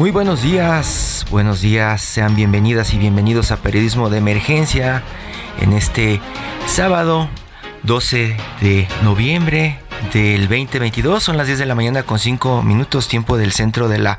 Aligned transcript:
Muy 0.00 0.12
buenos 0.12 0.40
días, 0.40 1.26
buenos 1.30 1.60
días, 1.60 2.00
sean 2.00 2.34
bienvenidas 2.34 2.94
y 2.94 2.98
bienvenidos 2.98 3.52
a 3.52 3.58
Periodismo 3.58 4.08
de 4.08 4.16
Emergencia 4.16 5.02
en 5.60 5.74
este 5.74 6.22
sábado 6.66 7.28
12 7.82 8.34
de 8.62 8.88
noviembre 9.04 9.78
del 10.12 10.48
2022. 10.48 11.22
Son 11.22 11.36
las 11.36 11.46
10 11.46 11.58
de 11.58 11.66
la 11.66 11.74
mañana 11.74 12.02
con 12.02 12.18
5 12.18 12.62
minutos 12.62 13.08
tiempo 13.08 13.36
del 13.36 13.52
centro 13.52 13.88
de 13.88 13.98
la 13.98 14.18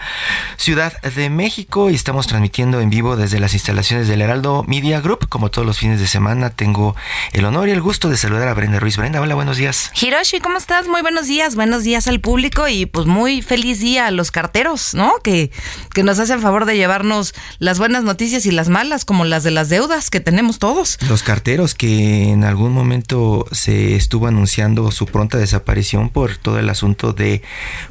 Ciudad 0.56 0.94
de 1.02 1.30
México 1.30 1.90
y 1.90 1.96
estamos 1.96 2.28
transmitiendo 2.28 2.80
en 2.80 2.90
vivo 2.90 3.16
desde 3.16 3.40
las 3.40 3.54
instalaciones 3.54 4.08
del 4.08 4.22
Heraldo 4.22 4.64
Media 4.68 5.02
Group. 5.02 5.28
Como 5.28 5.50
todos 5.50 5.66
los 5.66 5.80
fines 5.80 6.00
de 6.00 6.08
semana 6.08 6.52
tengo 6.52 6.96
el 7.34 7.46
honor 7.46 7.68
y 7.68 7.72
el 7.72 7.82
gusto 7.82 8.10
de 8.10 8.18
saludar 8.18 8.48
a 8.48 8.54
Brenda 8.54 8.80
Ruiz. 8.80 8.98
Brenda, 8.98 9.20
hola, 9.22 9.36
buenos 9.36 9.58
días. 9.58 9.92
Hiroshi, 10.00 10.40
¿cómo 10.40 10.58
estás? 10.58 10.88
Muy 10.88 11.02
buenos 11.02 11.28
días, 11.28 11.56
buenos 11.56 11.84
días 11.84 12.08
al 12.08 12.20
público 12.20 12.68
y 12.68 12.86
pues 12.86 13.08
muy 13.08 13.42
feliz 13.42 13.80
día 13.80 14.08
a 14.08 14.12
los 14.12 14.32
carteros, 14.32 14.94
¿no? 14.94 15.14
Que, 15.24 15.52
que 15.94 16.04
nos 16.04 16.20
hacen 16.20 16.42
favor 16.42 16.66
de 16.66 16.78
llevarnos 16.78 17.34
las 17.60 17.80
buenas 17.80 18.04
noticias 18.04 18.46
y 18.46 18.52
las 18.52 18.70
malas, 18.70 19.06
como 19.06 19.26
las 19.26 19.44
de 19.44 19.52
las 19.52 19.70
deudas 19.70 20.10
que 20.10 20.20
tenemos 20.20 20.60
todos. 20.60 21.00
Los 21.10 21.24
carteros 21.24 21.74
que 21.74 22.30
en 22.30 22.44
algún 22.44 22.74
momento 22.74 23.48
se 23.52 23.96
estuvo 23.96 24.28
anunciando 24.28 24.92
su 24.92 25.06
pronta 25.06 25.38
desaparición 25.38 25.71
por 26.14 26.38
todo 26.38 26.60
el 26.60 26.70
asunto 26.70 27.14
de 27.14 27.42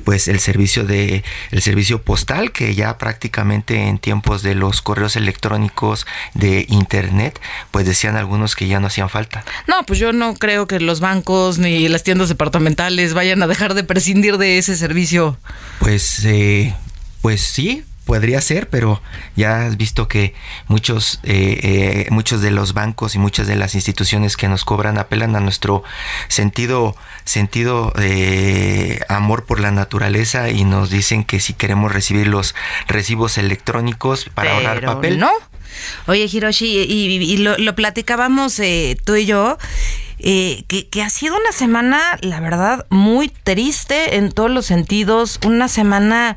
pues 0.04 0.28
el 0.28 0.38
servicio 0.40 0.84
de 0.84 1.24
el 1.50 1.62
servicio 1.62 2.02
postal 2.02 2.52
que 2.52 2.74
ya 2.74 2.98
prácticamente 2.98 3.88
en 3.88 3.98
tiempos 3.98 4.42
de 4.42 4.54
los 4.54 4.82
correos 4.82 5.16
electrónicos 5.16 6.06
de 6.34 6.66
internet 6.68 7.40
pues 7.70 7.86
decían 7.86 8.16
algunos 8.16 8.54
que 8.54 8.68
ya 8.68 8.80
no 8.80 8.86
hacían 8.86 9.08
falta. 9.08 9.44
No, 9.66 9.84
pues 9.86 9.98
yo 9.98 10.12
no 10.12 10.34
creo 10.34 10.66
que 10.66 10.80
los 10.80 11.00
bancos 11.00 11.58
ni 11.58 11.88
las 11.88 12.02
tiendas 12.02 12.28
departamentales 12.28 13.14
vayan 13.14 13.42
a 13.42 13.46
dejar 13.46 13.74
de 13.74 13.84
prescindir 13.84 14.38
de 14.38 14.58
ese 14.58 14.76
servicio. 14.76 15.38
Pues 15.78 16.24
eh, 16.24 16.74
pues 17.22 17.40
sí, 17.40 17.84
podría 18.10 18.40
ser, 18.40 18.68
pero 18.68 19.00
ya 19.36 19.66
has 19.66 19.76
visto 19.76 20.08
que 20.08 20.34
muchos, 20.66 21.20
eh, 21.22 21.60
eh, 21.62 22.06
muchos 22.10 22.42
de 22.42 22.50
los 22.50 22.74
bancos 22.74 23.14
y 23.14 23.20
muchas 23.20 23.46
de 23.46 23.54
las 23.54 23.76
instituciones 23.76 24.36
que 24.36 24.48
nos 24.48 24.64
cobran 24.64 24.98
apelan 24.98 25.36
a 25.36 25.40
nuestro 25.40 25.84
sentido, 26.26 26.96
sentido 27.24 27.92
de 27.96 29.00
amor 29.08 29.44
por 29.46 29.60
la 29.60 29.70
naturaleza 29.70 30.50
y 30.50 30.64
nos 30.64 30.90
dicen 30.90 31.22
que 31.22 31.38
si 31.38 31.52
queremos 31.52 31.92
recibir 31.92 32.26
los 32.26 32.56
recibos 32.88 33.38
electrónicos 33.38 34.28
para 34.34 34.56
ahorrar 34.56 34.84
papel. 34.84 35.20
No. 35.20 35.30
Oye, 36.08 36.24
Hiroshi, 36.24 36.66
y, 36.66 37.36
lo, 37.36 37.74
platicábamos 37.76 38.58
eh, 38.58 38.96
tú 39.04 39.14
y 39.14 39.26
yo. 39.26 39.56
que, 40.18 40.88
que, 40.90 41.02
ha 41.02 41.10
sido 41.10 41.36
una 41.36 41.52
semana, 41.52 42.18
la 42.22 42.40
verdad, 42.40 42.86
muy 42.90 43.28
triste 43.28 44.16
en 44.16 44.32
todos 44.32 44.50
los 44.50 44.66
sentidos, 44.66 45.38
una 45.44 45.68
semana 45.68 46.36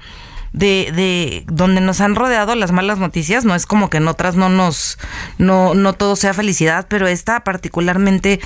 de, 0.54 0.92
de 0.96 1.44
donde 1.48 1.82
nos 1.82 2.00
han 2.00 2.16
rodeado 2.16 2.56
las 2.56 2.72
malas 2.72 3.00
noticias, 3.00 3.44
no 3.44 3.56
es 3.56 3.66
como 3.66 3.90
que 3.90 3.98
en 3.98 4.08
otras 4.08 4.36
no 4.36 4.50
nos, 4.50 5.00
no, 5.38 5.74
no 5.74 5.94
todo 5.94 6.16
sea 6.16 6.34
felicidad, 6.34 6.86
pero 6.88 7.08
esta 7.08 7.44
particularmente 7.44 8.40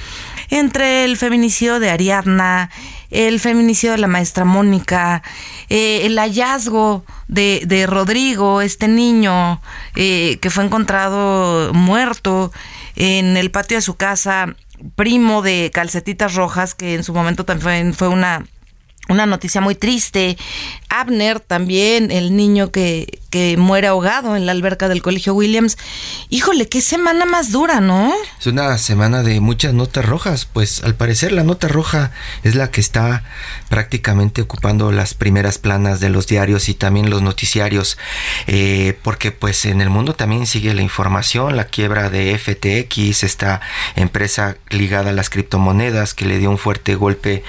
entre 0.50 1.04
el 1.04 1.18
feminicidio 1.18 1.80
de 1.80 1.90
Ariadna, 1.90 2.72
el 3.12 3.40
feminicidio 3.40 3.92
de 3.92 4.00
la 4.00 4.08
maestra 4.08 4.46
Mónica, 4.46 5.22
eh, 5.70 6.06
el 6.06 6.18
hallazgo 6.18 7.06
de, 7.28 7.64
de, 7.66 7.86
Rodrigo, 7.86 8.62
este 8.62 8.88
niño 8.88 9.62
eh, 9.96 10.40
que 10.42 10.50
fue 10.50 10.64
encontrado 10.64 11.74
muerto 11.74 12.52
en 12.96 13.38
el 13.38 13.52
patio 13.52 13.78
de 13.78 13.82
su 13.82 13.96
casa, 13.96 14.56
primo 14.96 15.42
de 15.42 15.72
Calcetitas 15.74 16.36
Rojas, 16.36 16.74
que 16.74 16.96
en 16.96 17.04
su 17.04 17.14
momento 17.14 17.44
también 17.44 17.94
fue 17.94 18.08
una 18.08 18.46
una 19.10 19.26
noticia 19.26 19.62
muy 19.62 19.76
triste. 19.76 20.38
Abner 20.90 21.40
también, 21.40 22.12
el 22.12 22.36
niño 22.36 22.72
que, 22.72 23.20
que, 23.30 23.56
muere 23.58 23.88
ahogado 23.88 24.36
en 24.36 24.46
la 24.46 24.54
alberca 24.54 24.88
del 24.88 25.02
Colegio 25.02 25.34
Williams. 25.34 25.78
Híjole, 26.30 26.70
qué 26.70 26.82
semana 26.82 27.26
más 27.26 27.52
dura, 27.52 27.82
¿no? 27.82 28.14
Es 28.40 28.48
una 28.48 28.78
semana 28.78 29.22
de 29.22 29.40
muchas 29.40 29.74
notas 29.74 30.06
rojas. 30.06 30.46
Pues 30.46 30.84
al 30.84 30.96
parecer 30.96 31.34
la 31.34 31.44
nota 31.44 31.68
roja 31.68 32.12
es 32.44 32.56
la 32.56 32.72
que 32.72 32.82
está 32.82 33.24
prácticamente 33.70 34.42
ocupando 34.42 34.92
las 34.92 35.14
primeras 35.14 35.58
planas 35.58 36.00
de 36.00 36.10
los 36.10 36.28
diarios 36.28 36.70
y 36.70 36.74
también 36.74 37.10
los 37.10 37.22
noticiarios. 37.22 37.98
Eh, 38.48 38.98
porque 39.04 39.32
pues 39.32 39.66
en 39.66 39.82
el 39.82 39.90
mundo 39.90 40.14
también 40.14 40.48
sigue 40.48 40.74
la 40.74 40.82
información, 40.82 41.58
la 41.58 41.66
quiebra 41.66 42.10
de 42.10 42.38
FTX, 42.38 43.24
esta 43.24 43.62
empresa 43.96 44.58
ligada 44.70 45.10
a 45.10 45.14
las 45.14 45.30
criptomonedas 45.30 46.14
que 46.14 46.26
le 46.26 46.40
dio 46.40 46.50
un 46.50 46.58
fuerte 46.58 46.96
golpe 46.96 47.44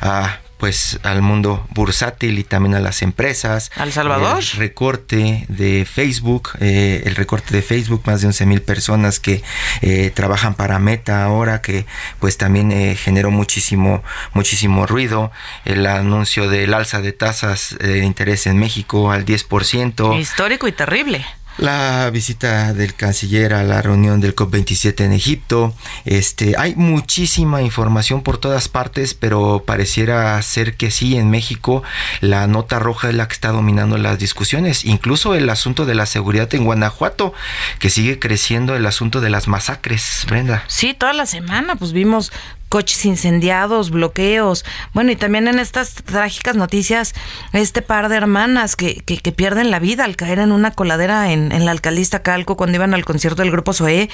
a 0.00 0.40
pues 0.64 0.98
al 1.02 1.20
mundo 1.20 1.66
bursátil 1.74 2.38
y 2.38 2.42
también 2.42 2.74
a 2.74 2.80
las 2.80 3.02
empresas. 3.02 3.70
¿Al 3.76 3.92
Salvador? 3.92 4.38
El 4.38 4.58
recorte 4.58 5.44
de 5.48 5.84
Facebook, 5.84 6.52
eh, 6.58 7.02
el 7.04 7.16
recorte 7.16 7.54
de 7.54 7.60
Facebook, 7.60 8.00
más 8.06 8.22
de 8.22 8.28
11 8.28 8.46
mil 8.46 8.62
personas 8.62 9.20
que 9.20 9.42
eh, 9.82 10.10
trabajan 10.14 10.54
para 10.54 10.78
Meta 10.78 11.22
ahora, 11.22 11.60
que 11.60 11.84
pues 12.18 12.38
también 12.38 12.72
eh, 12.72 12.96
generó 12.96 13.30
muchísimo, 13.30 14.02
muchísimo 14.32 14.86
ruido. 14.86 15.30
El 15.66 15.84
anuncio 15.84 16.48
del 16.48 16.72
alza 16.72 17.02
de 17.02 17.12
tasas 17.12 17.76
de 17.78 17.98
interés 17.98 18.46
en 18.46 18.56
México 18.56 19.10
al 19.10 19.26
10%. 19.26 20.18
Histórico 20.18 20.66
y 20.66 20.72
terrible 20.72 21.26
la 21.58 22.10
visita 22.10 22.72
del 22.72 22.94
canciller 22.94 23.54
a 23.54 23.62
la 23.62 23.82
reunión 23.82 24.20
del 24.20 24.34
COP27 24.34 25.04
en 25.04 25.12
Egipto. 25.12 25.74
Este, 26.04 26.54
hay 26.58 26.74
muchísima 26.74 27.62
información 27.62 28.22
por 28.22 28.38
todas 28.38 28.68
partes, 28.68 29.14
pero 29.14 29.64
pareciera 29.64 30.40
ser 30.42 30.76
que 30.76 30.90
sí, 30.90 31.16
en 31.16 31.30
México 31.30 31.82
la 32.20 32.46
nota 32.46 32.78
roja 32.78 33.08
es 33.08 33.14
la 33.14 33.28
que 33.28 33.34
está 33.34 33.50
dominando 33.50 33.98
las 33.98 34.18
discusiones, 34.18 34.84
incluso 34.84 35.34
el 35.34 35.48
asunto 35.48 35.86
de 35.86 35.94
la 35.94 36.06
seguridad 36.06 36.52
en 36.54 36.64
Guanajuato, 36.64 37.34
que 37.78 37.90
sigue 37.90 38.18
creciendo 38.18 38.76
el 38.76 38.86
asunto 38.86 39.20
de 39.20 39.30
las 39.30 39.48
masacres, 39.48 40.24
Brenda. 40.28 40.64
Sí, 40.68 40.94
toda 40.94 41.12
la 41.12 41.26
semana 41.26 41.76
pues 41.76 41.92
vimos 41.92 42.32
coches 42.68 43.04
incendiados, 43.04 43.90
bloqueos. 43.90 44.64
Bueno, 44.92 45.12
y 45.12 45.16
también 45.16 45.48
en 45.48 45.58
estas 45.58 45.94
trágicas 45.94 46.56
noticias, 46.56 47.14
este 47.52 47.82
par 47.82 48.08
de 48.08 48.16
hermanas 48.16 48.76
que, 48.76 48.96
que, 48.96 49.32
pierden 49.32 49.70
la 49.70 49.78
vida 49.78 50.04
al 50.04 50.16
caer 50.16 50.38
en 50.38 50.52
una 50.52 50.70
coladera 50.70 51.32
en, 51.32 51.52
en 51.52 51.64
la 51.64 51.70
alcaldista 51.70 52.22
Calco 52.22 52.56
cuando 52.56 52.76
iban 52.76 52.94
al 52.94 53.04
concierto 53.04 53.42
del 53.42 53.50
grupo 53.50 53.72
SOE 53.72 54.08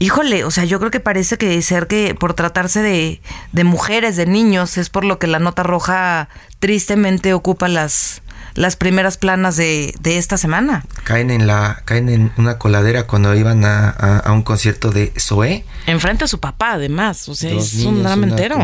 híjole, 0.00 0.44
o 0.44 0.50
sea, 0.50 0.64
yo 0.64 0.78
creo 0.80 0.90
que 0.90 0.98
parece 0.98 1.36
que 1.36 1.60
ser 1.62 1.86
que 1.86 2.14
por 2.14 2.34
tratarse 2.34 2.80
de, 2.80 3.20
de 3.52 3.64
mujeres, 3.64 4.16
de 4.16 4.26
niños, 4.26 4.78
es 4.78 4.88
por 4.88 5.04
lo 5.04 5.18
que 5.18 5.26
la 5.26 5.38
nota 5.38 5.62
roja 5.62 6.28
tristemente 6.58 7.34
ocupa 7.34 7.68
las, 7.68 8.22
las 8.54 8.76
primeras 8.76 9.16
planas 9.16 9.56
de, 9.56 9.94
de, 10.00 10.18
esta 10.18 10.36
semana. 10.36 10.84
Caen 11.04 11.30
en 11.30 11.46
la, 11.46 11.82
caen 11.84 12.08
en 12.08 12.32
una 12.36 12.58
coladera 12.58 13.06
cuando 13.06 13.34
iban 13.34 13.64
a, 13.64 13.88
a, 13.90 14.32
un 14.32 14.42
concierto 14.42 14.90
de 14.90 15.12
Zoé. 15.18 15.64
Enfrente 15.86 16.24
a 16.24 16.28
su 16.28 16.40
papá, 16.40 16.72
además. 16.72 17.28
O 17.28 17.34
sea, 17.34 17.52
es 17.52 17.74
un 17.84 18.02
drama 18.02 18.26
entero. 18.26 18.58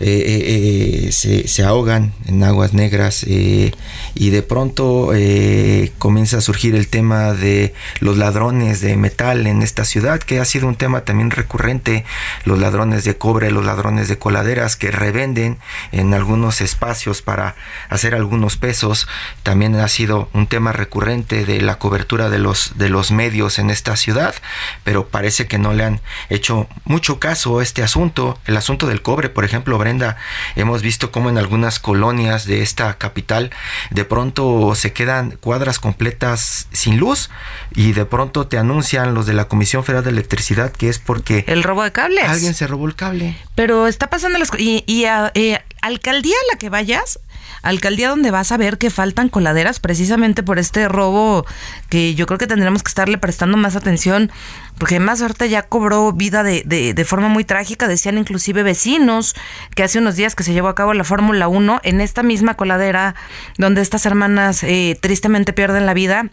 Eh, 0.00 1.06
eh, 1.06 1.12
se, 1.12 1.48
se, 1.48 1.64
ahogan 1.64 2.12
en 2.26 2.42
aguas 2.44 2.72
negras 2.72 3.24
y 3.24 3.72
de 4.30 4.42
pronto 4.42 5.12
comienza 5.98 6.38
a 6.38 6.40
surgir 6.40 6.74
el 6.74 6.88
tema 6.88 7.32
de 7.32 7.74
los 8.00 8.16
ladrones 8.16 8.80
de 8.80 8.96
metal 8.96 9.46
en 9.46 9.62
esta 9.62 9.84
ciudad, 9.84 10.20
que 10.20 10.40
ha 10.40 10.44
sido 10.44 10.68
un 10.68 10.76
tema 10.76 11.02
también 11.02 11.30
recurrente, 11.30 12.04
los 12.44 12.58
ladrones 12.58 13.04
de 13.04 13.16
cobre, 13.16 13.50
los 13.50 13.64
ladrones 13.64 14.08
de 14.08 14.18
coladeras 14.18 14.76
que 14.76 14.90
revenden 14.90 15.58
en 15.92 16.14
algunos 16.14 16.60
espacios 16.60 17.22
para 17.22 17.56
hacer 17.88 18.14
algunos 18.14 18.56
pesos, 18.56 19.08
también 19.42 19.74
ha 19.76 19.88
sido 19.88 20.28
un 20.32 20.46
tema 20.46 20.72
recurrente 20.72 21.44
de 21.44 21.60
la 21.60 21.78
cobertura 21.78 22.30
de 22.30 22.38
los, 22.38 22.78
de 22.78 22.88
los 22.88 23.10
medios 23.10 23.58
en 23.58 23.70
esta 23.70 23.96
ciudad, 23.96 24.34
pero 24.84 25.08
parece 25.08 25.46
que 25.46 25.58
no 25.58 25.72
le 25.72 25.84
han 25.84 26.00
hecho 26.28 26.68
mucho 26.84 27.18
caso 27.18 27.58
a 27.58 27.62
este 27.62 27.82
asunto, 27.82 28.38
el 28.46 28.56
asunto 28.56 28.86
del 28.86 29.02
cobre, 29.02 29.28
por 29.28 29.44
ejemplo, 29.44 29.78
hemos 30.56 30.82
visto 30.82 31.10
cómo 31.10 31.30
en 31.30 31.38
algunas 31.38 31.78
colonias 31.78 32.44
de 32.44 32.62
esta 32.62 32.98
capital 32.98 33.50
de 33.90 34.04
pronto 34.04 34.74
se 34.74 34.92
quedan 34.92 35.38
cuadras 35.40 35.78
completas 35.78 36.68
sin 36.72 36.98
luz 36.98 37.30
y 37.74 37.92
de 37.92 38.04
pronto 38.04 38.46
te 38.46 38.58
anuncian 38.58 39.14
los 39.14 39.26
de 39.26 39.34
la 39.34 39.46
Comisión 39.46 39.84
Federal 39.84 40.04
de 40.04 40.10
Electricidad 40.10 40.72
que 40.72 40.88
es 40.88 40.98
porque... 40.98 41.44
El 41.46 41.62
robo 41.62 41.82
de 41.82 41.92
cables. 41.92 42.24
Alguien 42.28 42.54
se 42.54 42.66
robó 42.66 42.86
el 42.86 42.94
cable. 42.94 43.36
Pero 43.54 43.86
está 43.86 44.08
pasando 44.08 44.38
las 44.38 44.50
Y, 44.58 44.84
y 44.86 45.04
a, 45.04 45.30
eh, 45.34 45.60
alcaldía 45.88 46.34
a 46.34 46.52
la 46.54 46.58
que 46.58 46.70
vayas, 46.70 47.18
alcaldía 47.62 48.08
donde 48.08 48.30
vas 48.30 48.52
a 48.52 48.56
ver 48.56 48.78
que 48.78 48.90
faltan 48.90 49.28
coladeras 49.28 49.80
precisamente 49.80 50.42
por 50.42 50.58
este 50.58 50.88
robo 50.88 51.44
que 51.88 52.14
yo 52.14 52.26
creo 52.26 52.38
que 52.38 52.46
tendremos 52.46 52.82
que 52.82 52.88
estarle 52.88 53.18
prestando 53.18 53.56
más 53.56 53.74
atención 53.74 54.30
porque 54.78 54.96
además 54.96 55.20
ahorita 55.20 55.46
ya 55.46 55.62
cobró 55.62 56.12
vida 56.12 56.42
de, 56.44 56.62
de, 56.62 57.04
forma 57.04 57.28
muy 57.28 57.44
trágica, 57.44 57.88
decían 57.88 58.16
inclusive 58.16 58.62
vecinos 58.62 59.34
que 59.74 59.82
hace 59.82 59.98
unos 59.98 60.14
días 60.14 60.36
que 60.36 60.44
se 60.44 60.52
llevó 60.52 60.68
a 60.68 60.74
cabo 60.76 60.94
la 60.94 61.04
Fórmula 61.04 61.48
1 61.48 61.80
en 61.82 62.00
esta 62.00 62.22
misma 62.22 62.54
coladera 62.54 63.16
donde 63.56 63.82
estas 63.82 64.06
hermanas 64.06 64.62
eh, 64.62 64.96
tristemente 65.00 65.52
pierden 65.52 65.84
la 65.84 65.94
vida. 65.94 66.30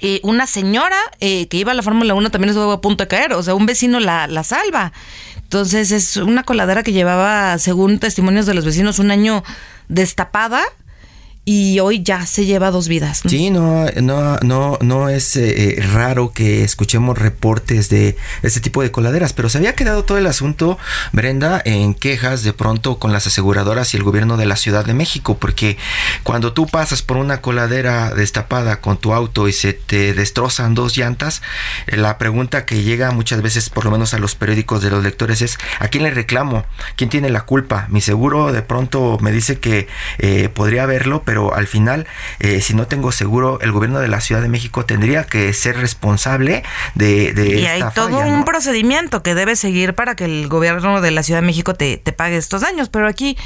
Eh, 0.00 0.20
una 0.24 0.46
señora 0.46 0.96
eh, 1.20 1.46
que 1.48 1.56
iba 1.56 1.72
a 1.72 1.74
la 1.74 1.82
Fórmula 1.82 2.14
1 2.14 2.30
también 2.30 2.50
estuvo 2.50 2.70
a 2.72 2.80
punto 2.80 3.04
de 3.04 3.08
caer, 3.08 3.32
o 3.32 3.42
sea, 3.42 3.54
un 3.54 3.66
vecino 3.66 4.00
la, 4.00 4.26
la 4.26 4.42
salva. 4.44 4.92
Entonces 5.44 5.92
es 5.92 6.16
una 6.16 6.42
coladera 6.42 6.82
que 6.82 6.92
llevaba, 6.92 7.56
según 7.58 7.98
testimonios 8.00 8.46
de 8.46 8.54
los 8.54 8.64
vecinos, 8.64 8.98
un 8.98 9.10
año 9.10 9.44
destapada 9.88 10.62
y 11.44 11.78
hoy 11.80 12.02
ya 12.02 12.24
se 12.24 12.46
lleva 12.46 12.70
dos 12.70 12.88
vidas. 12.88 13.22
Sí, 13.26 13.50
no, 13.50 13.84
no, 14.00 14.38
no, 14.38 14.78
no 14.80 15.08
es 15.10 15.36
eh, 15.36 15.76
raro 15.92 16.32
que 16.32 16.64
escuchemos 16.64 17.18
reportes 17.18 17.90
de 17.90 18.16
este 18.42 18.60
tipo 18.60 18.82
de 18.82 18.90
coladeras, 18.90 19.34
pero 19.34 19.50
se 19.50 19.58
había 19.58 19.74
quedado 19.74 20.04
todo 20.04 20.16
el 20.16 20.26
asunto, 20.26 20.78
Brenda, 21.12 21.60
en 21.64 21.92
quejas 21.92 22.44
de 22.44 22.54
pronto 22.54 22.98
con 22.98 23.12
las 23.12 23.26
aseguradoras 23.26 23.92
y 23.92 23.98
el 23.98 24.04
gobierno 24.04 24.38
de 24.38 24.46
la 24.46 24.56
Ciudad 24.56 24.86
de 24.86 24.94
México, 24.94 25.36
porque 25.38 25.76
cuando 26.22 26.54
tú 26.54 26.66
pasas 26.66 27.02
por 27.02 27.18
una 27.18 27.42
coladera 27.42 28.14
destapada 28.14 28.80
con 28.80 28.96
tu 28.96 29.12
auto 29.12 29.46
y 29.46 29.52
se 29.52 29.74
te 29.74 30.14
destrozan 30.14 30.74
dos 30.74 30.96
llantas, 30.96 31.42
eh, 31.86 31.98
la 31.98 32.16
pregunta 32.16 32.64
que 32.64 32.82
llega 32.82 33.10
muchas 33.10 33.42
veces, 33.42 33.68
por 33.68 33.84
lo 33.84 33.90
menos 33.90 34.14
a 34.14 34.18
los 34.18 34.34
periódicos 34.34 34.82
de 34.82 34.90
los 34.90 35.02
lectores, 35.02 35.42
es 35.42 35.58
¿a 35.78 35.88
quién 35.88 36.04
le 36.04 36.10
reclamo? 36.10 36.64
¿Quién 36.96 37.10
tiene 37.10 37.28
la 37.28 37.42
culpa? 37.42 37.86
Mi 37.90 38.00
seguro 38.00 38.50
de 38.50 38.62
pronto 38.62 39.18
me 39.20 39.30
dice 39.30 39.58
que 39.58 39.88
eh, 40.18 40.48
podría 40.48 40.84
haberlo, 40.84 41.22
pero 41.24 41.33
pero 41.34 41.52
al 41.52 41.66
final, 41.66 42.06
eh, 42.38 42.60
si 42.60 42.74
no 42.74 42.86
tengo 42.86 43.10
seguro, 43.10 43.58
el 43.60 43.72
gobierno 43.72 43.98
de 43.98 44.06
la 44.06 44.20
Ciudad 44.20 44.40
de 44.40 44.46
México 44.46 44.84
tendría 44.84 45.24
que 45.24 45.52
ser 45.52 45.76
responsable 45.76 46.62
de... 46.94 47.32
de 47.32 47.58
y 47.58 47.66
hay 47.66 47.82
todo 47.92 48.20
un 48.20 48.44
procedimiento 48.44 49.24
que 49.24 49.34
debe 49.34 49.56
seguir 49.56 49.94
para 49.94 50.14
que 50.14 50.26
el 50.26 50.46
gobierno 50.46 51.00
de 51.00 51.10
la 51.10 51.24
Ciudad 51.24 51.40
de 51.40 51.46
México 51.46 51.74
te, 51.74 51.96
te 51.96 52.12
pague 52.12 52.36
estos 52.36 52.60
daños, 52.60 52.88
pero 52.88 53.08
aquí 53.08 53.36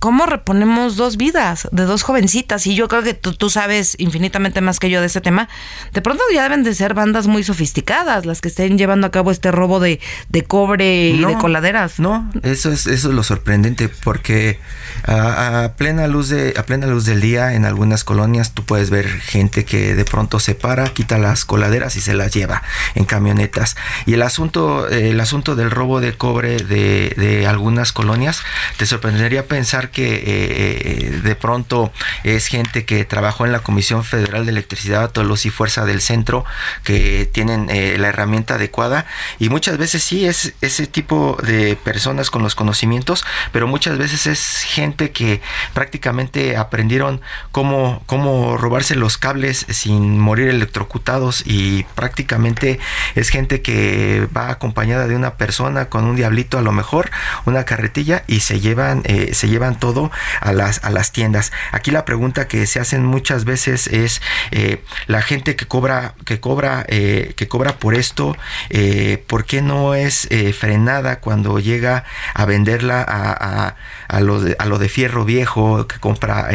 ¿cómo 0.00 0.24
reponemos 0.24 0.96
dos 0.96 1.16
vidas 1.16 1.68
de 1.70 1.84
dos 1.84 2.02
jovencitas? 2.02 2.66
Y 2.66 2.74
yo 2.74 2.88
creo 2.88 3.02
que 3.02 3.14
tú, 3.14 3.50
sabes 3.50 3.94
infinitamente 3.98 4.60
más 4.60 4.80
que 4.80 4.90
yo 4.90 5.00
de 5.00 5.06
ese 5.06 5.20
tema. 5.20 5.48
De 5.92 6.00
pronto 6.00 6.22
ya 6.32 6.42
deben 6.42 6.64
de 6.64 6.74
ser 6.74 6.94
bandas 6.94 7.26
muy 7.26 7.44
sofisticadas 7.44 8.26
las 8.26 8.40
que 8.40 8.48
estén 8.48 8.78
llevando 8.78 9.06
a 9.06 9.10
cabo 9.10 9.30
este 9.30 9.52
robo 9.52 9.78
de, 9.78 10.00
cobre 10.48 11.10
y 11.10 11.24
de 11.24 11.34
coladeras. 11.34 12.00
No, 12.00 12.28
eso 12.42 12.72
es, 12.72 12.86
eso 12.86 13.08
es 13.10 13.14
lo 13.14 13.22
sorprendente, 13.22 13.88
porque 13.88 14.58
a, 15.06 15.74
plena 15.76 16.08
luz 16.08 16.30
de, 16.30 16.54
a 16.56 16.62
plena 16.64 16.86
luz 16.86 17.04
del 17.04 17.20
día, 17.20 17.29
en 17.36 17.64
algunas 17.64 18.04
colonias, 18.04 18.52
tú 18.52 18.64
puedes 18.64 18.90
ver 18.90 19.08
gente 19.08 19.64
que 19.64 19.94
de 19.94 20.04
pronto 20.04 20.40
se 20.40 20.54
para, 20.54 20.88
quita 20.88 21.18
las 21.18 21.44
coladeras 21.44 21.96
y 21.96 22.00
se 22.00 22.14
las 22.14 22.32
lleva 22.32 22.62
en 22.94 23.04
camionetas. 23.04 23.76
Y 24.06 24.14
el 24.14 24.22
asunto, 24.22 24.88
el 24.88 25.20
asunto 25.20 25.56
del 25.56 25.70
robo 25.70 26.00
de 26.00 26.16
cobre 26.16 26.56
de, 26.58 27.14
de 27.16 27.46
algunas 27.46 27.92
colonias, 27.92 28.42
te 28.76 28.86
sorprendería 28.86 29.46
pensar 29.46 29.90
que 29.90 30.14
eh, 30.14 30.22
eh, 30.26 31.20
de 31.22 31.36
pronto 31.36 31.92
es 32.24 32.46
gente 32.46 32.84
que 32.84 33.04
trabajó 33.04 33.46
en 33.46 33.52
la 33.52 33.60
Comisión 33.60 34.04
Federal 34.04 34.44
de 34.44 34.52
Electricidad, 34.52 35.10
Tolos 35.10 35.46
y 35.46 35.50
Fuerza 35.50 35.84
del 35.84 36.00
Centro, 36.00 36.44
que 36.84 37.28
tienen 37.30 37.68
eh, 37.70 37.96
la 37.98 38.08
herramienta 38.08 38.54
adecuada 38.54 39.06
y 39.38 39.48
muchas 39.48 39.78
veces 39.78 40.02
sí 40.02 40.26
es 40.26 40.54
ese 40.60 40.86
tipo 40.86 41.38
de 41.42 41.76
personas 41.76 42.30
con 42.30 42.42
los 42.42 42.54
conocimientos, 42.54 43.24
pero 43.52 43.66
muchas 43.66 43.98
veces 43.98 44.26
es 44.26 44.62
gente 44.62 45.10
que 45.10 45.40
prácticamente 45.74 46.56
aprendieron 46.56 47.19
cómo, 47.52 48.02
cómo 48.06 48.56
robarse 48.56 48.94
los 48.96 49.18
cables 49.18 49.66
sin 49.68 50.18
morir 50.18 50.48
electrocutados 50.48 51.42
y 51.46 51.84
prácticamente 51.94 52.78
es 53.14 53.28
gente 53.28 53.62
que 53.62 54.28
va 54.36 54.50
acompañada 54.50 55.06
de 55.06 55.16
una 55.16 55.34
persona 55.34 55.88
con 55.88 56.04
un 56.04 56.16
diablito 56.16 56.58
a 56.58 56.62
lo 56.62 56.72
mejor, 56.72 57.10
una 57.44 57.64
carretilla 57.64 58.24
y 58.26 58.40
se 58.40 58.60
llevan, 58.60 59.02
se 59.32 59.48
llevan 59.48 59.78
todo 59.78 60.10
a 60.40 60.52
las, 60.52 60.84
a 60.84 60.90
las 60.90 61.12
tiendas. 61.12 61.52
Aquí 61.72 61.90
la 61.90 62.04
pregunta 62.04 62.48
que 62.48 62.66
se 62.66 62.80
hacen 62.80 63.04
muchas 63.04 63.44
veces 63.44 63.86
es 63.86 64.20
eh, 64.50 64.82
la 65.06 65.22
gente 65.22 65.56
que 65.56 65.66
cobra, 65.66 66.14
que 66.24 66.40
cobra, 66.40 66.84
eh, 66.88 67.34
que 67.36 67.48
cobra 67.48 67.78
por 67.78 67.94
esto, 67.94 68.36
eh, 68.70 69.22
¿por 69.26 69.44
qué 69.44 69.62
no 69.62 69.94
es 69.94 70.28
frenada 70.58 71.20
cuando 71.20 71.58
llega 71.58 72.04
a 72.34 72.44
venderla 72.44 73.04
a, 73.06 73.76
a, 74.08 74.20
lo, 74.20 74.40
de, 74.40 74.56
a 74.58 74.66
lo 74.66 74.78
de 74.78 74.88
fierro 74.88 75.24
viejo, 75.24 75.86
que 75.86 75.98
compra, 75.98 76.48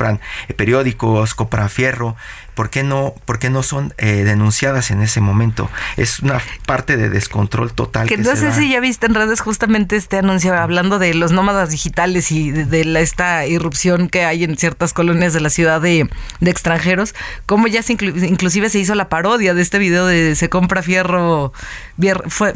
compran 0.00 0.20
periódicos, 0.56 1.34
compra 1.34 1.68
fierro? 1.68 2.16
¿Por 2.60 2.68
qué 2.68 2.82
no, 2.82 3.14
por 3.24 3.38
qué 3.38 3.48
no 3.48 3.62
son 3.62 3.94
eh, 3.96 4.22
denunciadas 4.22 4.90
en 4.90 5.00
ese 5.00 5.22
momento? 5.22 5.70
Es 5.96 6.20
una 6.20 6.42
parte 6.66 6.98
de 6.98 7.08
descontrol 7.08 7.72
total. 7.72 8.06
Que, 8.06 8.18
no 8.18 8.36
sé 8.36 8.52
si 8.52 8.68
ya 8.68 8.80
viste 8.80 9.06
en 9.06 9.14
redes 9.14 9.40
justamente 9.40 9.96
este 9.96 10.18
anuncio 10.18 10.54
hablando 10.54 10.98
de 10.98 11.14
los 11.14 11.32
nómadas 11.32 11.70
digitales 11.70 12.30
y 12.30 12.50
de, 12.50 13.00
esta 13.00 13.46
irrupción 13.46 14.10
que 14.10 14.26
hay 14.26 14.44
en 14.44 14.58
ciertas 14.58 14.92
colonias 14.92 15.32
de 15.32 15.40
la 15.40 15.48
ciudad 15.48 15.80
de, 15.80 16.10
extranjeros, 16.42 17.14
cómo 17.46 17.66
ya 17.66 17.82
se 17.82 17.94
inclusive 17.94 18.68
se 18.68 18.78
hizo 18.78 18.94
la 18.94 19.08
parodia 19.08 19.54
de 19.54 19.62
este 19.62 19.78
video 19.78 20.04
de 20.04 20.36
se 20.36 20.50
compra 20.50 20.82
fierro, 20.82 21.54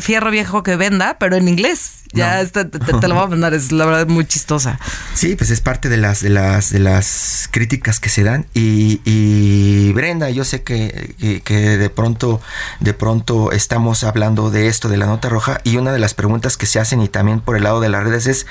fierro 0.00 0.30
viejo 0.30 0.62
que 0.62 0.76
venda, 0.76 1.16
pero 1.18 1.36
en 1.36 1.48
inglés. 1.48 2.04
Ya 2.14 2.46
te, 2.46 3.08
lo 3.08 3.14
voy 3.16 3.24
a 3.24 3.26
mandar, 3.26 3.54
es 3.54 3.72
la 3.72 3.86
verdad 3.86 4.06
muy 4.06 4.24
chistosa. 4.24 4.78
Sí, 5.14 5.34
pues 5.34 5.50
es 5.50 5.60
parte 5.60 5.88
de 5.88 5.96
las 5.96 6.22
de 6.22 6.30
las 6.30 6.70
de 6.70 6.78
las 6.78 7.48
críticas 7.50 7.98
que 7.98 8.08
se 8.08 8.22
dan 8.22 8.46
y, 8.54 9.92
Brenda, 9.94 10.30
yo 10.30 10.44
sé 10.44 10.62
que, 10.62 11.42
que, 11.44 11.54
de 11.54 11.90
pronto 11.90 12.40
de 12.80 12.94
pronto 12.94 13.52
estamos 13.52 14.04
hablando 14.04 14.50
de 14.50 14.68
esto 14.68 14.88
de 14.88 14.96
la 14.96 15.06
nota 15.06 15.28
roja 15.28 15.60
y 15.64 15.76
una 15.76 15.92
de 15.92 15.98
las 15.98 16.14
preguntas 16.14 16.56
que 16.56 16.66
se 16.66 16.80
hacen 16.80 17.00
y 17.00 17.08
también 17.08 17.40
por 17.40 17.56
el 17.56 17.64
lado 17.64 17.80
de 17.80 17.88
las 17.88 18.04
redes 18.04 18.26
es 18.26 18.46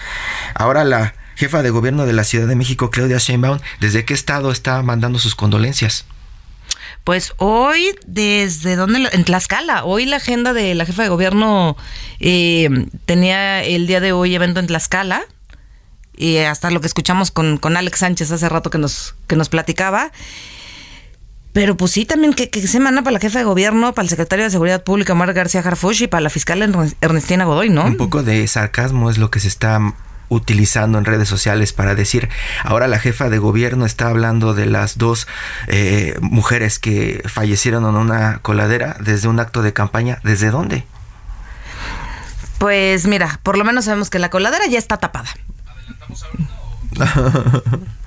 ahora 0.56 0.84
la 0.84 1.14
jefa 1.36 1.62
de 1.62 1.70
gobierno 1.70 2.06
de 2.06 2.14
la 2.14 2.24
Ciudad 2.24 2.48
de 2.48 2.56
México, 2.56 2.90
Claudia 2.90 3.18
Sheinbaum, 3.18 3.60
¿desde 3.80 4.06
qué 4.06 4.14
estado 4.14 4.52
está 4.52 4.82
mandando 4.82 5.20
sus 5.20 5.36
condolencias? 5.36 6.06
Pues 7.04 7.34
hoy, 7.38 7.96
desde 8.08 8.76
dónde, 8.76 9.10
en 9.12 9.26
Tlaxcala, 9.26 9.84
hoy 9.84 10.06
la 10.06 10.18
agenda 10.18 10.54
de 10.54 10.74
la 10.74 10.86
jefa 10.86 11.04
de 11.04 11.10
gobierno 11.10 11.76
eh, 12.20 12.70
tenía 13.06 13.62
el 13.64 13.88
día 13.88 14.00
de 14.00 14.14
hoy 14.14 14.34
evento 14.36 14.62
en 14.62 14.68
Tlaxcala, 14.68 15.26
y 16.16 16.38
hasta 16.38 16.70
lo 16.70 16.80
que 16.80 16.88
escuchamos 16.88 17.32
con, 17.32 17.58
con 17.58 17.76
Alex 17.76 18.00
Sánchez 18.00 18.32
hace 18.32 18.48
rato 18.48 18.70
que 18.70 18.78
nos, 18.78 19.16
que 19.28 19.36
nos 19.36 19.50
platicaba. 19.50 20.12
Pero 21.54 21.78
pues 21.78 21.92
sí, 21.92 22.06
también 22.06 22.34
que, 22.34 22.50
semana 22.68 23.04
para 23.04 23.14
la 23.14 23.20
jefa 23.20 23.40
de 23.40 23.46
gobierno, 23.46 23.94
para 23.94 24.04
el 24.04 24.10
secretario 24.10 24.44
de 24.44 24.52
Seguridad 24.52 24.84
Pública, 24.84 25.14
Mar 25.14 25.32
García 25.34 25.62
Harfush, 25.62 26.02
y 26.04 26.08
para 26.08 26.22
la 26.22 26.32
fiscal 26.32 26.62
Ernestina 27.00 27.46
Godoy, 27.46 27.70
¿no? 27.70 27.86
Un 27.86 27.96
poco 27.98 28.24
de 28.24 28.46
sarcasmo 28.48 29.12
es 29.12 29.20
lo 29.20 29.30
que 29.30 29.40
se 29.40 29.48
está 29.48 29.80
utilizando 30.30 30.98
en 30.98 31.06
redes 31.06 31.30
sociales 31.30 31.74
para 31.74 31.94
decir, 31.94 32.28
ahora 32.64 32.88
la 32.88 32.98
jefa 32.98 33.30
de 33.30 33.38
gobierno 33.38 33.86
está 33.86 34.08
hablando 34.08 34.56
de 34.56 34.66
las 34.66 34.98
dos 34.98 35.28
eh, 35.68 36.18
mujeres 36.22 36.80
que 36.80 37.22
fallecieron 37.26 37.88
en 37.88 37.96
una 37.96 38.40
coladera 38.40 38.98
desde 39.00 39.28
un 39.28 39.40
acto 39.40 39.62
de 39.62 39.74
campaña. 39.74 40.20
¿Desde 40.24 40.50
dónde? 40.50 40.86
Pues 42.58 43.06
mira, 43.06 43.40
por 43.44 43.60
lo 43.60 43.64
menos 43.64 43.86
sabemos 43.86 44.10
que 44.10 44.18
la 44.18 44.30
coladera 44.30 44.66
ya 44.66 44.80
está 44.80 44.98
tapada. 44.98 45.30
O 46.10 46.16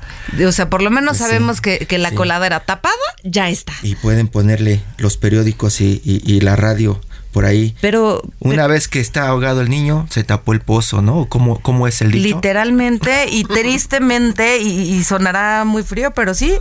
sea, 0.53 0.69
por 0.71 0.83
lo 0.83 0.91
menos 0.91 1.17
Pues 1.17 1.19
sí, 1.19 1.25
sabemos 1.25 1.61
que, 1.61 1.79
que 1.87 1.99
la 1.99 2.11
sí. 2.11 2.15
coladera 2.17 2.61
tapada 2.61 2.95
ya 3.25 3.49
está. 3.49 3.73
Y 3.83 3.95
pueden 3.97 4.29
ponerle 4.29 4.83
los 4.99 5.17
periódicos 5.17 5.81
y, 5.81 6.01
y- 6.05 6.23
y 6.25 6.41
la 6.41 6.57
radio 6.57 7.01
por 7.33 7.45
ahí. 7.45 7.77
Pero 7.83 8.23
Una 8.41 8.67
vez 8.67 8.89
que 8.89 8.99
está 9.01 9.29
ahogado 9.29 9.61
el 9.61 9.69
niño, 9.69 10.07
se 10.11 10.25
tapó 10.25 10.53
el 10.55 10.61
pozo, 10.61 11.03
¿no? 11.03 11.27
¿Cómo, 11.29 11.61
cómo 11.61 11.87
es 11.87 12.01
el 12.01 12.11
dicho? 12.13 12.37
literalmente 12.37 13.27
y 13.31 13.45
tristemente, 13.91 14.59
y, 14.59 14.95
y 14.95 15.05
sonará 15.05 15.65
muy 15.65 15.83
frío, 15.83 16.13
pero 16.15 16.33
sí, 16.35 16.55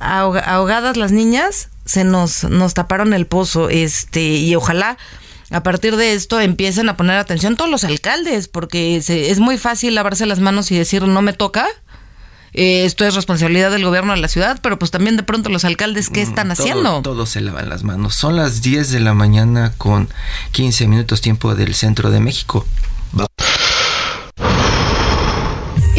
ahoga- 0.00 0.40
ahogadas 0.40 0.96
las 0.96 1.12
niñas, 1.12 1.68
se 1.84 2.04
nos, 2.04 2.44
nos 2.44 2.74
taparon 2.74 3.12
el 3.12 3.26
pozo. 3.26 3.68
Este, 3.70 4.22
y 4.22 4.54
ojalá 4.54 4.96
a 5.50 5.62
partir 5.62 5.96
de 5.96 6.14
esto 6.14 6.40
empiecen 6.40 6.88
a 6.88 6.96
poner 6.96 7.18
atención 7.18 7.56
todos 7.56 7.70
los 7.70 7.84
alcaldes, 7.84 8.48
porque 8.48 9.00
se- 9.02 9.30
es 9.30 9.38
muy 9.40 9.58
fácil 9.58 9.94
lavarse 9.94 10.24
las 10.26 10.40
manos 10.40 10.70
y 10.70 10.78
decir 10.78 11.02
no 11.02 11.20
me 11.22 11.32
toca. 11.34 11.66
Eh, 12.54 12.84
esto 12.84 13.04
es 13.04 13.14
responsabilidad 13.14 13.70
del 13.70 13.84
gobierno 13.84 14.12
de 14.14 14.20
la 14.20 14.28
ciudad, 14.28 14.58
pero 14.62 14.78
pues 14.78 14.90
también 14.90 15.16
de 15.16 15.22
pronto 15.22 15.48
los 15.48 15.64
alcaldes, 15.64 16.10
¿qué 16.10 16.22
están 16.22 16.48
Mm, 16.48 16.54
Todo- 16.54 16.62
haciendo? 16.62 17.02
Todos 17.02 17.28
se 17.30 17.40
lavan 17.40 17.68
las 17.68 17.82
manos. 17.82 18.14
Son 18.14 18.36
las 18.36 18.60
10 18.62 18.90
de 18.90 19.00
la 19.00 19.14
mañana 19.14 19.72
con 19.78 20.08
15 20.52 20.86
minutos 20.86 21.20
tiempo 21.20 21.54
del 21.54 21.74
centro 21.74 22.10
de 22.10 22.20
México. 22.20 22.66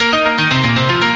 Música 0.00 1.07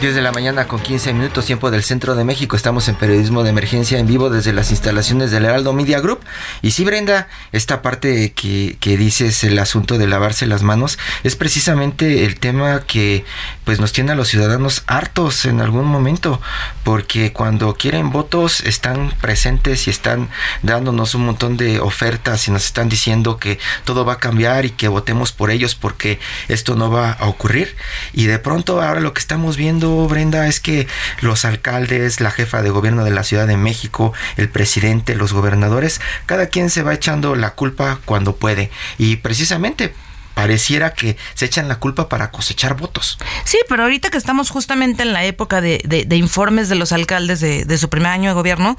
10 0.00 0.14
de 0.14 0.20
la 0.20 0.30
mañana 0.30 0.68
con 0.68 0.80
15 0.80 1.14
minutos 1.14 1.46
tiempo 1.46 1.70
del 1.70 1.82
centro 1.82 2.14
de 2.14 2.24
México. 2.24 2.54
Estamos 2.54 2.86
en 2.88 2.96
periodismo 2.96 3.42
de 3.42 3.50
emergencia 3.50 3.98
en 3.98 4.06
vivo 4.06 4.28
desde 4.28 4.52
las 4.52 4.70
instalaciones 4.70 5.30
del 5.30 5.46
Heraldo 5.46 5.72
Media 5.72 6.00
Group. 6.00 6.20
Y 6.60 6.72
sí, 6.72 6.84
Brenda, 6.84 7.28
esta 7.52 7.80
parte 7.80 8.32
que, 8.32 8.76
que 8.78 8.98
dices, 8.98 9.42
el 9.42 9.58
asunto 9.58 9.96
de 9.96 10.06
lavarse 10.06 10.46
las 10.46 10.62
manos, 10.62 10.98
es 11.24 11.34
precisamente 11.34 12.26
el 12.26 12.38
tema 12.38 12.82
que 12.86 13.24
pues 13.64 13.80
nos 13.80 13.92
tiene 13.92 14.12
a 14.12 14.14
los 14.14 14.28
ciudadanos 14.28 14.82
hartos 14.86 15.46
en 15.46 15.62
algún 15.62 15.86
momento. 15.86 16.42
Porque 16.84 17.32
cuando 17.32 17.74
quieren 17.74 18.10
votos 18.10 18.60
están 18.60 19.12
presentes 19.20 19.86
y 19.86 19.90
están 19.90 20.28
dándonos 20.62 21.14
un 21.14 21.24
montón 21.24 21.56
de 21.56 21.80
ofertas 21.80 22.48
y 22.48 22.50
nos 22.50 22.66
están 22.66 22.90
diciendo 22.90 23.38
que 23.38 23.58
todo 23.84 24.04
va 24.04 24.14
a 24.14 24.18
cambiar 24.18 24.66
y 24.66 24.70
que 24.70 24.88
votemos 24.88 25.32
por 25.32 25.50
ellos 25.50 25.74
porque 25.74 26.20
esto 26.48 26.76
no 26.76 26.90
va 26.90 27.12
a 27.12 27.28
ocurrir. 27.28 27.76
Y 28.12 28.26
de 28.26 28.38
pronto 28.38 28.82
ahora 28.82 29.00
lo 29.00 29.14
que 29.14 29.20
estamos 29.20 29.56
viendo, 29.56 29.85
Brenda, 30.08 30.46
es 30.46 30.60
que 30.60 30.86
los 31.20 31.44
alcaldes, 31.44 32.20
la 32.20 32.30
jefa 32.30 32.62
de 32.62 32.70
gobierno 32.70 33.04
de 33.04 33.10
la 33.10 33.22
Ciudad 33.24 33.46
de 33.46 33.56
México, 33.56 34.12
el 34.36 34.48
presidente, 34.48 35.14
los 35.14 35.32
gobernadores, 35.32 36.00
cada 36.26 36.46
quien 36.48 36.70
se 36.70 36.82
va 36.82 36.94
echando 36.94 37.34
la 37.36 37.50
culpa 37.54 38.00
cuando 38.04 38.36
puede. 38.36 38.70
Y 38.98 39.16
precisamente 39.16 39.94
pareciera 40.34 40.92
que 40.92 41.16
se 41.32 41.46
echan 41.46 41.66
la 41.66 41.76
culpa 41.76 42.10
para 42.10 42.30
cosechar 42.30 42.76
votos. 42.76 43.16
Sí, 43.44 43.56
pero 43.70 43.84
ahorita 43.84 44.10
que 44.10 44.18
estamos 44.18 44.50
justamente 44.50 45.02
en 45.02 45.14
la 45.14 45.24
época 45.24 45.62
de, 45.62 45.80
de- 45.86 46.04
de 46.04 46.16
informes 46.16 46.68
de 46.68 46.74
los 46.74 46.92
alcaldes 46.92 47.40
de, 47.40 47.64
de 47.64 47.78
su 47.78 47.88
primer 47.88 48.08
año 48.12 48.28
de 48.28 48.34
gobierno, 48.34 48.76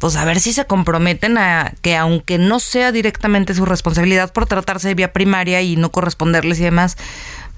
pues 0.00 0.16
a 0.16 0.24
ver 0.24 0.40
si 0.40 0.52
se 0.52 0.66
comprometen 0.66 1.38
a 1.38 1.72
que 1.80 1.96
aunque 1.96 2.38
no 2.38 2.58
sea 2.58 2.90
directamente 2.90 3.54
su 3.54 3.64
responsabilidad 3.64 4.32
por 4.32 4.46
tratarse 4.46 4.88
de 4.88 4.94
vía 4.94 5.12
primaria 5.12 5.62
y 5.62 5.76
no 5.76 5.92
corresponderles 5.92 6.58
y 6.58 6.64
demás, 6.64 6.96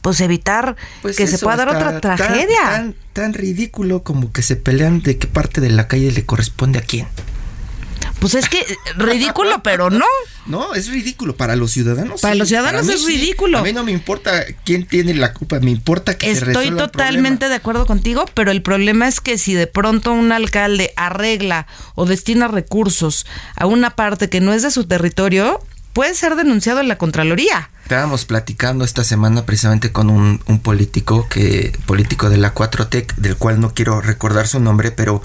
pues 0.02 0.20
evitar 0.20 0.76
que 1.16 1.26
se 1.26 1.38
pueda 1.38 1.56
dar 1.56 1.68
otra 1.68 2.00
tragedia. 2.00 2.62
Tan, 2.62 2.94
tan 3.12 3.34
ridículo 3.34 4.02
como 4.02 4.32
que 4.32 4.42
se 4.42 4.56
pelean 4.56 5.02
de 5.02 5.18
qué 5.18 5.26
parte 5.26 5.60
de 5.60 5.70
la 5.70 5.88
calle 5.88 6.10
le 6.12 6.24
corresponde 6.24 6.78
a 6.78 6.82
quién. 6.82 7.06
Pues 8.20 8.34
es 8.34 8.48
que 8.48 8.64
ridículo, 8.96 9.62
pero 9.62 9.90
no. 9.90 10.06
No, 10.46 10.74
es 10.74 10.88
ridículo 10.88 11.36
para 11.36 11.56
los 11.56 11.72
ciudadanos. 11.72 12.20
Para 12.20 12.34
los 12.34 12.48
ciudadanos 12.48 12.88
es 12.88 13.04
ridículo. 13.04 13.58
A 13.58 13.62
mí 13.62 13.72
no 13.72 13.84
me 13.84 13.92
importa 13.92 14.44
quién 14.64 14.86
tiene 14.86 15.14
la 15.14 15.34
culpa, 15.34 15.60
me 15.60 15.70
importa 15.70 16.16
que 16.16 16.26
se 16.26 16.32
Estoy 16.32 16.46
resuelva 16.46 16.84
el 16.84 16.90
totalmente 16.90 17.48
de 17.48 17.54
acuerdo 17.54 17.86
contigo, 17.86 18.24
pero 18.34 18.50
el 18.50 18.62
problema 18.62 19.08
es 19.08 19.20
que 19.20 19.36
si 19.36 19.54
de 19.54 19.66
pronto 19.66 20.12
un 20.12 20.32
alcalde 20.32 20.92
arregla 20.96 21.66
o 21.94 22.06
destina 22.06 22.48
recursos 22.48 23.26
a 23.56 23.66
una 23.66 23.90
parte 23.90 24.30
que 24.30 24.40
no 24.40 24.52
es 24.52 24.62
de 24.62 24.70
su 24.70 24.86
territorio, 24.86 25.60
puede 25.98 26.14
ser 26.14 26.36
denunciado 26.36 26.78
en 26.78 26.86
la 26.86 26.96
Contraloría. 26.96 27.70
Estábamos 27.82 28.24
platicando 28.24 28.84
esta 28.84 29.02
semana 29.02 29.44
precisamente 29.44 29.90
con 29.90 30.10
un, 30.10 30.38
político 30.60 31.28
que 31.28 31.76
político 31.86 32.30
de 32.30 32.36
la 32.36 32.54
4T, 32.54 33.16
del 33.16 33.36
cual 33.36 33.58
no 33.58 33.74
quiero 33.74 34.00
recordar 34.00 34.46
su 34.46 34.60
nombre, 34.60 34.92
pero 34.92 35.22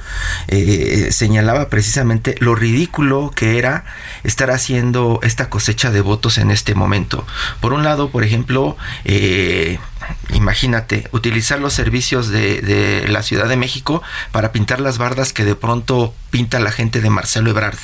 eh, 0.48 1.10
señalaba 1.12 1.70
precisamente 1.70 2.34
lo 2.40 2.56
ridículo 2.56 3.32
que 3.36 3.60
era 3.60 3.86
estar 4.24 4.50
haciendo 4.50 5.20
esta 5.22 5.48
cosecha 5.48 5.92
de 5.92 6.02
votos 6.02 6.40
en 6.40 6.50
este 6.50 6.74
momento. 6.74 7.24
Por 7.62 7.74
un 7.74 7.84
lado, 7.84 8.10
por 8.10 8.24
ejemplo, 8.24 8.76
eh, 9.06 9.78
imagínate, 10.34 11.08
utilizar 11.12 11.60
los 11.60 11.74
servicios 11.74 12.30
de, 12.30 12.62
de 12.62 13.08
la 13.10 13.22
Ciudad 13.22 13.48
de 13.48 13.58
México 13.58 14.02
para 14.32 14.52
pintar 14.52 14.82
las 14.82 14.98
bardas 14.98 15.34
que 15.34 15.46
de 15.46 15.54
pronto 15.54 16.16
pinta 16.32 16.60
la 16.60 16.72
gente 16.72 17.00
de 17.00 17.12
Marcelo 17.12 17.52
Ebrard. 17.52 17.78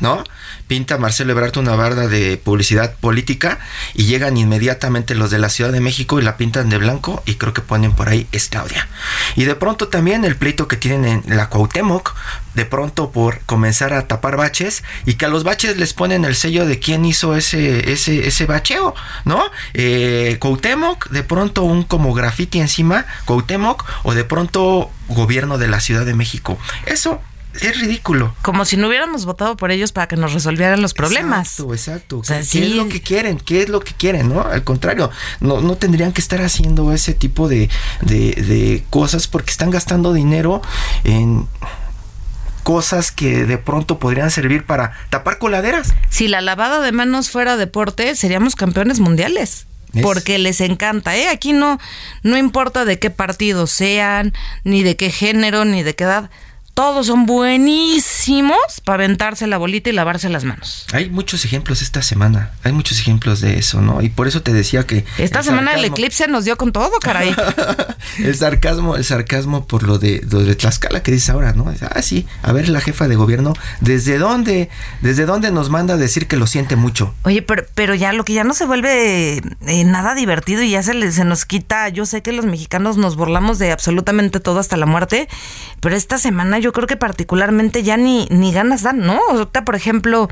¿no? 0.00 0.24
Pinta 0.66 0.98
Marcelo 0.98 1.32
Ebrard 1.32 1.56
una 1.58 1.76
barda 1.76 2.08
de 2.08 2.36
publicidad 2.36 2.94
política 2.96 3.58
y 3.94 4.04
llegan 4.04 4.36
inmediatamente 4.36 5.14
los 5.14 5.30
de 5.30 5.38
la 5.38 5.48
Ciudad 5.48 5.72
de 5.72 5.80
México 5.80 6.18
y 6.18 6.22
la 6.22 6.36
pintan 6.36 6.68
de 6.68 6.78
blanco 6.78 7.22
y 7.24 7.36
creo 7.36 7.54
que 7.54 7.62
ponen 7.62 7.92
por 7.92 8.08
ahí 8.08 8.26
es 8.32 8.48
Claudia. 8.48 8.88
Y 9.36 9.44
de 9.44 9.54
pronto 9.54 9.88
también 9.88 10.24
el 10.24 10.36
pleito 10.36 10.68
que 10.68 10.76
tienen 10.76 11.22
en 11.24 11.36
la 11.36 11.48
Cuauhtémoc, 11.48 12.14
de 12.54 12.64
pronto 12.64 13.12
por 13.12 13.40
comenzar 13.40 13.92
a 13.92 14.08
tapar 14.08 14.36
baches 14.36 14.82
y 15.04 15.14
que 15.14 15.26
a 15.26 15.28
los 15.28 15.44
baches 15.44 15.76
les 15.76 15.92
ponen 15.94 16.24
el 16.24 16.34
sello 16.34 16.66
de 16.66 16.78
quién 16.78 17.04
hizo 17.04 17.36
ese, 17.36 17.92
ese, 17.92 18.26
ese 18.26 18.46
bacheo, 18.46 18.94
¿no? 19.24 19.42
Eh, 19.74 20.36
Cuauhtémoc, 20.40 21.10
de 21.10 21.22
pronto 21.22 21.62
un 21.62 21.84
como 21.84 22.12
graffiti 22.12 22.60
encima, 22.60 23.06
Cuauhtémoc, 23.24 23.84
o 24.02 24.14
de 24.14 24.24
pronto 24.24 24.90
gobierno 25.08 25.58
de 25.58 25.68
la 25.68 25.80
Ciudad 25.80 26.04
de 26.04 26.14
México. 26.14 26.58
Eso 26.86 27.20
es 27.62 27.80
ridículo. 27.80 28.34
Como 28.42 28.64
si 28.64 28.76
no 28.76 28.88
hubiéramos 28.88 29.24
votado 29.24 29.56
por 29.56 29.70
ellos 29.70 29.92
para 29.92 30.08
que 30.08 30.16
nos 30.16 30.32
resolvieran 30.32 30.80
los 30.82 30.94
problemas. 30.94 31.60
Exacto, 31.60 31.72
exacto. 31.74 32.18
O 32.18 32.24
sea, 32.24 32.38
¿Qué, 32.38 32.44
sí. 32.44 32.62
es 32.62 32.70
lo 32.72 32.88
que 32.88 33.00
quieren? 33.00 33.38
¿Qué 33.38 33.62
es 33.62 33.68
lo 33.68 33.80
que 33.80 33.92
quieren? 33.92 34.28
¿No? 34.28 34.40
Al 34.42 34.64
contrario, 34.64 35.10
no, 35.40 35.60
no 35.60 35.76
tendrían 35.76 36.12
que 36.12 36.20
estar 36.20 36.40
haciendo 36.42 36.92
ese 36.92 37.14
tipo 37.14 37.48
de, 37.48 37.68
de, 38.02 38.32
de 38.32 38.84
cosas 38.90 39.28
porque 39.28 39.50
están 39.50 39.70
gastando 39.70 40.12
dinero 40.12 40.62
en 41.04 41.46
cosas 42.62 43.12
que 43.12 43.44
de 43.46 43.58
pronto 43.58 43.98
podrían 43.98 44.30
servir 44.30 44.66
para 44.66 44.92
tapar 45.10 45.38
coladeras. 45.38 45.94
Si 46.10 46.26
la 46.26 46.40
lavada 46.40 46.80
de 46.80 46.90
manos 46.92 47.30
fuera 47.30 47.56
deporte, 47.56 48.16
seríamos 48.16 48.56
campeones 48.56 48.98
mundiales. 48.98 49.66
Es- 49.94 50.02
Porque 50.02 50.38
les 50.38 50.60
encanta, 50.60 51.16
¿eh? 51.16 51.28
Aquí 51.28 51.52
no, 51.52 51.78
no 52.22 52.36
importa 52.36 52.84
de 52.84 52.98
qué 52.98 53.08
partido 53.10 53.66
sean, 53.68 54.34
ni 54.64 54.82
de 54.82 54.96
qué 54.96 55.10
género, 55.10 55.64
ni 55.64 55.82
de 55.84 55.94
qué 55.94 56.04
edad. 56.04 56.28
Todos 56.76 57.06
son 57.06 57.24
buenísimos 57.24 58.58
para 58.84 59.04
aventarse 59.04 59.46
la 59.46 59.56
bolita 59.56 59.88
y 59.88 59.94
lavarse 59.94 60.28
las 60.28 60.44
manos. 60.44 60.84
Hay 60.92 61.08
muchos 61.08 61.46
ejemplos 61.46 61.80
esta 61.80 62.02
semana, 62.02 62.50
hay 62.64 62.72
muchos 62.72 63.00
ejemplos 63.00 63.40
de 63.40 63.58
eso, 63.58 63.80
¿no? 63.80 64.02
Y 64.02 64.10
por 64.10 64.28
eso 64.28 64.42
te 64.42 64.52
decía 64.52 64.84
que... 64.86 65.06
Esta 65.16 65.38
el 65.38 65.44
semana 65.46 65.72
el 65.72 65.86
eclipse 65.86 66.28
nos 66.28 66.44
dio 66.44 66.58
con 66.58 66.72
todo, 66.72 66.92
caray. 67.00 67.34
el 68.18 68.34
sarcasmo, 68.36 68.94
el 68.96 69.04
sarcasmo 69.04 69.66
por 69.66 69.84
lo 69.84 69.98
de, 69.98 70.22
lo 70.30 70.40
de 70.40 70.54
Tlaxcala 70.54 71.02
que 71.02 71.12
dice 71.12 71.32
ahora, 71.32 71.54
¿no? 71.54 71.72
Ah, 71.94 72.02
sí, 72.02 72.26
a 72.42 72.52
ver 72.52 72.68
la 72.68 72.82
jefa 72.82 73.08
de 73.08 73.16
gobierno, 73.16 73.54
¿desde 73.80 74.18
dónde, 74.18 74.68
desde 75.00 75.24
dónde 75.24 75.50
nos 75.52 75.70
manda 75.70 75.94
a 75.94 75.96
decir 75.96 76.28
que 76.28 76.36
lo 76.36 76.46
siente 76.46 76.76
mucho? 76.76 77.14
Oye, 77.22 77.40
pero, 77.40 77.64
pero 77.74 77.94
ya 77.94 78.12
lo 78.12 78.26
que 78.26 78.34
ya 78.34 78.44
no 78.44 78.52
se 78.52 78.66
vuelve 78.66 79.36
eh, 79.66 79.84
nada 79.84 80.14
divertido 80.14 80.60
y 80.62 80.72
ya 80.72 80.82
se, 80.82 80.92
le- 80.92 81.10
se 81.10 81.24
nos 81.24 81.46
quita. 81.46 81.88
Yo 81.88 82.04
sé 82.04 82.20
que 82.20 82.32
los 82.32 82.44
mexicanos 82.44 82.98
nos 82.98 83.16
burlamos 83.16 83.58
de 83.58 83.72
absolutamente 83.72 84.40
todo 84.40 84.58
hasta 84.60 84.76
la 84.76 84.84
muerte, 84.84 85.26
pero 85.80 85.96
esta 85.96 86.18
semana 86.18 86.58
yo 86.58 86.65
yo 86.66 86.72
creo 86.72 86.88
que 86.88 86.96
particularmente 86.96 87.84
ya 87.84 87.96
ni, 87.96 88.26
ni 88.28 88.52
ganas 88.52 88.82
dan, 88.82 88.98
¿no? 88.98 89.20
Ahorita, 89.30 89.64
por 89.64 89.76
ejemplo, 89.76 90.28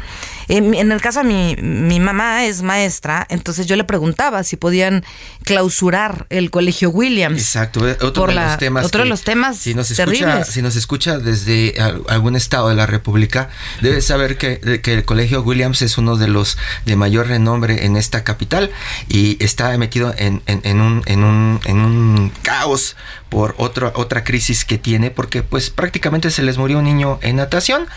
en, 0.49 0.75
el 0.75 1.01
caso 1.01 1.21
de 1.21 1.27
mi, 1.27 1.55
mi 1.63 2.01
mamá 2.01 2.45
es 2.45 2.63
maestra, 2.63 3.25
entonces 3.31 3.69
yo 3.69 3.77
le 3.77 3.85
preguntaba 3.85 4.43
si 4.43 4.57
podían 4.57 5.05
clausurar 5.45 6.27
el 6.31 6.51
colegio 6.51 6.91
Williams. 6.91 7.39
Exacto, 7.39 7.89
eh, 7.89 7.97
otro 8.01 8.27
de 8.27 8.35
los 8.35 8.59
temas. 8.59 8.85
Otro 8.85 9.05
de 9.05 9.09
los 9.09 9.23
temas 9.23 9.59
si 9.59 9.75
nos 9.75 9.93
escucha, 9.93 10.45
Si 10.45 10.61
nos 10.61 10.75
escucha 10.75 11.19
desde 11.19 11.77
algún 12.09 12.35
estado 12.35 12.69
de 12.69 12.75
la 12.75 12.87
República, 12.87 13.49
debe 13.81 14.01
saber 14.01 14.37
que, 14.37 14.81
que 14.83 14.95
el 14.95 15.05
colegio 15.05 15.43
Williams 15.43 15.83
es 15.83 15.99
uno 15.99 16.17
de 16.17 16.27
los 16.27 16.59
de 16.85 16.97
mayor 16.97 17.29
renombre 17.29 17.87
en 17.87 17.97
esta 17.97 18.25
capital 18.25 18.73
y 19.09 19.37
está 19.39 19.79
metido 19.79 20.13
en, 20.19 20.43
en, 20.47 20.81
un, 20.81 21.05
en, 21.07 21.23
un, 21.23 21.61
en 21.65 21.79
un 21.79 22.33
caos 22.43 22.97
por 23.35 23.57
otra 23.59 23.91
otra 23.97 24.23
crisis 24.23 24.65
que 24.65 24.79
tiene, 24.79 25.11
porque 25.11 25.43
pues 25.43 25.69
prácticamente 25.69 26.31
se 26.31 26.45
les 26.45 26.57
murió 26.57 26.79
un 26.79 26.85
niño 26.85 27.19
en 27.21 27.35
natación. 27.35 27.89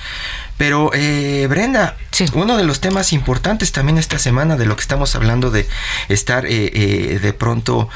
Pero 0.58 0.90
eh, 0.96 1.46
Brenda, 1.48 1.96
uno 2.34 2.58
de 2.58 2.64
los 2.64 2.82
temas 2.82 3.14
importantes 3.14 3.72
también 3.72 4.00
esta 4.00 4.18
semana 4.18 4.56
de 4.56 4.66
lo 4.66 4.76
que 4.76 4.82
estamos 4.82 5.16
hablando 5.16 5.52
de 5.52 5.68
estar 6.10 6.48
eh, 6.48 6.72
eh, 6.74 7.20
de 7.20 7.34
pronto 7.34 7.88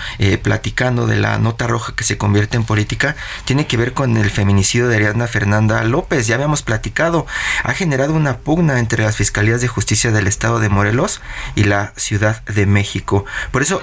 platicando 0.44 1.08
de 1.08 1.16
la 1.16 1.40
nota 1.40 1.66
roja 1.66 1.96
que 1.96 2.04
se 2.04 2.20
convierte 2.20 2.58
en 2.58 2.64
política, 2.64 3.16
tiene 3.46 3.66
que 3.66 3.78
ver 3.78 3.94
con 3.94 4.18
el 4.18 4.30
feminicidio 4.30 4.88
de 4.88 4.98
Ariadna 4.98 5.26
Fernanda 5.26 5.84
López. 5.84 6.28
Ya 6.28 6.36
habíamos 6.36 6.62
platicado, 6.62 7.26
ha 7.64 7.74
generado 7.74 8.14
una 8.14 8.38
pugna 8.38 8.78
entre 8.78 9.04
las 9.04 9.16
fiscalías 9.16 9.62
de 9.62 9.68
justicia 9.68 10.12
del 10.12 10.28
estado 10.28 10.60
de 10.60 10.70
Morelos 10.70 11.22
y 11.56 11.64
la 11.64 11.94
Ciudad 11.96 12.46
de 12.46 12.68
México. 12.68 13.26
Por 13.52 13.64
eso 13.64 13.82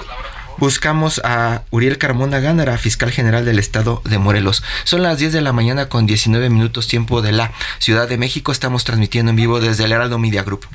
buscamos 0.59 1.21
a 1.23 1.63
Uriel 1.71 1.97
Carmona 1.97 2.39
Gándara, 2.39 2.77
fiscal 2.77 3.11
general 3.11 3.45
del 3.45 3.59
estado 3.59 4.01
de 4.05 4.17
Morelos. 4.17 4.63
Son 4.83 5.01
las 5.01 5.17
10 5.17 5.33
de 5.33 5.41
la 5.41 5.53
mañana 5.53 5.87
con 5.87 6.05
19 6.05 6.49
minutos 6.49 6.87
tiempo 6.87 7.21
de 7.21 7.31
la 7.31 7.51
Ciudad 7.79 8.07
de 8.07 8.17
México. 8.17 8.51
Estamos 8.51 8.83
transmitiendo 8.83 9.29
en 9.31 9.37
vivo 9.37 9.59
desde 9.59 9.85
el 9.85 9.91
Heraldo 9.91 10.19
Media 10.19 10.43
Group. 10.43 10.67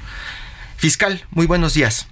Fiscal, 0.76 1.24
muy 1.30 1.46
buenos 1.46 1.74
días. 1.74 2.08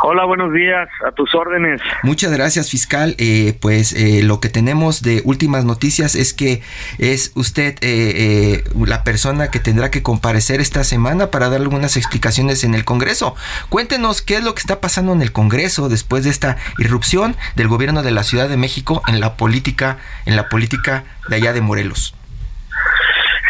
Hola, 0.00 0.24
buenos 0.26 0.52
días, 0.52 0.88
a 1.06 1.12
tus 1.12 1.34
órdenes. 1.34 1.80
Muchas 2.02 2.30
gracias, 2.30 2.70
fiscal. 2.70 3.14
Eh, 3.18 3.56
pues 3.60 3.94
eh, 3.94 4.22
lo 4.22 4.40
que 4.40 4.50
tenemos 4.50 5.00
de 5.00 5.22
últimas 5.24 5.64
noticias 5.64 6.14
es 6.14 6.34
que 6.34 6.60
es 6.98 7.32
usted 7.34 7.76
eh, 7.80 8.62
la 8.78 9.04
persona 9.04 9.50
que 9.50 9.58
tendrá 9.58 9.90
que 9.90 10.02
comparecer 10.02 10.60
esta 10.60 10.84
semana 10.84 11.30
para 11.30 11.48
dar 11.48 11.62
algunas 11.62 11.96
explicaciones 11.96 12.62
en 12.62 12.74
el 12.74 12.84
Congreso. 12.84 13.34
Cuéntenos 13.70 14.20
qué 14.20 14.36
es 14.36 14.44
lo 14.44 14.54
que 14.54 14.60
está 14.60 14.80
pasando 14.80 15.12
en 15.12 15.22
el 15.22 15.32
Congreso 15.32 15.88
después 15.88 16.24
de 16.24 16.30
esta 16.30 16.58
irrupción 16.78 17.34
del 17.54 17.68
gobierno 17.68 18.02
de 18.02 18.10
la 18.10 18.22
Ciudad 18.22 18.50
de 18.50 18.58
México 18.58 19.02
en 19.08 19.20
la 19.20 19.36
política, 19.36 19.98
en 20.26 20.36
la 20.36 20.50
política 20.50 21.04
de 21.28 21.36
allá 21.36 21.54
de 21.54 21.62
Morelos. 21.62 22.14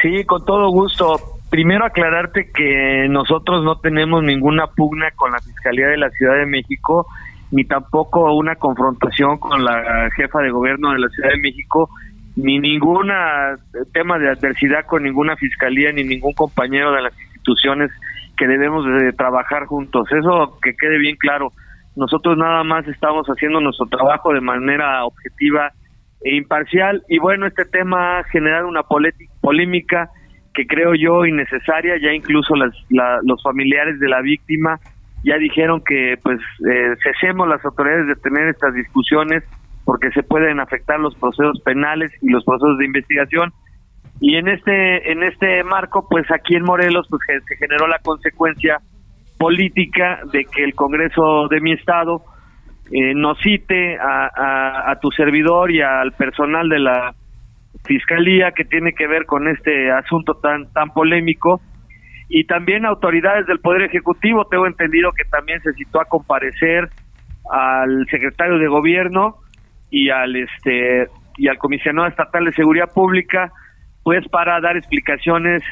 Sí, 0.02 0.24
con 0.24 0.44
todo 0.44 0.70
gusto 0.70 1.35
primero 1.50 1.84
aclararte 1.84 2.50
que 2.52 3.06
nosotros 3.08 3.64
no 3.64 3.78
tenemos 3.78 4.22
ninguna 4.22 4.66
pugna 4.68 5.10
con 5.14 5.32
la 5.32 5.38
Fiscalía 5.38 5.88
de 5.88 5.96
la 5.96 6.10
Ciudad 6.10 6.36
de 6.36 6.46
México, 6.46 7.06
ni 7.50 7.64
tampoco 7.64 8.34
una 8.34 8.56
confrontación 8.56 9.38
con 9.38 9.64
la 9.64 10.08
jefa 10.16 10.40
de 10.40 10.50
gobierno 10.50 10.92
de 10.92 10.98
la 10.98 11.08
Ciudad 11.08 11.30
de 11.30 11.40
México, 11.40 11.90
ni 12.36 12.58
ningún 12.58 13.10
tema 13.92 14.18
de 14.18 14.30
adversidad 14.30 14.84
con 14.86 15.04
ninguna 15.04 15.36
fiscalía, 15.36 15.92
ni 15.92 16.04
ningún 16.04 16.34
compañero 16.34 16.92
de 16.92 17.02
las 17.02 17.18
instituciones 17.20 17.90
que 18.36 18.46
debemos 18.46 18.84
de 18.84 19.12
trabajar 19.12 19.66
juntos. 19.66 20.06
Eso 20.12 20.58
que 20.62 20.74
quede 20.76 20.98
bien 20.98 21.16
claro. 21.16 21.52
Nosotros 21.94 22.36
nada 22.36 22.62
más 22.62 22.86
estamos 22.88 23.26
haciendo 23.28 23.60
nuestro 23.60 23.86
trabajo 23.86 24.34
de 24.34 24.42
manera 24.42 25.04
objetiva 25.06 25.70
e 26.22 26.36
imparcial. 26.36 27.02
Y 27.08 27.18
bueno, 27.18 27.46
este 27.46 27.64
tema 27.64 28.18
ha 28.18 28.24
generado 28.24 28.68
una 28.68 28.82
polémica 29.40 30.10
que 30.56 30.66
creo 30.66 30.94
yo 30.94 31.26
innecesaria, 31.26 31.96
ya 32.00 32.12
incluso 32.12 32.56
las, 32.56 32.72
los 33.22 33.42
familiares 33.42 34.00
de 34.00 34.08
la 34.08 34.22
víctima 34.22 34.80
ya 35.22 35.36
dijeron 35.36 35.82
que 35.84 36.16
pues 36.22 36.40
eh, 36.70 36.94
cesemos 37.02 37.46
las 37.46 37.62
autoridades 37.64 38.06
de 38.06 38.14
tener 38.16 38.48
estas 38.48 38.72
discusiones 38.74 39.44
porque 39.84 40.10
se 40.12 40.22
pueden 40.22 40.58
afectar 40.58 40.98
los 40.98 41.14
procesos 41.16 41.60
penales 41.62 42.10
y 42.22 42.30
los 42.30 42.44
procesos 42.44 42.78
de 42.78 42.86
investigación. 42.86 43.52
Y 44.20 44.36
en 44.36 44.48
este 44.48 45.12
en 45.12 45.22
este 45.22 45.62
marco 45.62 46.08
pues 46.08 46.24
aquí 46.30 46.56
en 46.56 46.64
Morelos 46.64 47.06
pues 47.10 47.20
se 47.46 47.56
generó 47.56 47.86
la 47.86 47.98
consecuencia 47.98 48.78
política 49.38 50.20
de 50.32 50.44
que 50.44 50.64
el 50.64 50.74
Congreso 50.74 51.48
de 51.48 51.60
mi 51.60 51.72
estado 51.72 52.22
eh, 52.90 53.12
nos 53.14 53.38
cite 53.40 53.98
a, 53.98 54.90
a 54.90 55.00
tu 55.00 55.10
servidor 55.10 55.70
y 55.70 55.82
al 55.82 56.12
personal 56.12 56.68
de 56.70 56.78
la 56.78 57.14
fiscalía 57.84 58.52
que 58.52 58.64
tiene 58.64 58.92
que 58.92 59.06
ver 59.06 59.26
con 59.26 59.48
este 59.48 59.90
asunto 59.90 60.34
tan 60.34 60.72
tan 60.72 60.90
polémico. 60.90 61.60
Y 62.28 62.44
también 62.44 62.84
autoridades 62.84 63.46
del 63.46 63.60
poder 63.60 63.82
ejecutivo. 63.82 64.46
Tengo 64.46 64.66
entendido 64.66 65.12
que 65.12 65.24
también 65.30 65.60
se 65.62 65.72
citó 65.74 66.00
a 66.00 66.06
comparecer 66.06 66.88
al 67.50 68.06
secretario 68.10 68.58
de 68.58 68.66
gobierno 68.66 69.36
y 69.90 70.10
al 70.10 70.34
este 70.36 71.06
y 71.36 71.48
al 71.48 71.58
comisionado 71.58 72.08
estatal 72.08 72.44
de 72.44 72.52
seguridad 72.52 72.92
pública 72.92 73.52
pues 74.02 74.26
para 74.28 74.60
dar 74.60 74.76
explicaciones 74.76 75.62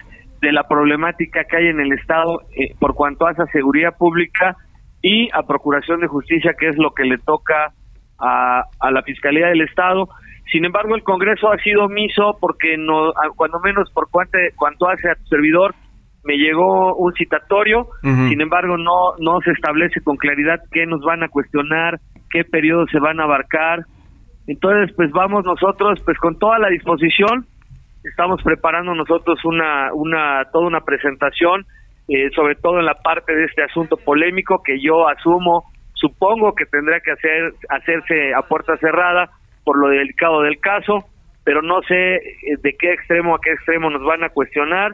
de 0.41 0.53
la 0.53 0.65
problemática 0.65 1.45
que 1.45 1.57
hay 1.57 1.67
en 1.69 1.81
el 1.81 1.93
estado 1.93 2.43
eh, 2.57 2.75
por 2.79 2.95
cuanto 2.95 3.27
a 3.27 3.35
seguridad 3.53 3.97
pública 3.97 4.57
y 5.03 5.29
a 5.33 5.43
procuración 5.43 6.01
de 6.01 6.07
justicia 6.07 6.55
que 6.59 6.69
es 6.69 6.77
lo 6.77 6.93
que 6.93 7.05
le 7.05 7.19
toca 7.19 7.73
a, 8.19 8.63
a 8.81 8.91
la 8.91 9.03
fiscalía 9.03 9.49
del 9.49 9.63
estado 9.63 10.09
sin 10.51 10.65
embargo, 10.65 10.95
el 10.95 11.03
Congreso 11.03 11.51
ha 11.51 11.59
sido 11.59 11.85
omiso 11.85 12.37
porque 12.41 12.77
no, 12.77 13.13
cuando 13.37 13.61
menos 13.61 13.91
por 13.93 14.11
cuanto, 14.11 14.39
cuanto 14.57 14.89
hace 14.89 15.11
a 15.11 15.15
tu 15.15 15.25
servidor, 15.27 15.75
me 16.25 16.37
llegó 16.37 16.95
un 16.97 17.13
citatorio, 17.13 17.89
sin 18.03 18.41
embargo 18.41 18.79
no, 18.79 19.15
no 19.19 19.41
se 19.41 19.51
establece 19.51 20.01
con 20.03 20.17
claridad 20.17 20.61
qué 20.73 20.87
nos 20.87 21.03
van 21.03 21.23
a 21.23 21.29
cuestionar, 21.29 22.01
qué 22.31 22.45
periodos 22.45 22.89
se 22.91 22.99
van 22.99 23.21
a 23.21 23.25
abarcar. 23.25 23.81
Entonces, 24.47 24.95
pues 24.97 25.11
vamos 25.13 25.45
nosotros, 25.45 26.01
pues 26.05 26.19
con 26.19 26.39
toda 26.39 26.59
la 26.59 26.69
disposición, 26.69 27.47
estamos 28.03 28.43
preparando 28.43 28.95
nosotros 28.95 29.39
una, 29.45 29.93
una, 29.93 30.45
toda 30.51 30.67
una 30.67 30.81
presentación, 30.81 31.67
eh, 32.09 32.31
sobre 32.35 32.55
todo 32.57 32.79
en 32.79 32.87
la 32.87 32.95
parte 32.95 33.35
de 33.35 33.45
este 33.45 33.63
asunto 33.63 33.97
polémico 33.97 34.63
que 34.63 34.81
yo 34.81 35.09
asumo, 35.09 35.65
supongo 35.95 36.55
que 36.55 36.67
tendrá 36.67 37.01
que 37.01 37.13
hacer, 37.13 37.55
hacerse 37.69 38.35
a 38.35 38.43
puerta 38.43 38.77
cerrada, 38.79 39.31
por 39.65 39.79
lo 39.79 39.89
delicado 39.89 40.43
del 40.43 40.59
caso, 40.61 41.05
pero 41.45 41.63
no 41.63 41.83
sé 41.83 42.17
eh, 42.17 42.23
de 42.63 42.77
qué 42.79 42.93
extremo 42.93 43.35
a 43.35 43.41
qué 43.43 43.53
extremo 43.53 43.91
nos 43.91 44.03
van 44.03 44.25
a 44.25 44.29
cuestionar, 44.29 44.93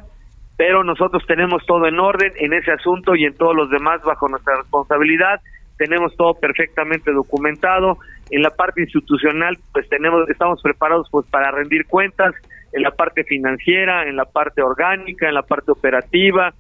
pero 0.57 0.85
nosotros 0.85 1.25
tenemos 1.27 1.65
todo 1.67 1.87
en 1.87 1.99
orden 1.99 2.33
en 2.37 2.53
ese 2.53 2.73
asunto 2.73 3.15
y 3.15 3.25
en 3.25 3.35
todos 3.35 3.57
los 3.57 3.71
demás 3.71 4.03
bajo 4.03 4.29
nuestra 4.29 4.57
responsabilidad, 4.57 5.41
tenemos 5.79 6.15
todo 6.17 6.35
perfectamente 6.35 7.11
documentado, 7.13 7.97
en 8.31 8.43
la 8.43 8.51
parte 8.51 8.83
institucional 8.83 9.57
pues 9.73 9.89
tenemos 9.89 10.29
estamos 10.29 10.61
preparados 10.63 11.09
pues 11.11 11.27
para 11.31 11.51
rendir 11.51 11.87
cuentas, 11.87 12.35
en 12.73 12.83
la 12.83 12.91
parte 12.93 13.25
financiera, 13.25 14.07
en 14.09 14.17
la 14.17 14.25
parte 14.25 14.63
orgánica, 14.63 15.29
en 15.29 15.35
la 15.35 15.43
parte 15.43 15.73
operativa. 15.73 16.53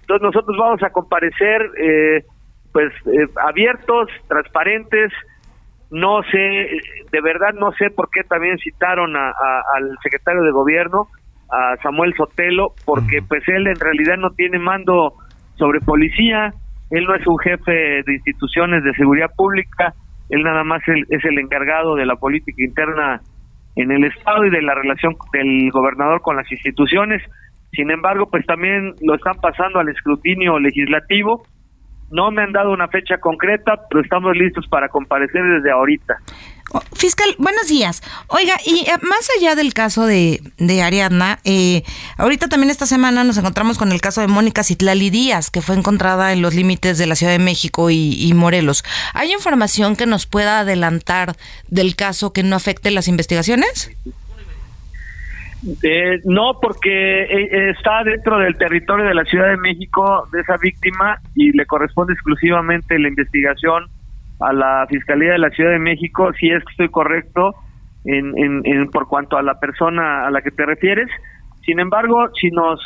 Entonces 0.00 0.22
nosotros 0.22 0.56
vamos 0.58 0.82
a 0.82 0.90
comparecer 0.90 1.70
eh, 1.78 2.24
pues 2.72 2.92
eh, 3.06 3.28
abiertos, 3.46 4.08
transparentes, 4.28 5.12
no 5.92 6.22
sé, 6.22 6.38
de 6.38 7.20
verdad 7.20 7.52
no 7.52 7.70
sé 7.72 7.90
por 7.90 8.08
qué 8.10 8.22
también 8.24 8.56
citaron 8.58 9.14
a, 9.14 9.30
al 9.76 9.96
secretario 10.02 10.42
de 10.42 10.50
gobierno, 10.50 11.08
a 11.50 11.76
Samuel 11.82 12.14
Sotelo, 12.16 12.72
porque 12.86 13.20
pues 13.28 13.46
él 13.46 13.66
en 13.66 13.78
realidad 13.78 14.16
no 14.16 14.30
tiene 14.30 14.58
mando 14.58 15.12
sobre 15.56 15.80
policía, 15.80 16.54
él 16.90 17.04
no 17.04 17.14
es 17.14 17.26
un 17.26 17.38
jefe 17.38 17.72
de 17.72 18.12
instituciones 18.14 18.82
de 18.84 18.94
seguridad 18.94 19.30
pública, 19.36 19.92
él 20.30 20.42
nada 20.42 20.64
más 20.64 20.80
es 20.86 21.24
el 21.24 21.38
encargado 21.38 21.94
de 21.94 22.06
la 22.06 22.16
política 22.16 22.64
interna 22.64 23.20
en 23.76 23.92
el 23.92 24.04
Estado 24.04 24.46
y 24.46 24.50
de 24.50 24.62
la 24.62 24.74
relación 24.74 25.14
del 25.30 25.70
gobernador 25.70 26.22
con 26.22 26.36
las 26.36 26.50
instituciones. 26.50 27.22
Sin 27.72 27.90
embargo, 27.90 28.30
pues 28.30 28.46
también 28.46 28.94
lo 29.02 29.14
están 29.14 29.34
pasando 29.42 29.78
al 29.78 29.90
escrutinio 29.90 30.58
legislativo 30.58 31.42
no 32.12 32.30
me 32.30 32.42
han 32.42 32.52
dado 32.52 32.72
una 32.72 32.88
fecha 32.88 33.18
concreta, 33.18 33.80
pero 33.88 34.02
estamos 34.02 34.36
listos 34.36 34.66
para 34.68 34.88
comparecer 34.88 35.42
desde 35.42 35.70
ahorita. 35.70 36.18
Fiscal, 36.94 37.34
buenos 37.38 37.68
días. 37.68 38.02
Oiga, 38.28 38.54
y 38.64 38.80
eh, 38.88 38.92
más 39.02 39.28
allá 39.36 39.54
del 39.54 39.74
caso 39.74 40.06
de, 40.06 40.40
de 40.56 40.82
Ariadna, 40.82 41.38
eh, 41.44 41.82
ahorita 42.16 42.48
también 42.48 42.70
esta 42.70 42.86
semana 42.86 43.24
nos 43.24 43.36
encontramos 43.36 43.76
con 43.76 43.92
el 43.92 44.00
caso 44.00 44.20
de 44.20 44.26
Mónica 44.26 44.62
Citlali 44.62 45.10
Díaz, 45.10 45.50
que 45.50 45.60
fue 45.60 45.74
encontrada 45.74 46.32
en 46.32 46.40
los 46.40 46.54
límites 46.54 46.96
de 46.96 47.06
la 47.06 47.14
Ciudad 47.14 47.32
de 47.32 47.38
México 47.38 47.90
y, 47.90 48.16
y 48.18 48.32
Morelos. 48.32 48.84
¿Hay 49.12 49.32
información 49.32 49.96
que 49.96 50.06
nos 50.06 50.26
pueda 50.26 50.60
adelantar 50.60 51.36
del 51.68 51.94
caso 51.94 52.32
que 52.32 52.42
no 52.42 52.56
afecte 52.56 52.90
las 52.90 53.08
investigaciones? 53.08 53.90
Eh, 55.82 56.20
no, 56.24 56.58
porque 56.60 57.22
eh, 57.22 57.70
está 57.70 58.02
dentro 58.04 58.38
del 58.38 58.56
territorio 58.56 59.06
de 59.06 59.14
la 59.14 59.24
Ciudad 59.24 59.48
de 59.48 59.56
México 59.56 60.26
de 60.32 60.40
esa 60.40 60.56
víctima 60.56 61.18
y 61.36 61.56
le 61.56 61.66
corresponde 61.66 62.14
exclusivamente 62.14 62.98
la 62.98 63.08
investigación 63.08 63.84
a 64.40 64.52
la 64.52 64.86
Fiscalía 64.88 65.32
de 65.32 65.38
la 65.38 65.50
Ciudad 65.50 65.70
de 65.70 65.78
México, 65.78 66.32
si 66.38 66.50
es 66.50 66.64
que 66.64 66.70
estoy 66.72 66.88
correcto, 66.88 67.54
en, 68.04 68.34
en, 68.64 68.90
por 68.90 69.06
cuanto 69.06 69.36
a 69.36 69.42
la 69.42 69.60
persona 69.60 70.26
a 70.26 70.30
la 70.32 70.42
que 70.42 70.50
te 70.50 70.66
refieres. 70.66 71.08
Sin 71.64 71.78
embargo, 71.78 72.28
si 72.40 72.50
nos 72.50 72.80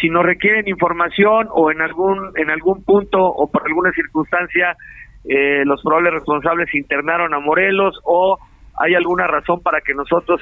si 0.00 0.10
nos 0.10 0.24
requieren 0.24 0.68
información 0.68 1.46
o 1.50 1.70
en 1.70 1.80
algún 1.80 2.32
en 2.36 2.50
algún 2.50 2.84
punto 2.84 3.24
o 3.24 3.50
por 3.50 3.62
alguna 3.66 3.92
circunstancia 3.92 4.76
eh, 5.24 5.64
los 5.64 5.80
probables 5.82 6.14
responsables 6.14 6.74
internaron 6.74 7.32
a 7.32 7.38
Morelos 7.38 7.98
o 8.04 8.38
hay 8.78 8.94
alguna 8.94 9.26
razón 9.26 9.62
para 9.62 9.80
que 9.80 9.94
nosotros 9.94 10.40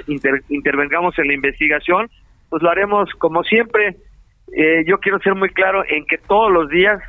intervengamos 0.48 1.18
en 1.18 1.28
la 1.28 1.34
investigación, 1.34 2.08
pues 2.48 2.62
lo 2.62 2.70
haremos 2.70 3.10
como 3.18 3.42
siempre. 3.44 3.96
Eh, 4.56 4.84
yo 4.86 4.98
quiero 4.98 5.18
ser 5.20 5.34
muy 5.34 5.50
claro 5.50 5.82
en 5.88 6.04
que 6.06 6.18
todos 6.18 6.52
los 6.52 6.68
días, 6.68 7.00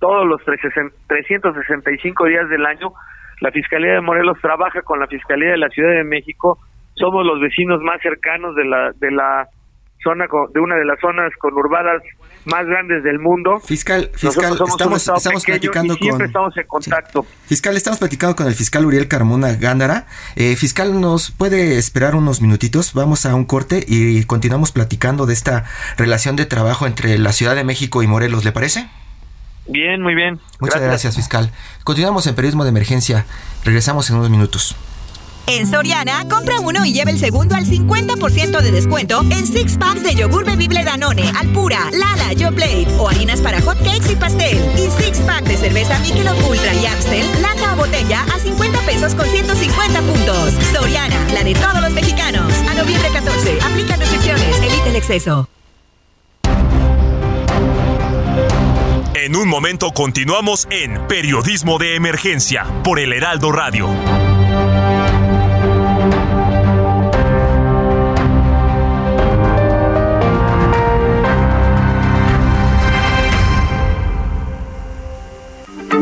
todos 0.00 0.26
los 0.26 0.42
365 0.44 2.24
días 2.26 2.48
del 2.48 2.66
año, 2.66 2.92
la 3.40 3.50
Fiscalía 3.50 3.94
de 3.94 4.00
Morelos 4.00 4.38
trabaja 4.40 4.82
con 4.82 5.00
la 5.00 5.06
Fiscalía 5.06 5.50
de 5.50 5.58
la 5.58 5.68
Ciudad 5.68 5.92
de 5.92 6.04
México. 6.04 6.58
Somos 6.94 7.26
los 7.26 7.40
vecinos 7.40 7.80
más 7.82 8.00
cercanos 8.00 8.54
de 8.54 8.64
la 8.64 8.92
de 8.92 9.10
la 9.10 9.48
zona 10.02 10.26
de 10.52 10.60
una 10.60 10.76
de 10.76 10.84
las 10.84 11.00
zonas 11.00 11.32
conurbadas 11.38 12.02
más 12.44 12.66
grandes 12.66 13.02
del 13.02 13.18
mundo. 13.18 13.60
Fiscal, 13.60 14.10
fiscal, 14.14 14.52
estamos, 14.52 15.08
estamos 15.08 15.44
platicando 15.44 15.94
siempre 15.94 16.26
estamos 16.26 16.56
en 16.56 16.66
contacto. 16.66 17.26
Fiscal, 17.46 17.76
estamos 17.76 17.98
platicando 17.98 18.36
con 18.36 18.46
el 18.46 18.54
fiscal 18.54 18.84
Uriel 18.84 19.08
Carmona 19.08 19.54
Gándara. 19.54 20.06
Eh, 20.36 20.56
fiscal, 20.56 21.00
¿nos 21.00 21.30
puede 21.30 21.78
esperar 21.78 22.14
unos 22.14 22.40
minutitos? 22.40 22.92
Vamos 22.94 23.26
a 23.26 23.34
un 23.34 23.44
corte 23.44 23.84
y 23.86 24.24
continuamos 24.24 24.72
platicando 24.72 25.26
de 25.26 25.32
esta 25.34 25.64
relación 25.96 26.36
de 26.36 26.46
trabajo 26.46 26.86
entre 26.86 27.18
la 27.18 27.32
Ciudad 27.32 27.54
de 27.54 27.64
México 27.64 28.02
y 28.02 28.06
Morelos, 28.06 28.44
¿le 28.44 28.52
parece? 28.52 28.88
Bien, 29.66 30.02
muy 30.02 30.14
bien. 30.14 30.38
Muchas 30.60 30.82
gracias 30.82 31.16
fiscal. 31.16 31.50
Continuamos 31.84 32.26
en 32.26 32.34
periodismo 32.34 32.64
de 32.64 32.70
emergencia. 32.70 33.24
Regresamos 33.64 34.10
en 34.10 34.16
unos 34.16 34.28
minutos. 34.28 34.76
En 35.46 35.66
Soriana, 35.70 36.26
compra 36.28 36.58
uno 36.60 36.86
y 36.86 36.92
lleva 36.94 37.10
el 37.10 37.18
segundo 37.18 37.54
al 37.54 37.66
50% 37.66 38.62
de 38.62 38.72
descuento 38.72 39.20
en 39.30 39.46
six 39.46 39.76
packs 39.76 40.02
de 40.02 40.14
yogur 40.14 40.44
bebible 40.44 40.82
Danone, 40.84 41.30
Alpura, 41.38 41.90
Lala, 41.92 42.32
Yoplait 42.32 42.88
o 42.98 43.08
harinas 43.08 43.42
para 43.42 43.60
hot 43.60 43.76
cakes 43.84 44.10
y 44.10 44.16
pastel. 44.16 44.58
Y 44.76 45.02
six 45.02 45.18
pack 45.20 45.44
de 45.44 45.56
cerveza 45.58 45.98
Michelob 45.98 46.36
Ultra 46.48 46.72
y 46.72 46.86
Amstel, 46.86 47.26
lata 47.42 47.74
o 47.74 47.76
botella 47.76 48.24
a 48.34 48.38
50 48.38 48.80
pesos 48.80 49.14
con 49.14 49.26
150 49.26 50.00
puntos. 50.00 50.54
Soriana, 50.72 51.16
la 51.34 51.44
de 51.44 51.54
todos 51.54 51.82
los 51.82 51.92
mexicanos. 51.92 52.50
A 52.70 52.74
noviembre 52.74 53.10
14, 53.12 53.58
aplica 53.60 53.96
restricciones, 53.96 54.56
evite 54.58 54.88
el 54.88 54.96
exceso. 54.96 55.48
En 59.14 59.36
un 59.36 59.48
momento 59.48 59.92
continuamos 59.92 60.66
en 60.70 61.06
Periodismo 61.06 61.78
de 61.78 61.96
Emergencia 61.96 62.66
por 62.82 62.98
el 62.98 63.12
Heraldo 63.12 63.52
Radio. 63.52 63.88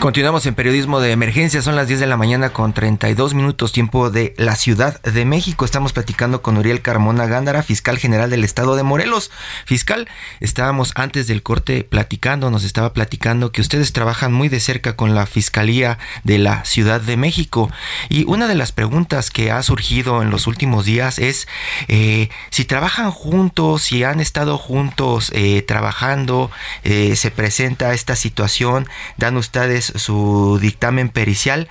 Continuamos 0.00 0.46
en 0.46 0.54
periodismo 0.54 0.98
de 1.00 1.12
emergencia, 1.12 1.60
son 1.60 1.76
las 1.76 1.86
10 1.86 2.00
de 2.00 2.06
la 2.06 2.16
mañana 2.16 2.54
con 2.54 2.72
32 2.72 3.34
minutos 3.34 3.70
tiempo 3.70 4.08
de 4.08 4.32
la 4.38 4.56
Ciudad 4.56 4.98
de 5.02 5.26
México. 5.26 5.66
Estamos 5.66 5.92
platicando 5.92 6.40
con 6.40 6.56
Uriel 6.56 6.80
Carmona 6.80 7.26
Gándara, 7.26 7.62
fiscal 7.62 7.98
general 7.98 8.30
del 8.30 8.42
estado 8.42 8.76
de 8.76 8.82
Morelos. 8.82 9.30
Fiscal, 9.66 10.08
estábamos 10.40 10.92
antes 10.94 11.26
del 11.26 11.42
corte 11.42 11.84
platicando, 11.84 12.50
nos 12.50 12.64
estaba 12.64 12.94
platicando 12.94 13.52
que 13.52 13.60
ustedes 13.60 13.92
trabajan 13.92 14.32
muy 14.32 14.48
de 14.48 14.60
cerca 14.60 14.96
con 14.96 15.14
la 15.14 15.26
Fiscalía 15.26 15.98
de 16.24 16.38
la 16.38 16.64
Ciudad 16.64 17.02
de 17.02 17.18
México. 17.18 17.70
Y 18.08 18.24
una 18.24 18.48
de 18.48 18.54
las 18.54 18.72
preguntas 18.72 19.28
que 19.28 19.50
ha 19.50 19.62
surgido 19.62 20.22
en 20.22 20.30
los 20.30 20.46
últimos 20.46 20.86
días 20.86 21.18
es 21.18 21.46
eh, 21.88 22.30
si 22.48 22.64
trabajan 22.64 23.10
juntos, 23.10 23.82
si 23.82 24.02
han 24.02 24.20
estado 24.20 24.56
juntos 24.56 25.30
eh, 25.34 25.60
trabajando, 25.60 26.50
eh, 26.84 27.16
se 27.16 27.30
presenta 27.30 27.92
esta 27.92 28.16
situación, 28.16 28.88
dan 29.18 29.36
ustedes 29.36 29.89
su 29.96 30.58
dictamen 30.60 31.08
pericial. 31.08 31.68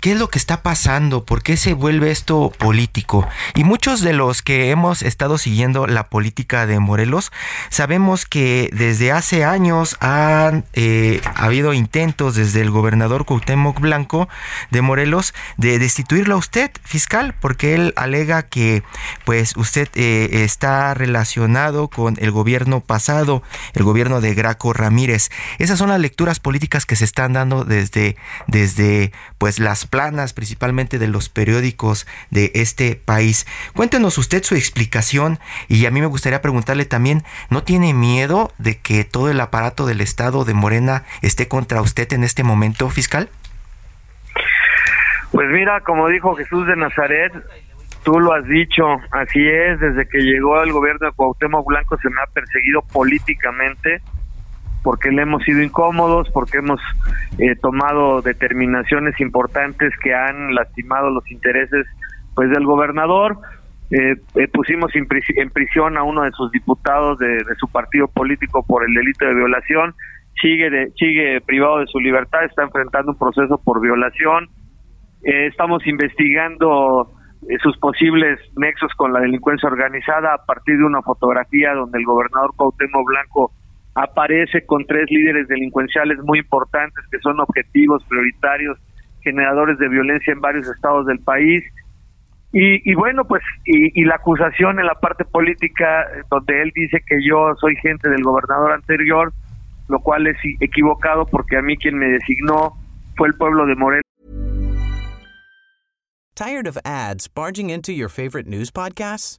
¿Qué 0.00 0.12
es 0.12 0.18
lo 0.18 0.28
que 0.28 0.38
está 0.38 0.62
pasando? 0.62 1.24
¿Por 1.24 1.42
qué 1.42 1.56
se 1.56 1.74
vuelve 1.74 2.10
esto 2.10 2.52
político? 2.58 3.26
Y 3.54 3.64
muchos 3.64 4.00
de 4.00 4.12
los 4.12 4.42
que 4.42 4.70
hemos 4.70 5.02
estado 5.02 5.38
siguiendo 5.38 5.86
la 5.86 6.08
política 6.08 6.66
de 6.66 6.78
Morelos, 6.78 7.32
sabemos 7.68 8.26
que 8.26 8.70
desde 8.72 9.12
hace 9.12 9.44
años 9.44 9.96
han 10.00 10.64
eh, 10.72 11.20
habido 11.34 11.72
intentos 11.72 12.34
desde 12.34 12.60
el 12.60 12.70
gobernador 12.70 13.24
Cuauhtémoc 13.24 13.80
Blanco 13.80 14.28
de 14.70 14.82
Morelos 14.82 15.34
de 15.56 15.78
destituirlo 15.78 16.34
a 16.34 16.38
usted, 16.38 16.70
fiscal, 16.84 17.34
porque 17.40 17.74
él 17.74 17.92
alega 17.96 18.42
que 18.42 18.82
pues 19.24 19.56
usted 19.56 19.88
eh, 19.94 20.42
está 20.44 20.94
relacionado 20.94 21.88
con 21.88 22.16
el 22.18 22.30
gobierno 22.30 22.80
pasado, 22.80 23.42
el 23.74 23.82
gobierno 23.82 24.20
de 24.20 24.34
Graco 24.34 24.72
Ramírez. 24.72 25.30
Esas 25.58 25.78
son 25.78 25.90
las 25.90 26.00
lecturas 26.00 26.40
políticas 26.40 26.86
que 26.86 26.96
se 26.96 27.04
están 27.04 27.32
dando 27.32 27.59
desde, 27.64 28.16
desde 28.46 29.12
pues 29.38 29.58
las 29.58 29.86
planas 29.86 30.32
principalmente 30.32 30.98
de 30.98 31.08
los 31.08 31.28
periódicos 31.28 32.06
de 32.30 32.50
este 32.54 32.96
país. 32.96 33.46
Cuéntenos 33.74 34.18
usted 34.18 34.42
su 34.42 34.54
explicación 34.54 35.38
y 35.68 35.86
a 35.86 35.90
mí 35.90 36.00
me 36.00 36.06
gustaría 36.06 36.42
preguntarle 36.42 36.84
también, 36.84 37.22
¿no 37.50 37.62
tiene 37.62 37.94
miedo 37.94 38.52
de 38.58 38.78
que 38.78 39.04
todo 39.04 39.30
el 39.30 39.40
aparato 39.40 39.86
del 39.86 40.00
Estado 40.00 40.44
de 40.44 40.54
Morena 40.54 41.04
esté 41.22 41.48
contra 41.48 41.80
usted 41.82 42.12
en 42.12 42.24
este 42.24 42.42
momento, 42.42 42.88
fiscal? 42.90 43.28
Pues 45.32 45.48
mira, 45.50 45.80
como 45.80 46.08
dijo 46.08 46.34
Jesús 46.34 46.66
de 46.66 46.76
Nazaret, 46.76 47.32
tú 48.02 48.18
lo 48.18 48.32
has 48.32 48.44
dicho, 48.46 48.84
así 49.12 49.46
es, 49.46 49.78
desde 49.78 50.08
que 50.08 50.18
llegó 50.18 50.60
el 50.62 50.72
gobierno 50.72 51.06
de 51.06 51.12
Cuauhtémoc 51.12 51.66
Blanco 51.66 51.96
se 51.98 52.10
me 52.10 52.20
ha 52.20 52.26
perseguido 52.32 52.82
políticamente 52.92 54.02
porque 54.82 55.10
le 55.10 55.22
hemos 55.22 55.42
sido 55.44 55.62
incómodos, 55.62 56.30
porque 56.30 56.58
hemos 56.58 56.80
eh, 57.38 57.54
tomado 57.60 58.22
determinaciones 58.22 59.20
importantes 59.20 59.92
que 60.02 60.14
han 60.14 60.54
lastimado 60.54 61.10
los 61.10 61.28
intereses 61.30 61.86
pues 62.34 62.50
del 62.50 62.64
gobernador. 62.64 63.38
Eh, 63.90 64.14
eh, 64.36 64.48
pusimos 64.52 64.92
en 64.94 65.50
prisión 65.50 65.98
a 65.98 66.04
uno 66.04 66.22
de 66.22 66.30
sus 66.30 66.50
diputados 66.52 67.18
de, 67.18 67.42
su 67.58 67.68
partido 67.68 68.06
político 68.08 68.64
por 68.66 68.84
el 68.84 68.94
delito 68.94 69.26
de 69.26 69.34
violación, 69.34 69.94
sigue, 70.40 70.70
de, 70.70 70.90
sigue 70.92 71.40
privado 71.40 71.80
de 71.80 71.86
su 71.86 71.98
libertad, 71.98 72.44
está 72.44 72.62
enfrentando 72.62 73.12
un 73.12 73.18
proceso 73.18 73.60
por 73.62 73.80
violación. 73.80 74.48
estamos 75.22 75.86
investigando 75.86 77.10
sus 77.62 77.76
posibles 77.78 78.38
nexos 78.56 78.92
con 78.94 79.12
la 79.12 79.20
delincuencia 79.20 79.68
organizada 79.68 80.34
a 80.34 80.44
partir 80.46 80.76
de 80.76 80.84
una 80.84 81.02
fotografía 81.02 81.74
donde 81.74 81.98
el 81.98 82.04
gobernador 82.04 82.52
Cuauhtémoc 82.54 83.06
Blanco 83.06 83.52
aparece 83.94 84.64
con 84.66 84.84
tres 84.86 85.06
líderes 85.10 85.48
delincuenciales 85.48 86.18
muy 86.22 86.38
importantes 86.38 87.04
que 87.10 87.18
son 87.18 87.40
objetivos 87.40 88.04
prioritarios, 88.08 88.78
generadores 89.22 89.78
de 89.78 89.88
violencia 89.88 90.32
en 90.32 90.40
varios 90.40 90.68
estados 90.68 91.06
del 91.06 91.18
país. 91.20 91.64
Y, 92.52 92.94
bueno, 92.94 93.24
pues, 93.26 93.42
y, 93.64 94.04
la 94.04 94.16
acusación 94.16 94.80
en 94.80 94.86
la 94.86 94.94
parte 94.94 95.24
política, 95.24 96.04
donde 96.30 96.62
él 96.62 96.72
dice 96.74 96.98
que 97.06 97.16
yo 97.24 97.54
soy 97.60 97.76
gente 97.76 98.08
del 98.08 98.24
gobernador 98.24 98.72
anterior, 98.72 99.32
lo 99.88 100.00
cual 100.00 100.26
es 100.26 100.36
equivocado 100.60 101.26
porque 101.26 101.56
a 101.56 101.62
mí 101.62 101.76
quien 101.76 101.96
me 101.96 102.06
designó 102.06 102.72
fue 103.16 103.28
el 103.28 103.34
pueblo 103.34 103.66
de 103.66 103.76
Morelos. 103.76 104.02
Tired 106.34 106.66
of 106.66 106.78
ads 106.84 107.28
barging 107.28 107.70
into 107.70 107.92
your 107.92 108.08
favorite 108.08 108.48
news 108.48 108.72
podcasts? 108.72 109.38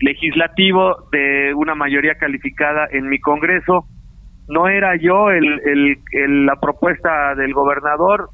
legislativo 0.00 1.08
de 1.10 1.52
una 1.54 1.74
mayoría 1.74 2.14
calificada 2.14 2.86
en 2.90 3.08
mi 3.08 3.18
Congreso. 3.18 3.86
No 4.48 4.68
era 4.68 4.96
yo 4.96 5.30
el, 5.30 5.98
la 6.46 6.56
propuesta 6.56 7.34
del 7.34 7.52
gobernador, 7.52 8.30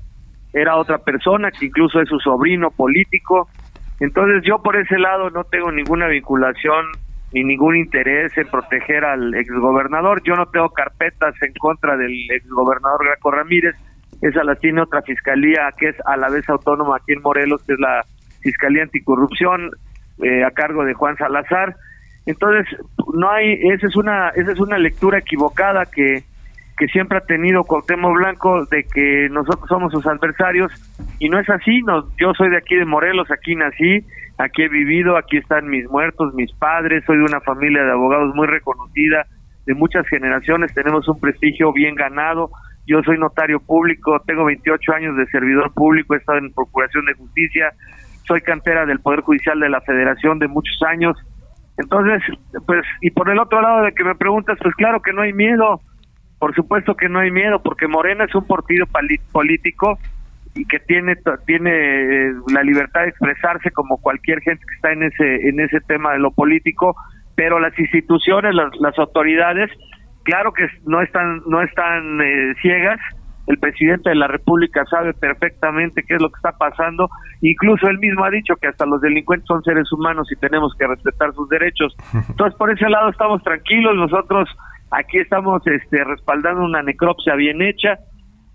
era 0.53 0.77
otra 0.77 0.98
persona 0.98 1.50
que 1.50 1.66
incluso 1.66 2.00
es 2.00 2.09
su 2.09 2.18
sobrino 2.20 2.70
político. 2.70 3.48
Entonces 4.00 4.42
yo 4.44 4.62
por 4.62 4.77
ese 4.77 4.98
lado 4.98 5.31
no 5.31 5.44
tengo 5.44 5.72
ninguna 5.72 6.07
vinculación 6.07 6.87
ni 7.33 7.42
ningún 7.42 7.77
interés 7.77 8.37
en 8.38 8.46
proteger 8.48 9.05
al 9.05 9.35
exgobernador. 9.35 10.22
Yo 10.22 10.37
no 10.37 10.46
tengo 10.46 10.68
carpetas 10.68 11.35
en 11.42 11.53
contra 11.55 11.96
del 11.96 12.12
exgobernador 12.31 13.05
Graco 13.05 13.33
Ramírez. 13.33 13.74
Esa 14.22 14.44
la 14.44 14.55
tiene 14.55 14.83
otra 14.83 15.03
fiscalía 15.03 15.68
que 15.77 15.88
es 15.88 15.96
a 16.07 16.16
la 16.16 16.29
vez 16.29 16.48
autónoma 16.48 16.96
aquí 16.96 17.12
en 17.14 17.22
Morelos, 17.22 17.64
que 17.64 17.72
es 17.72 17.81
la 17.81 18.03
Fiscalía 18.40 18.85
Anticorrupción 18.85 19.70
eh, 20.22 20.44
a 20.44 20.50
cargo 20.50 20.85
de 20.85 20.94
Juan 20.94 21.16
Salazar. 21.16 21.77
Entonces, 22.27 22.66
no 23.14 23.31
hay, 23.31 23.53
esa 23.72 23.87
es 23.87 23.96
una, 23.96 24.29
esa 24.31 24.53
es 24.53 24.61
una 24.61 24.79
lectura 24.79 25.18
equivocada 25.18 25.87
que, 25.87 26.24
que 26.77 26.87
siempre 26.88 27.18
ha 27.18 27.20
tenido 27.20 27.64
Cuauhtémoc 27.64 28.14
Blanco 28.14 28.64
de 28.66 28.85
que 28.85 29.29
nosotros 29.31 29.68
somos 29.68 29.92
sus 29.92 30.07
adversarios 30.07 30.72
y 31.18 31.29
no 31.29 31.38
es 31.38 31.48
así, 31.48 31.83
no, 31.83 32.09
yo 32.18 32.33
soy 32.35 32.50
de 32.50 32.57
aquí 32.57 32.74
de 32.74 32.85
Morelos, 32.85 33.31
aquí 33.31 33.55
nací, 33.55 34.05
aquí 34.38 34.62
he 34.62 34.68
vivido, 34.68 35.16
aquí 35.16 35.37
están 35.37 35.68
mis 35.68 35.88
muertos, 35.88 36.35
mis 36.35 36.53
padres, 36.53 37.05
soy 37.07 37.18
de 37.18 37.24
una 37.24 37.40
familia 37.40 37.85
de 37.85 37.92
abogados 37.92 38.35
muy 38.35 38.46
reconocida, 38.46 39.27
de 39.66 39.74
muchas 39.74 40.07
generaciones, 40.09 40.74
tenemos 40.74 41.07
un 41.09 41.20
prestigio 41.20 41.72
bien 41.72 41.94
ganado, 41.94 42.50
yo 42.87 43.03
soy 43.03 43.18
notario 43.18 43.61
público, 43.61 44.20
tengo 44.27 44.44
28 44.44 44.92
años 44.92 45.16
de 45.16 45.27
servidor 45.27 45.72
público, 45.72 46.14
he 46.14 46.18
estado 46.18 46.38
en 46.38 46.53
Procuración 46.53 47.07
de 47.07 47.14
Justicia, 47.14 47.72
soy 48.26 48.40
cantera 48.40 48.87
del 48.87 49.00
Poder 49.00 49.20
Judicial 49.20 49.58
de 49.60 49.68
la 49.68 49.80
Federación 49.80 50.38
de 50.38 50.48
muchos 50.48 50.80
años, 50.82 51.16
entonces, 51.76 52.22
pues, 52.66 52.84
y 53.00 53.10
por 53.10 53.28
el 53.30 53.38
otro 53.38 53.60
lado 53.60 53.82
de 53.82 53.92
que 53.92 54.04
me 54.04 54.14
preguntas, 54.14 54.58
pues 54.62 54.74
claro 54.76 55.02
que 55.02 55.12
no 55.12 55.22
hay 55.22 55.32
miedo, 55.32 55.80
por 56.38 56.54
supuesto 56.54 56.94
que 56.94 57.08
no 57.08 57.18
hay 57.18 57.30
miedo, 57.30 57.60
porque 57.62 57.88
Morena 57.88 58.24
es 58.24 58.34
un 58.34 58.46
partido 58.46 58.87
político 59.32 59.98
y 60.54 60.64
que 60.66 60.78
tiene 60.78 61.16
tiene 61.46 61.70
eh, 61.70 62.32
la 62.52 62.62
libertad 62.62 63.02
de 63.02 63.08
expresarse 63.08 63.70
como 63.72 63.98
cualquier 63.98 64.40
gente 64.40 64.64
que 64.66 64.74
está 64.76 64.92
en 64.92 65.02
ese 65.02 65.48
en 65.48 65.60
ese 65.60 65.80
tema 65.80 66.12
de 66.12 66.20
lo 66.20 66.30
político 66.30 66.94
pero 67.34 67.58
las 67.58 67.76
instituciones 67.76 68.54
las, 68.54 68.70
las 68.78 68.96
autoridades 68.98 69.68
claro 70.22 70.52
que 70.52 70.68
no 70.87 71.02
están 71.02 71.42
no 71.46 71.60
están 71.60 72.20
eh, 72.20 72.54
ciegas 72.62 73.00
el 73.46 73.59
presidente 73.59 74.11
de 74.11 74.16
la 74.16 74.26
República 74.26 74.85
sabe 74.87 75.12
perfectamente 75.14 76.02
qué 76.02 76.14
es 76.14 76.22
lo 76.22 76.30
que 76.30 76.37
está 76.37 76.52
pasando. 76.52 77.09
Incluso 77.42 77.88
él 77.88 77.98
mismo 77.98 78.24
ha 78.24 78.30
dicho 78.30 78.54
que 78.57 78.68
hasta 78.68 78.87
los 78.87 79.00
delincuentes 79.00 79.46
son 79.46 79.62
seres 79.62 79.90
humanos 79.92 80.30
y 80.33 80.37
tenemos 80.37 80.74
que 80.78 80.87
respetar 80.87 81.33
sus 81.35 81.48
derechos. 81.48 81.94
Entonces 82.28 82.57
por 82.57 82.70
ese 82.70 82.88
lado 82.88 83.11
estamos 83.11 83.42
tranquilos. 83.42 83.94
Nosotros 83.96 84.48
aquí 84.90 85.18
estamos 85.18 85.66
este 85.66 86.04
respaldando 86.04 86.64
una 86.64 86.83
necropsia 86.83 87.35
bien 87.35 87.61
hecha 87.61 87.98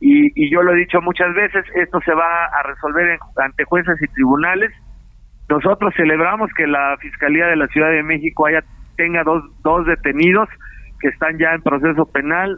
y, 0.02 0.50
yo 0.50 0.64
lo 0.64 0.74
he 0.74 0.78
dicho 0.78 1.02
muchas 1.02 1.34
veces, 1.36 1.66
esto 1.76 2.00
se 2.06 2.14
va 2.14 2.46
a 2.46 2.64
resolver 2.64 3.20
ante 3.38 3.66
jueces 3.66 4.02
y 4.02 4.08
tribunales. 4.14 4.72
Nosotros 5.50 5.94
celebramos 5.96 6.50
que 6.56 6.68
la 6.68 6.96
Fiscalía 7.02 7.48
de 7.48 7.58
la 7.58 7.68
Ciudad 7.68 7.92
de 7.92 8.04
México 8.04 8.46
haya 8.46 8.64
tenga 8.96 9.24
dos, 9.24 9.44
dos 9.62 9.86
detenidos 9.86 10.48
que 11.02 11.10
están 11.10 11.38
ya 11.38 11.54
en 11.54 11.62
proceso 11.62 12.06
penal 12.06 12.58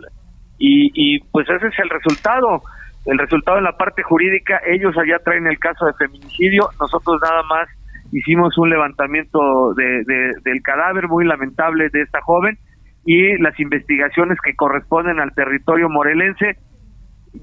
y, 0.62 0.91
y 0.93 1.19
pues 1.32 1.50
ese 1.50 1.67
es 1.67 1.80
el 1.80 1.89
resultado. 1.89 2.62
El 3.06 3.17
resultado 3.17 3.58
en 3.58 3.63
la 3.63 3.78
parte 3.78 4.04
jurídica, 4.04 4.62
ellos 4.65 4.95
allá 4.95 5.17
traen 5.26 5.47
el 5.47 5.58
caso 5.58 5.88
de 5.88 5.93
feminicidio, 5.93 6.69
nosotros 6.80 7.19
nada 7.19 7.41
más 7.50 7.67
hicimos 8.12 8.56
un 8.60 8.69
levantamiento 8.69 9.74
de, 9.74 10.04
del 10.43 10.62
cadáver 10.62 11.08
muy 11.08 11.26
lamentable 11.26 11.89
de 11.89 12.02
esta 12.04 12.21
joven 12.21 12.60
y 13.04 13.38
las 13.41 13.60
investigaciones 13.60 14.38
que 14.43 14.54
corresponden 14.54 15.19
al 15.19 15.34
territorio 15.34 15.89
morelense 15.89 16.58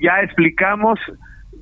ya 0.01 0.21
explicamos, 0.23 1.01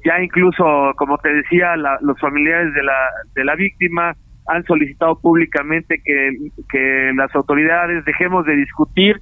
ya 0.05 0.21
incluso, 0.21 0.93
como 0.97 1.17
te 1.19 1.33
decía, 1.33 1.75
los 1.77 2.21
familiares 2.21 2.75
de 2.75 2.83
la, 2.83 2.99
de 3.35 3.45
la 3.45 3.55
víctima 3.55 4.15
han 4.49 4.63
solicitado 4.65 5.19
públicamente 5.21 6.03
que, 6.05 6.31
que 6.69 7.13
las 7.17 7.35
autoridades 7.35 8.05
dejemos 8.05 8.45
de 8.45 8.57
discutir 8.57 9.17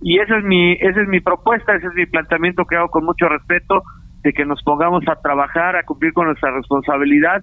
y 0.00 0.18
esa 0.20 0.38
es 0.38 0.44
mi 0.44 0.72
esa 0.72 1.00
es 1.02 1.08
mi 1.08 1.20
propuesta, 1.20 1.74
ese 1.74 1.86
es 1.86 1.94
mi 1.94 2.06
planteamiento 2.06 2.64
que 2.64 2.76
hago 2.76 2.88
con 2.88 3.04
mucho 3.04 3.28
respeto 3.28 3.82
de 4.22 4.32
que 4.32 4.44
nos 4.44 4.62
pongamos 4.62 5.02
a 5.08 5.20
trabajar, 5.20 5.76
a 5.76 5.84
cumplir 5.84 6.12
con 6.12 6.26
nuestra 6.26 6.50
responsabilidad. 6.50 7.42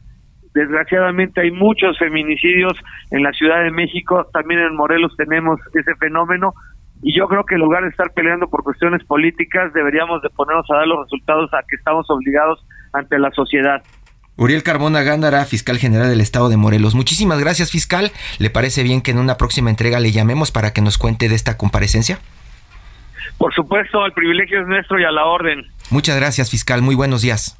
Desgraciadamente 0.53 1.41
hay 1.41 1.51
muchos 1.51 1.97
feminicidios 1.97 2.73
en 3.11 3.23
la 3.23 3.31
Ciudad 3.33 3.63
de 3.63 3.71
México, 3.71 4.27
también 4.31 4.61
en 4.61 4.75
Morelos 4.75 5.13
tenemos 5.17 5.59
ese 5.73 5.95
fenómeno, 5.95 6.53
y 7.01 7.17
yo 7.17 7.27
creo 7.27 7.43
que 7.43 7.55
en 7.55 7.61
lugar 7.61 7.83
de 7.83 7.89
estar 7.89 8.11
peleando 8.13 8.47
por 8.47 8.63
cuestiones 8.63 9.03
políticas, 9.05 9.73
deberíamos 9.73 10.21
de 10.21 10.29
ponernos 10.29 10.65
a 10.71 10.77
dar 10.77 10.87
los 10.87 11.03
resultados 11.03 11.53
a 11.53 11.59
que 11.67 11.75
estamos 11.75 12.05
obligados 12.09 12.65
ante 12.93 13.19
la 13.19 13.31
sociedad. 13.31 13.83
Uriel 14.37 14.63
Carbona 14.63 15.01
Gándara, 15.01 15.45
fiscal 15.45 15.77
general 15.77 16.09
del 16.09 16.21
estado 16.21 16.49
de 16.49 16.57
Morelos. 16.57 16.95
Muchísimas 16.95 17.39
gracias, 17.39 17.71
fiscal. 17.71 18.11
¿Le 18.39 18.49
parece 18.49 18.83
bien 18.83 19.01
que 19.01 19.11
en 19.11 19.19
una 19.19 19.37
próxima 19.37 19.69
entrega 19.69 19.99
le 19.99 20.11
llamemos 20.11 20.51
para 20.51 20.71
que 20.71 20.81
nos 20.81 20.97
cuente 20.97 21.29
de 21.29 21.35
esta 21.35 21.57
comparecencia? 21.57 22.19
Por 23.37 23.53
supuesto, 23.53 24.05
el 24.05 24.13
privilegio 24.13 24.61
es 24.61 24.67
nuestro 24.67 24.99
y 24.99 25.03
a 25.03 25.11
la 25.11 25.25
orden. 25.25 25.65
Muchas 25.89 26.15
gracias, 26.15 26.49
fiscal. 26.49 26.81
Muy 26.81 26.95
buenos 26.95 27.21
días. 27.21 27.57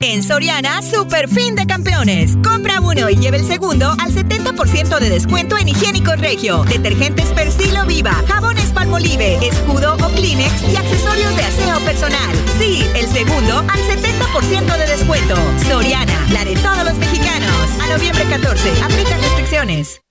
En 0.00 0.22
Soriana, 0.22 0.82
super 0.82 1.26
fin 1.26 1.54
de 1.54 1.66
campeones. 1.66 2.36
Compra 2.44 2.80
uno 2.80 3.08
y 3.08 3.16
lleve 3.16 3.38
el 3.38 3.44
segundo 3.44 3.92
al 3.92 4.12
70% 4.12 4.98
de 4.98 5.08
descuento 5.08 5.56
en 5.56 5.68
higiénicos 5.68 6.20
regio, 6.20 6.64
detergentes 6.64 7.32
Persilo 7.32 7.86
Viva, 7.86 8.12
jabones 8.28 8.72
Palmolive, 8.72 9.36
escudo 9.36 9.94
o 9.94 10.08
Kleenex 10.10 10.70
y 10.70 10.76
accesorios 10.76 11.34
de 11.36 11.44
aseo 11.44 11.80
personal. 11.80 12.36
Sí, 12.58 12.84
el 12.94 13.06
segundo 13.06 13.60
al 13.60 13.80
70% 13.80 14.76
de 14.76 14.86
descuento. 14.86 15.34
Soriana, 15.66 16.26
la 16.30 16.44
de 16.44 16.56
todos 16.56 16.84
los 16.84 16.98
mexicanos. 16.98 17.80
A 17.80 17.86
noviembre 17.96 18.24
14, 18.28 18.82
aplica 18.82 19.16
restricciones 19.16 20.02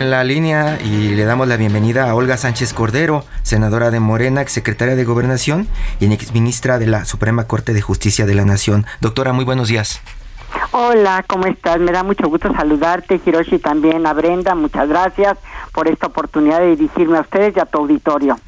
la 0.00 0.22
línea 0.22 0.78
y 0.80 1.14
le 1.14 1.24
damos 1.24 1.48
la 1.48 1.56
bienvenida 1.56 2.08
a 2.08 2.14
Olga 2.14 2.36
Sánchez 2.36 2.72
Cordero, 2.72 3.24
senadora 3.42 3.90
de 3.90 4.00
Morena, 4.00 4.46
secretaria 4.46 4.94
de 4.94 5.04
Gobernación 5.04 5.66
y 6.00 6.12
exministra 6.12 6.78
de 6.78 6.86
la 6.86 7.04
Suprema 7.04 7.44
Corte 7.44 7.72
de 7.72 7.80
Justicia 7.80 8.24
de 8.24 8.34
la 8.34 8.44
Nación. 8.44 8.86
Doctora, 9.00 9.32
muy 9.32 9.44
buenos 9.44 9.68
días. 9.68 10.00
Hola, 10.70 11.24
¿cómo 11.26 11.46
estás? 11.46 11.80
Me 11.80 11.92
da 11.92 12.02
mucho 12.02 12.28
gusto 12.28 12.52
saludarte, 12.54 13.20
Hiroshi, 13.24 13.58
también 13.58 14.06
a 14.06 14.12
Brenda. 14.12 14.54
Muchas 14.54 14.88
gracias 14.88 15.36
por 15.72 15.88
esta 15.88 16.06
oportunidad 16.06 16.60
de 16.60 16.76
dirigirme 16.76 17.18
a 17.18 17.22
ustedes 17.22 17.56
y 17.56 17.60
a 17.60 17.64
tu 17.64 17.78
auditorio. 17.78 18.38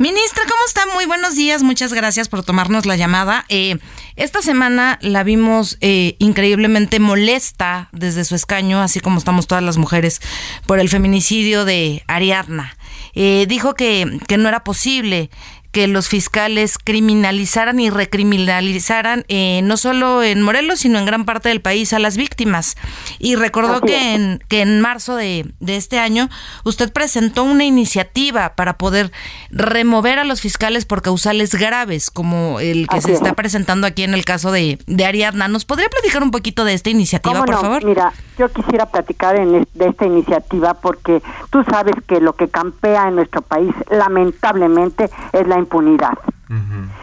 Ministra, 0.00 0.44
¿cómo 0.48 0.60
está? 0.64 0.86
Muy 0.94 1.06
buenos 1.06 1.34
días. 1.34 1.64
Muchas 1.64 1.92
gracias 1.92 2.28
por 2.28 2.44
tomarnos 2.44 2.86
la 2.86 2.94
llamada. 2.94 3.44
Eh, 3.48 3.78
esta 4.14 4.42
semana 4.42 4.96
la 5.02 5.24
vimos 5.24 5.76
eh, 5.80 6.14
increíblemente 6.20 7.00
molesta 7.00 7.88
desde 7.90 8.24
su 8.24 8.36
escaño, 8.36 8.80
así 8.80 9.00
como 9.00 9.18
estamos 9.18 9.48
todas 9.48 9.64
las 9.64 9.76
mujeres, 9.76 10.20
por 10.66 10.78
el 10.78 10.88
feminicidio 10.88 11.64
de 11.64 12.04
Ariadna. 12.06 12.76
Eh, 13.14 13.46
dijo 13.48 13.74
que, 13.74 14.20
que 14.28 14.36
no 14.36 14.48
era 14.48 14.62
posible 14.62 15.30
que 15.78 15.86
los 15.86 16.08
fiscales 16.08 16.76
criminalizaran 16.76 17.78
y 17.78 17.88
recriminalizaran 17.88 19.24
eh, 19.28 19.60
no 19.62 19.76
solo 19.76 20.24
en 20.24 20.42
Morelos, 20.42 20.80
sino 20.80 20.98
en 20.98 21.06
gran 21.06 21.24
parte 21.24 21.50
del 21.50 21.60
país 21.60 21.92
a 21.92 22.00
las 22.00 22.16
víctimas. 22.16 22.76
Y 23.20 23.36
recordó 23.36 23.80
que 23.80 24.16
en, 24.16 24.42
que 24.48 24.60
en 24.60 24.80
marzo 24.80 25.14
de, 25.14 25.46
de 25.60 25.76
este 25.76 26.00
año 26.00 26.30
usted 26.64 26.92
presentó 26.92 27.44
una 27.44 27.64
iniciativa 27.64 28.56
para 28.56 28.76
poder 28.76 29.12
remover 29.50 30.18
a 30.18 30.24
los 30.24 30.40
fiscales 30.40 30.84
por 30.84 31.00
causales 31.00 31.54
graves, 31.54 32.10
como 32.10 32.58
el 32.58 32.88
que 32.88 33.00
se 33.00 33.12
está 33.12 33.34
presentando 33.34 33.86
aquí 33.86 34.02
en 34.02 34.14
el 34.14 34.24
caso 34.24 34.50
de, 34.50 34.80
de 34.88 35.04
Ariadna. 35.04 35.46
¿Nos 35.46 35.64
podría 35.64 35.88
platicar 35.88 36.24
un 36.24 36.32
poquito 36.32 36.64
de 36.64 36.74
esta 36.74 36.90
iniciativa, 36.90 37.44
por 37.44 37.54
favor? 37.54 37.84
Mira, 37.84 38.12
yo 38.36 38.48
quisiera 38.48 38.86
platicar 38.86 39.36
en 39.36 39.64
de 39.74 39.86
esta 39.86 40.06
iniciativa 40.06 40.74
porque 40.74 41.22
tú 41.50 41.62
sabes 41.70 41.94
que 42.08 42.20
lo 42.20 42.32
que 42.32 42.48
campea 42.48 43.06
en 43.06 43.14
nuestro 43.14 43.42
país 43.42 43.72
lamentablemente 43.90 45.08
es 45.32 45.46
la 45.46 45.58
impunidad. 45.68 46.18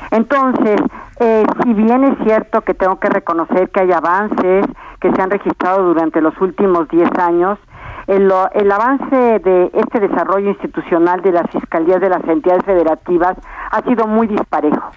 Entonces, 0.09 0.81
eh, 1.19 1.43
si 1.63 1.73
bien 1.73 2.03
es 2.03 2.17
cierto 2.23 2.61
que 2.61 2.73
tengo 2.73 2.99
que 2.99 3.09
reconocer 3.09 3.69
que 3.69 3.81
hay 3.81 3.91
avances 3.91 4.65
que 4.99 5.11
se 5.13 5.21
han 5.21 5.29
registrado 5.29 5.83
durante 5.83 6.19
los 6.19 6.33
últimos 6.41 6.87
10 6.89 7.09
años, 7.19 7.59
el, 8.07 8.31
el, 8.53 8.71
avance 8.71 9.39
de 9.39 9.69
este 9.73 9.99
desarrollo 9.99 10.49
institucional 10.49 11.21
de 11.21 11.31
las 11.31 11.49
fiscalías 11.51 12.01
de 12.01 12.09
las 12.09 12.23
entidades 12.27 12.63
federativas 12.65 13.35
ha 13.71 13.81
sido 13.81 14.07
muy 14.07 14.27
disparejo. 14.27 14.91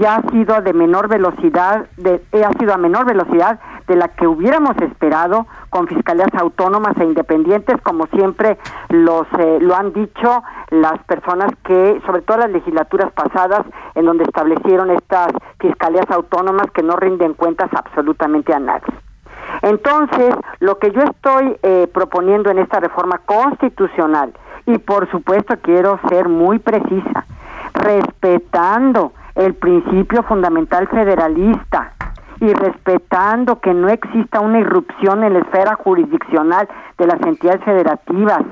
Ya 0.00 0.16
ha 0.16 0.22
sido 0.30 0.62
de 0.62 0.72
menor 0.72 1.08
velocidad, 1.08 1.86
de, 1.98 2.22
eh, 2.32 2.42
ha 2.42 2.58
sido 2.58 2.72
a 2.72 2.78
menor 2.78 3.04
velocidad 3.04 3.60
de 3.86 3.96
la 3.96 4.08
que 4.08 4.26
hubiéramos 4.26 4.74
esperado 4.78 5.46
con 5.68 5.88
fiscalías 5.88 6.32
autónomas 6.32 6.96
e 6.96 7.04
independientes, 7.04 7.76
como 7.82 8.06
siempre 8.06 8.56
los 8.88 9.26
eh, 9.38 9.58
lo 9.60 9.76
han 9.76 9.92
dicho 9.92 10.42
las 10.70 11.02
personas 11.04 11.52
que, 11.64 12.00
sobre 12.06 12.22
todo 12.22 12.38
las 12.38 12.50
legislaturas 12.50 13.12
pasadas, 13.12 13.60
en 13.94 14.06
donde 14.06 14.24
establecieron 14.24 14.90
estas 14.90 15.34
fiscalías 15.58 16.10
autónomas 16.10 16.70
que 16.70 16.82
no 16.82 16.96
rinden 16.96 17.34
cuentas 17.34 17.68
absolutamente 17.74 18.54
a 18.54 18.58
nadie. 18.58 18.94
Entonces, 19.60 20.34
lo 20.60 20.78
que 20.78 20.92
yo 20.92 21.02
estoy 21.02 21.58
eh, 21.62 21.88
proponiendo 21.92 22.50
en 22.50 22.58
esta 22.58 22.80
reforma 22.80 23.18
constitucional, 23.18 24.32
y 24.64 24.78
por 24.78 25.10
supuesto 25.10 25.56
quiero 25.60 26.00
ser 26.08 26.26
muy 26.30 26.58
precisa, 26.58 27.26
respetando 27.74 29.12
el 29.34 29.54
principio 29.54 30.22
fundamental 30.22 30.88
federalista 30.88 31.92
y 32.40 32.52
respetando 32.54 33.60
que 33.60 33.74
no 33.74 33.88
exista 33.88 34.40
una 34.40 34.60
irrupción 34.60 35.24
en 35.24 35.34
la 35.34 35.40
esfera 35.40 35.74
jurisdiccional 35.74 36.68
de 36.96 37.06
las 37.06 37.20
entidades 37.20 37.62
federativas 37.64 38.42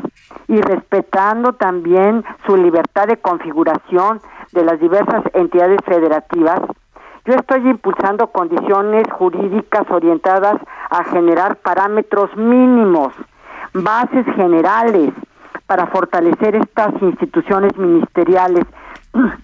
y 0.47 0.61
respetando 0.61 1.55
también 1.55 2.23
su 2.47 2.57
libertad 2.57 3.07
de 3.07 3.17
configuración 3.17 4.21
de 4.53 4.65
las 4.65 4.79
diversas 4.79 5.23
entidades 5.33 5.79
federativas, 5.87 6.61
yo 7.25 7.35
estoy 7.35 7.69
impulsando 7.69 8.29
condiciones 8.29 9.05
jurídicas 9.11 9.91
orientadas 9.91 10.57
a 10.91 11.05
generar 11.05 11.57
parámetros 11.57 12.35
mínimos, 12.37 13.13
bases 13.75 14.25
generales 14.35 15.13
para 15.67 15.87
fortalecer 15.89 16.57
estas 16.57 16.95
instituciones 17.03 17.77
ministeriales 17.77 18.65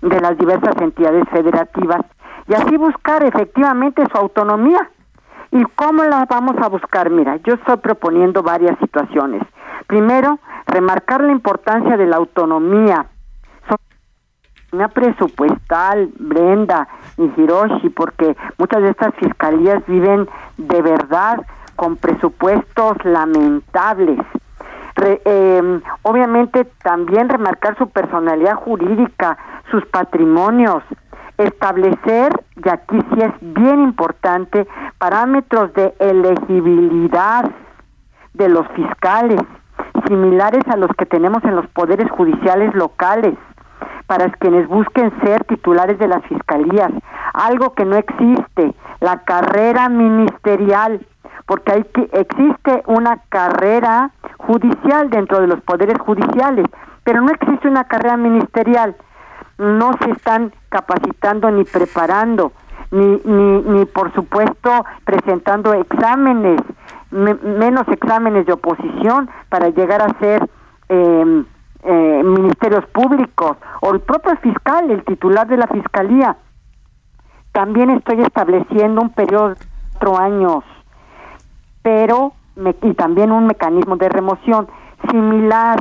de 0.02 0.20
las 0.20 0.36
diversas 0.38 0.76
entidades 0.80 1.24
federativas 1.30 2.00
y 2.48 2.54
así 2.54 2.76
buscar 2.76 3.22
efectivamente 3.24 4.04
su 4.10 4.18
autonomía. 4.18 4.88
¿Y 5.50 5.62
cómo 5.76 6.02
la 6.02 6.26
vamos 6.28 6.56
a 6.58 6.68
buscar? 6.68 7.10
Mira, 7.10 7.36
yo 7.44 7.54
estoy 7.54 7.76
proponiendo 7.76 8.42
varias 8.42 8.76
situaciones. 8.78 9.42
Primero, 9.86 10.40
remarcar 10.66 11.22
la 11.22 11.32
importancia 11.32 11.96
de 11.96 12.06
la 12.06 12.16
autonomía 12.16 13.06
una 14.74 14.88
presupuestal, 14.88 16.10
Brenda 16.18 16.88
y 17.16 17.40
Hiroshi, 17.40 17.88
porque 17.90 18.36
muchas 18.58 18.82
de 18.82 18.90
estas 18.90 19.14
fiscalías 19.14 19.86
viven 19.86 20.28
de 20.58 20.82
verdad 20.82 21.46
con 21.76 21.96
presupuestos 21.96 22.96
lamentables. 23.04 24.18
Em, 24.96 25.82
obviamente 26.02 26.64
también 26.82 27.28
remarcar 27.28 27.76
su 27.76 27.88
personalidad 27.88 28.54
jurídica, 28.54 29.36
sus 29.70 29.84
patrimonios, 29.86 30.82
establecer, 31.36 32.32
y 32.64 32.68
aquí 32.68 32.98
sí 33.12 33.20
es 33.20 33.32
bien 33.40 33.82
importante, 33.82 34.66
parámetros 34.98 35.72
de 35.74 35.94
elegibilidad 35.98 37.50
de 38.34 38.48
los 38.48 38.66
fiscales, 38.68 39.40
similares 40.06 40.62
a 40.68 40.76
los 40.76 40.90
que 40.96 41.06
tenemos 41.06 41.42
en 41.44 41.56
los 41.56 41.66
poderes 41.68 42.10
judiciales 42.10 42.72
locales 42.74 43.34
para 44.06 44.30
quienes 44.30 44.68
busquen 44.68 45.12
ser 45.22 45.44
titulares 45.44 45.98
de 45.98 46.08
las 46.08 46.24
fiscalías, 46.26 46.92
algo 47.32 47.74
que 47.74 47.84
no 47.84 47.96
existe, 47.96 48.74
la 49.00 49.22
carrera 49.24 49.88
ministerial, 49.88 51.04
porque 51.46 51.72
hay 51.72 51.84
que, 51.84 52.08
existe 52.12 52.82
una 52.86 53.18
carrera 53.28 54.10
judicial 54.38 55.10
dentro 55.10 55.40
de 55.40 55.46
los 55.46 55.60
poderes 55.62 55.98
judiciales, 55.98 56.66
pero 57.04 57.20
no 57.20 57.30
existe 57.30 57.68
una 57.68 57.84
carrera 57.84 58.16
ministerial. 58.16 58.96
No 59.58 59.92
se 60.02 60.10
están 60.10 60.52
capacitando 60.68 61.50
ni 61.50 61.64
preparando, 61.64 62.52
ni, 62.90 63.20
ni, 63.24 63.62
ni 63.62 63.84
por 63.84 64.12
supuesto 64.14 64.84
presentando 65.04 65.74
exámenes, 65.74 66.60
menos 67.10 67.86
exámenes 67.88 68.46
de 68.46 68.52
oposición 68.52 69.30
para 69.48 69.68
llegar 69.68 70.02
a 70.02 70.18
ser 70.18 70.48
eh, 70.88 71.44
eh, 71.86 72.22
ministerios 72.24 72.86
públicos 72.86 73.56
o 73.82 73.92
el 73.92 74.00
propio 74.00 74.34
fiscal, 74.38 74.90
el 74.90 75.04
titular 75.04 75.46
de 75.46 75.58
la 75.58 75.66
fiscalía. 75.66 76.36
También 77.52 77.90
estoy 77.90 78.22
estableciendo 78.22 79.02
un 79.02 79.10
periodo 79.10 79.50
de 79.50 79.56
cuatro 79.92 80.18
años, 80.18 80.64
pero 81.84 82.32
y 82.82 82.94
también 82.94 83.30
un 83.30 83.46
mecanismo 83.46 83.96
de 83.96 84.08
remoción 84.08 84.66
similar 85.10 85.78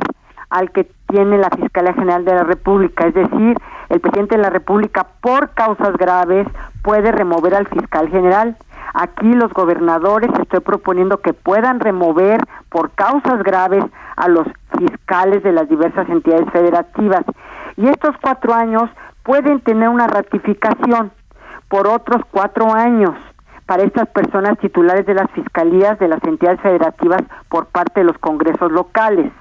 al 0.50 0.70
que 0.70 0.86
tiene 1.08 1.38
la 1.38 1.48
Fiscalía 1.48 1.94
General 1.94 2.24
de 2.24 2.34
la 2.34 2.44
República, 2.44 3.06
es 3.06 3.14
decir, 3.14 3.56
el 3.88 4.00
presidente 4.00 4.36
de 4.36 4.42
la 4.42 4.50
República 4.50 5.06
por 5.22 5.54
causas 5.54 5.96
graves 5.96 6.46
puede 6.82 7.10
remover 7.10 7.54
al 7.54 7.66
fiscal 7.68 8.08
general. 8.10 8.56
Aquí 8.92 9.32
los 9.32 9.52
gobernadores 9.52 10.30
estoy 10.40 10.60
proponiendo 10.60 11.20
que 11.20 11.32
puedan 11.32 11.80
remover 11.80 12.40
por 12.68 12.90
causas 12.90 13.42
graves 13.42 13.84
a 14.16 14.28
los 14.28 14.46
fiscales 14.78 15.42
de 15.42 15.52
las 15.52 15.68
diversas 15.68 16.08
entidades 16.08 16.50
federativas. 16.52 17.24
Y 17.76 17.88
estos 17.88 18.14
cuatro 18.20 18.52
años 18.52 18.90
pueden 19.22 19.60
tener 19.60 19.88
una 19.88 20.06
ratificación 20.06 21.12
por 21.68 21.88
otros 21.88 22.22
cuatro 22.30 22.72
años 22.72 23.14
para 23.66 23.82
estas 23.82 24.08
personas 24.08 24.58
titulares 24.58 25.06
de 25.06 25.14
las 25.14 25.30
fiscalías 25.30 25.98
de 25.98 26.08
las 26.08 26.22
entidades 26.24 26.60
federativas 26.60 27.22
por 27.48 27.66
parte 27.66 28.00
de 28.00 28.04
los 28.04 28.18
congresos 28.18 28.70
locales. 28.70 29.32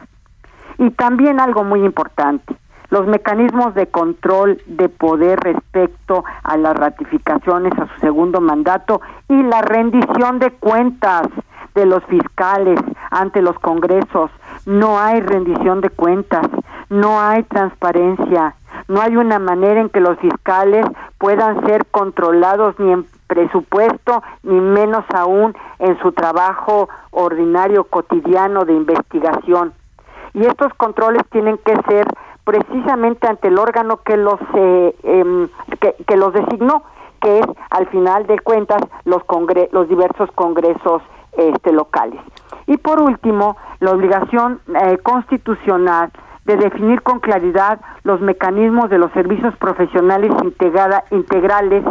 Y 0.78 0.90
también 0.92 1.40
algo 1.40 1.64
muy 1.64 1.84
importante, 1.84 2.56
los 2.90 3.06
mecanismos 3.08 3.76
de 3.76 3.88
control 3.88 4.62
de 4.66 4.90
poder 4.90 5.40
respecto 5.40 6.24
a 6.44 6.58
las 6.58 6.76
ratificaciones 6.76 7.74
a 7.78 7.88
su 7.94 8.00
segundo 8.00 8.42
mandato 8.42 9.02
y 9.30 9.44
la 9.44 9.62
rendición 9.62 10.40
de 10.40 10.52
cuentas 10.52 11.28
de 11.76 11.86
los 11.86 12.04
fiscales 12.06 12.80
ante 13.12 13.42
los 13.42 13.58
congresos. 13.60 14.32
No 14.66 15.00
hay 15.00 15.22
rendición 15.22 15.82
de 15.82 15.90
cuentas, 15.90 16.48
no 16.90 17.20
hay 17.20 17.44
transparencia, 17.44 18.56
no 18.88 19.02
hay 19.02 19.16
una 19.18 19.40
manera 19.40 19.82
en 19.82 19.90
que 19.90 20.00
los 20.00 20.18
fiscales 20.20 20.86
puedan 21.18 21.66
ser 21.66 21.86
controlados 21.88 22.80
ni 22.80 22.92
en 22.92 23.06
presupuesto, 23.34 24.22
ni 24.44 24.60
menos 24.60 25.04
aún 25.14 25.56
en 25.80 25.98
su 26.00 26.12
trabajo 26.12 26.88
ordinario 27.10 27.86
cotidiano 27.86 28.64
de 28.64 28.74
investigación. 28.74 29.74
Y 30.34 30.46
estos 30.46 30.72
controles 30.76 31.24
tienen 31.32 31.58
que 31.58 31.76
ser 31.90 32.06
precisamente 32.44 33.28
ante 33.28 33.48
el 33.48 33.58
órgano 33.58 33.98
que 34.04 34.18
los 34.18 34.40
eh, 34.54 34.96
em, 35.04 35.48
que, 35.80 36.18
los 36.18 36.34
designó 36.34 36.84
que 37.22 37.40
es 37.40 37.46
al 37.70 37.88
final 37.88 38.28
de 38.28 38.38
cuentas 38.40 38.82
los 39.06 39.24
congre 39.24 39.70
los 39.72 39.88
diversos 39.88 40.30
congresos 40.36 41.02
este 41.38 41.72
locales 41.72 42.20
y 42.68 42.76
por 42.76 43.02
último 43.02 43.56
la 43.80 43.92
obligación 43.92 44.60
eh, 44.76 44.98
constitucional 44.98 46.12
de 46.46 46.58
definir 46.58 47.02
con 47.02 47.20
claridad 47.20 47.80
los 48.04 48.20
mecanismos 48.20 48.90
de 48.90 48.98
los 48.98 49.12
servicios 49.14 49.56
profesionales 49.58 50.32
integrada, 50.44 51.06
integrales 51.12 51.84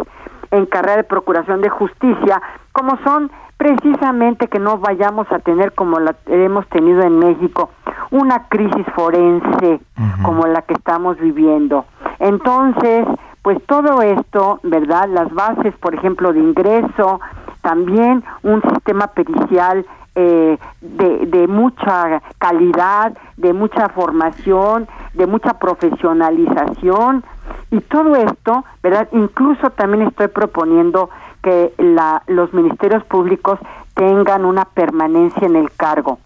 en 0.53 0.67
carrera 0.67 0.99
de 0.99 1.05
procuración 1.05 1.61
de 1.61 1.71
justicia, 1.71 2.41
como 2.73 2.97
son 3.03 3.31
precisamente 3.57 4.49
que 4.49 4.59
no 4.59 4.79
vayamos 4.79 5.31
a 5.33 5.39
tener 5.39 5.73
como 5.73 5.99
la 5.99 6.15
hemos 6.27 6.67
tenido 6.69 7.03
en 7.03 7.19
México, 7.19 7.71
una 8.11 8.49
crisis 8.49 8.87
forense 8.95 9.81
como 10.23 10.47
la 10.47 10.63
que 10.63 10.75
estamos 10.75 11.19
viviendo. 11.19 11.85
Entonces, 12.19 13.07
pues 13.43 13.59
todo 13.67 14.03
esto, 14.03 14.61
¿verdad? 14.63 15.09
Las 15.09 15.33
bases, 15.33 15.75
por 15.79 15.95
ejemplo, 15.95 16.33
de 16.33 16.41
ingreso, 16.41 17.21
también 17.63 18.23
un 18.43 18.61
sistema 18.63 19.07
pericial 19.09 19.87
eh, 20.15 20.59
de, 20.81 21.27
de 21.27 21.49
mucha 21.49 22.21
calidad, 22.39 23.17
de 23.37 23.53
mucha 23.53 23.89
formación, 23.89 24.87
de 25.15 25.27
mucha 25.27 25.59
profesionalización, 25.59 27.25
Y 27.71 27.81
todo 27.81 28.17
esto, 28.17 28.65
¿verdad? 28.83 29.09
Incluso 29.13 29.71
también 29.71 30.07
estoy 30.09 30.29
proponiendo 30.29 31.11
que 31.43 31.73
la, 31.79 32.23
los 32.27 32.53
ministerios 32.53 33.03
públicos 33.05 33.59
tengan 33.95 34.45
una 34.45 34.65
permanencia 34.65 35.47
en 35.47 35.57
el 35.57 35.71
cargo. 35.73 36.19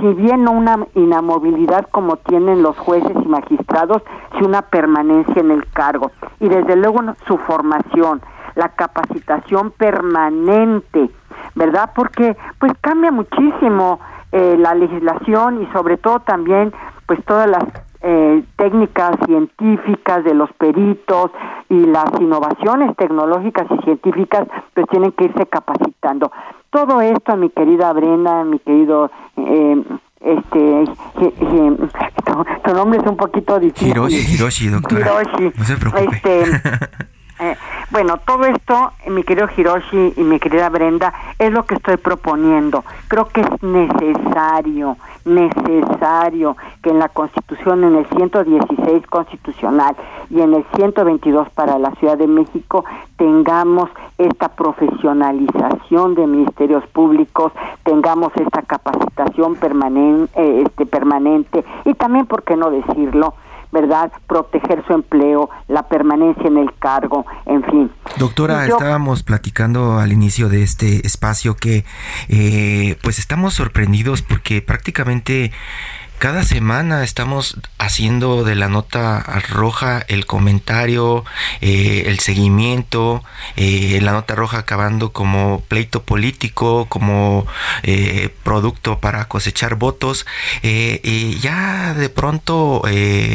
Si 0.00 0.06
bien 0.14 0.44
no 0.44 0.52
una 0.52 0.86
inamovilidad 0.94 1.88
como 1.90 2.16
tienen 2.16 2.62
los 2.62 2.78
jueces 2.78 3.12
y 3.14 3.28
magistrados, 3.28 4.02
si 4.38 4.44
una 4.44 4.62
permanencia 4.62 5.40
en 5.40 5.50
el 5.50 5.66
cargo. 5.70 6.12
Y 6.40 6.48
desde 6.48 6.76
luego 6.76 7.00
su 7.26 7.36
formación, 7.38 8.22
la 8.54 8.70
capacitación 8.70 9.70
permanente, 9.72 11.10
¿verdad? 11.54 11.90
Porque 11.94 12.36
pues 12.58 12.72
cambia 12.80 13.10
muchísimo 13.10 14.00
eh, 14.32 14.56
la 14.58 14.74
legislación 14.74 15.62
y 15.62 15.66
sobre 15.72 15.96
todo 15.96 16.20
también 16.20 16.72
pues 17.06 17.22
todas 17.24 17.48
las 17.48 17.64
eh, 18.02 18.42
técnicas 18.56 19.14
científicas 19.26 20.24
de 20.24 20.34
los 20.34 20.52
peritos 20.54 21.30
y 21.68 21.84
las 21.86 22.10
innovaciones 22.20 22.96
tecnológicas 22.96 23.66
y 23.70 23.84
científicas 23.84 24.48
pues 24.74 24.86
tienen 24.90 25.12
que 25.12 25.26
irse 25.26 25.46
capacitando. 25.46 26.32
Todo 26.70 27.00
esto, 27.00 27.36
mi 27.36 27.50
querida 27.50 27.92
Brenda, 27.92 28.44
mi 28.44 28.58
querido 28.58 29.10
eh, 29.36 29.84
este 30.20 30.84
tu, 32.64 32.74
nombre 32.74 33.00
es 33.00 33.06
un 33.06 33.16
poquito 33.16 33.58
difícil. 33.58 33.88
Hiroshi, 33.88 34.34
Hiroshi, 34.34 34.68
doctora. 34.68 35.22
Hiroshi. 35.22 35.52
No 35.56 35.64
se 35.64 35.76
preocupe. 35.76 36.04
Este, 36.16 36.44
Eh, 37.42 37.56
bueno, 37.90 38.18
todo 38.18 38.44
esto, 38.44 38.92
mi 39.08 39.24
querido 39.24 39.48
Hiroshi 39.56 40.12
y 40.16 40.22
mi 40.22 40.38
querida 40.38 40.68
Brenda, 40.68 41.12
es 41.40 41.50
lo 41.50 41.64
que 41.64 41.74
estoy 41.74 41.96
proponiendo. 41.96 42.84
Creo 43.08 43.26
que 43.26 43.40
es 43.40 43.62
necesario, 43.64 44.96
necesario 45.24 46.56
que 46.84 46.90
en 46.90 47.00
la 47.00 47.08
Constitución, 47.08 47.82
en 47.82 47.96
el 47.96 48.06
116 48.06 49.08
constitucional 49.08 49.96
y 50.30 50.40
en 50.40 50.54
el 50.54 50.64
122 50.76 51.50
para 51.50 51.80
la 51.80 51.90
Ciudad 51.96 52.16
de 52.16 52.28
México, 52.28 52.84
tengamos 53.16 53.90
esta 54.18 54.48
profesionalización 54.48 56.14
de 56.14 56.28
ministerios 56.28 56.86
públicos, 56.88 57.52
tengamos 57.82 58.32
esta 58.36 58.62
capacitación 58.62 59.56
permanente, 59.56 60.30
eh, 60.40 60.62
este, 60.64 60.86
permanente 60.86 61.64
y 61.84 61.94
también, 61.94 62.26
¿por 62.26 62.44
qué 62.44 62.56
no 62.56 62.70
decirlo? 62.70 63.34
¿Verdad? 63.72 64.12
Proteger 64.28 64.84
su 64.86 64.92
empleo, 64.92 65.50
la 65.66 65.88
permanencia 65.88 66.46
en 66.46 66.58
el 66.58 66.72
cargo, 66.78 67.26
en 67.46 67.64
fin. 67.64 67.90
Doctora, 68.18 68.66
estábamos 68.66 69.22
platicando 69.22 69.98
al 69.98 70.12
inicio 70.12 70.48
de 70.48 70.62
este 70.62 71.06
espacio 71.06 71.56
que 71.56 71.84
eh, 72.28 72.98
pues 73.02 73.18
estamos 73.18 73.54
sorprendidos 73.54 74.22
porque 74.22 74.60
prácticamente 74.60 75.52
cada 76.22 76.44
semana 76.44 77.02
estamos 77.02 77.56
haciendo 77.78 78.44
de 78.44 78.54
la 78.54 78.68
nota 78.68 79.18
roja 79.48 80.04
el 80.06 80.24
comentario, 80.24 81.24
eh, 81.60 82.04
el 82.06 82.20
seguimiento, 82.20 83.24
eh, 83.56 83.98
la 84.00 84.12
nota 84.12 84.36
roja 84.36 84.58
acabando 84.58 85.12
como 85.12 85.64
pleito 85.66 86.04
político, 86.04 86.86
como 86.88 87.44
eh, 87.82 88.32
producto 88.44 89.00
para 89.00 89.26
cosechar 89.26 89.74
votos. 89.74 90.24
y 90.62 91.40
ya 91.40 91.92
de 91.94 92.08
pronto 92.08 92.82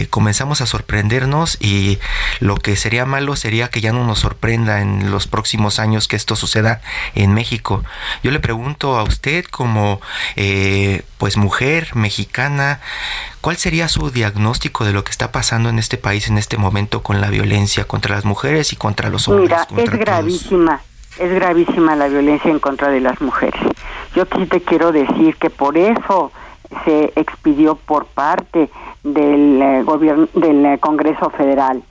comenzamos 0.09 0.61
a 0.61 0.65
sorprendernos 0.65 1.57
y 1.59 1.99
lo 2.39 2.55
que 2.55 2.77
sería 2.77 3.05
malo 3.05 3.35
sería 3.35 3.67
que 3.67 3.81
ya 3.81 3.91
no 3.91 4.05
nos 4.05 4.19
sorprenda 4.19 4.79
en 4.79 5.11
los 5.11 5.27
próximos 5.27 5.79
años 5.79 6.07
que 6.07 6.15
esto 6.15 6.37
suceda 6.37 6.79
en 7.15 7.33
México. 7.33 7.83
Yo 8.23 8.31
le 8.31 8.39
pregunto 8.39 8.97
a 8.97 9.03
usted 9.03 9.43
como 9.43 9.99
pues 11.17 11.37
mujer 11.37 11.95
mexicana, 11.95 12.79
¿Cuál 13.47 13.55
sería 13.55 13.87
su 13.87 14.09
diagnóstico 14.11 14.83
de 14.83 14.91
lo 14.91 15.05
que 15.05 15.11
está 15.11 15.31
pasando 15.31 15.69
en 15.69 15.79
este 15.79 15.97
país 15.97 16.27
en 16.27 16.37
este 16.37 16.57
momento 16.57 17.01
con 17.01 17.21
la 17.21 17.29
violencia 17.29 17.85
contra 17.85 18.15
las 18.15 18.25
mujeres 18.25 18.73
y 18.73 18.75
contra 18.75 19.09
los 19.09 19.29
hombres? 19.29 19.57
Mira, 19.71 19.83
es 19.85 19.89
gravísima, 19.89 20.81
es 21.17 21.31
gravísima 21.31 21.95
la 21.95 22.09
violencia 22.09 22.51
en 22.51 22.59
contra 22.59 22.89
de 22.89 22.99
las 22.99 23.21
mujeres. 23.21 23.61
Yo 24.15 24.25
sí 24.35 24.47
te 24.47 24.59
quiero 24.59 24.91
decir 24.91 25.37
que 25.37 25.49
por 25.49 25.77
eso 25.77 26.33
se 26.83 27.13
expidió 27.15 27.75
por 27.75 28.05
parte 28.07 28.69
del 29.03 29.61
eh, 29.61 29.83
gobierno 29.83 30.27
del 30.33 30.65
eh, 30.65 30.77
Congreso 30.79 31.29
Federal 31.29 31.81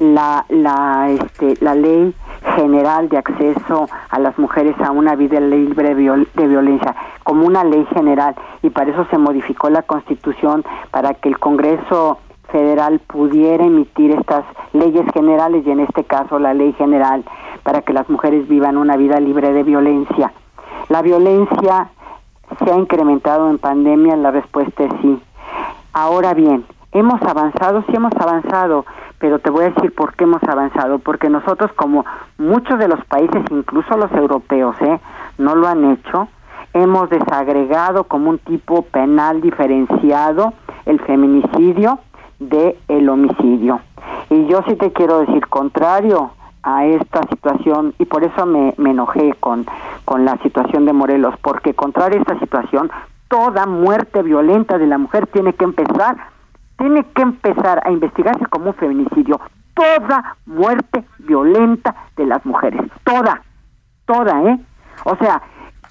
la 0.00 0.46
la 0.48 1.10
este 1.10 1.54
la 1.60 1.74
ley 1.74 2.12
general 2.56 3.08
de 3.08 3.18
acceso 3.18 3.86
a 4.08 4.18
las 4.18 4.36
mujeres 4.38 4.74
a 4.80 4.90
una 4.90 5.14
vida 5.14 5.38
libre 5.40 5.94
de 5.94 6.46
violencia, 6.48 6.96
como 7.22 7.46
una 7.46 7.62
ley 7.64 7.86
general, 7.94 8.34
y 8.62 8.70
para 8.70 8.90
eso 8.90 9.06
se 9.10 9.18
modificó 9.18 9.68
la 9.70 9.82
Constitución 9.82 10.64
para 10.90 11.14
que 11.14 11.28
el 11.28 11.38
Congreso 11.38 12.18
federal 12.50 12.98
pudiera 13.00 13.64
emitir 13.64 14.10
estas 14.12 14.44
leyes 14.72 15.04
generales 15.12 15.64
y 15.66 15.70
en 15.70 15.80
este 15.80 16.04
caso 16.04 16.38
la 16.38 16.54
ley 16.54 16.72
general 16.72 17.22
para 17.62 17.82
que 17.82 17.92
las 17.92 18.08
mujeres 18.08 18.48
vivan 18.48 18.76
una 18.76 18.96
vida 18.96 19.20
libre 19.20 19.52
de 19.52 19.62
violencia. 19.62 20.32
La 20.88 21.02
violencia 21.02 21.90
se 22.58 22.72
ha 22.72 22.76
incrementado 22.76 23.50
en 23.50 23.58
pandemia, 23.58 24.16
la 24.16 24.30
respuesta 24.30 24.84
es 24.84 24.90
sí. 25.02 25.20
Ahora 25.92 26.34
bien, 26.34 26.64
hemos 26.92 27.22
avanzado, 27.22 27.84
sí 27.86 27.92
hemos 27.94 28.12
avanzado, 28.18 28.84
pero 29.18 29.38
te 29.38 29.50
voy 29.50 29.64
a 29.64 29.70
decir 29.70 29.94
por 29.94 30.14
qué 30.14 30.24
hemos 30.24 30.42
avanzado, 30.44 30.98
porque 30.98 31.28
nosotros 31.28 31.70
como 31.74 32.04
muchos 32.38 32.78
de 32.78 32.88
los 32.88 33.04
países, 33.04 33.42
incluso 33.50 33.96
los 33.96 34.10
europeos, 34.12 34.76
¿eh? 34.80 35.00
no 35.38 35.54
lo 35.54 35.68
han 35.68 35.92
hecho, 35.92 36.28
hemos 36.72 37.10
desagregado 37.10 38.04
como 38.04 38.30
un 38.30 38.38
tipo 38.38 38.82
penal 38.82 39.40
diferenciado 39.40 40.52
el 40.86 41.00
feminicidio 41.00 41.98
de 42.38 42.78
el 42.88 43.08
homicidio. 43.08 43.80
Y 44.30 44.46
yo 44.46 44.62
sí 44.66 44.76
te 44.76 44.92
quiero 44.92 45.20
decir 45.20 45.46
contrario 45.48 46.30
a 46.62 46.84
esta 46.84 47.22
situación 47.28 47.94
y 47.98 48.04
por 48.04 48.24
eso 48.24 48.46
me, 48.46 48.74
enojé 48.78 49.34
con, 49.40 49.66
con 50.04 50.24
la 50.24 50.36
situación 50.38 50.84
de 50.84 50.92
Morelos, 50.92 51.34
porque 51.42 51.74
contrario 51.74 52.18
a 52.18 52.22
esta 52.22 52.38
situación, 52.38 52.90
toda 53.28 53.66
muerte 53.66 54.22
violenta 54.22 54.78
de 54.78 54.86
la 54.86 54.98
mujer 54.98 55.26
tiene 55.26 55.52
que 55.54 55.64
empezar 55.64 56.16
tiene 56.80 57.04
que 57.14 57.22
empezar 57.22 57.82
a 57.84 57.90
investigarse 57.90 58.44
como 58.46 58.70
un 58.70 58.74
feminicidio 58.74 59.38
toda 59.74 60.36
muerte 60.46 61.04
violenta 61.18 61.94
de 62.16 62.26
las 62.26 62.44
mujeres, 62.46 62.80
toda, 63.04 63.42
toda, 64.06 64.42
¿eh? 64.44 64.58
O 65.04 65.14
sea, 65.16 65.42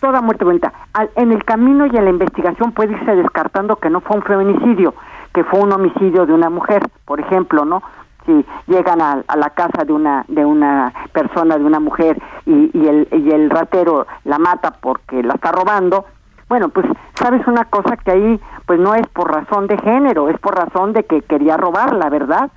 toda 0.01 0.21
muerte 0.21 0.43
violenta. 0.43 0.73
en 1.15 1.31
el 1.31 1.43
camino 1.45 1.85
y 1.85 1.95
en 1.95 2.05
la 2.05 2.09
investigación 2.09 2.71
puede 2.71 2.93
irse 2.93 3.15
descartando 3.15 3.75
que 3.75 3.89
no 3.89 4.01
fue 4.01 4.17
un 4.17 4.23
feminicidio, 4.23 4.95
que 5.33 5.43
fue 5.43 5.59
un 5.59 5.71
homicidio 5.71 6.25
de 6.25 6.33
una 6.33 6.49
mujer, 6.49 6.81
por 7.05 7.19
ejemplo, 7.19 7.65
¿no? 7.65 7.83
Si 8.25 8.45
llegan 8.67 9.01
a, 9.01 9.23
la 9.35 9.49
casa 9.51 9.85
de 9.85 9.93
una 9.93 10.25
de 10.27 10.43
una 10.43 10.91
persona, 11.13 11.57
de 11.57 11.63
una 11.63 11.79
mujer 11.79 12.21
y, 12.45 12.69
y, 12.77 12.87
el, 12.87 13.07
y 13.11 13.31
el 13.31 13.49
ratero 13.49 14.07
la 14.23 14.39
mata 14.39 14.71
porque 14.81 15.23
la 15.23 15.35
está 15.35 15.51
robando, 15.51 16.05
bueno, 16.49 16.69
pues 16.69 16.87
sabes 17.13 17.45
una 17.47 17.65
cosa 17.65 17.95
que 17.95 18.11
ahí 18.11 18.39
pues 18.65 18.79
no 18.79 18.95
es 18.95 19.07
por 19.07 19.31
razón 19.31 19.67
de 19.67 19.77
género, 19.77 20.29
es 20.29 20.39
por 20.39 20.55
razón 20.55 20.93
de 20.93 21.03
que 21.03 21.21
quería 21.21 21.57
robar, 21.57 21.95
la 21.95 22.09
verdad. 22.09 22.51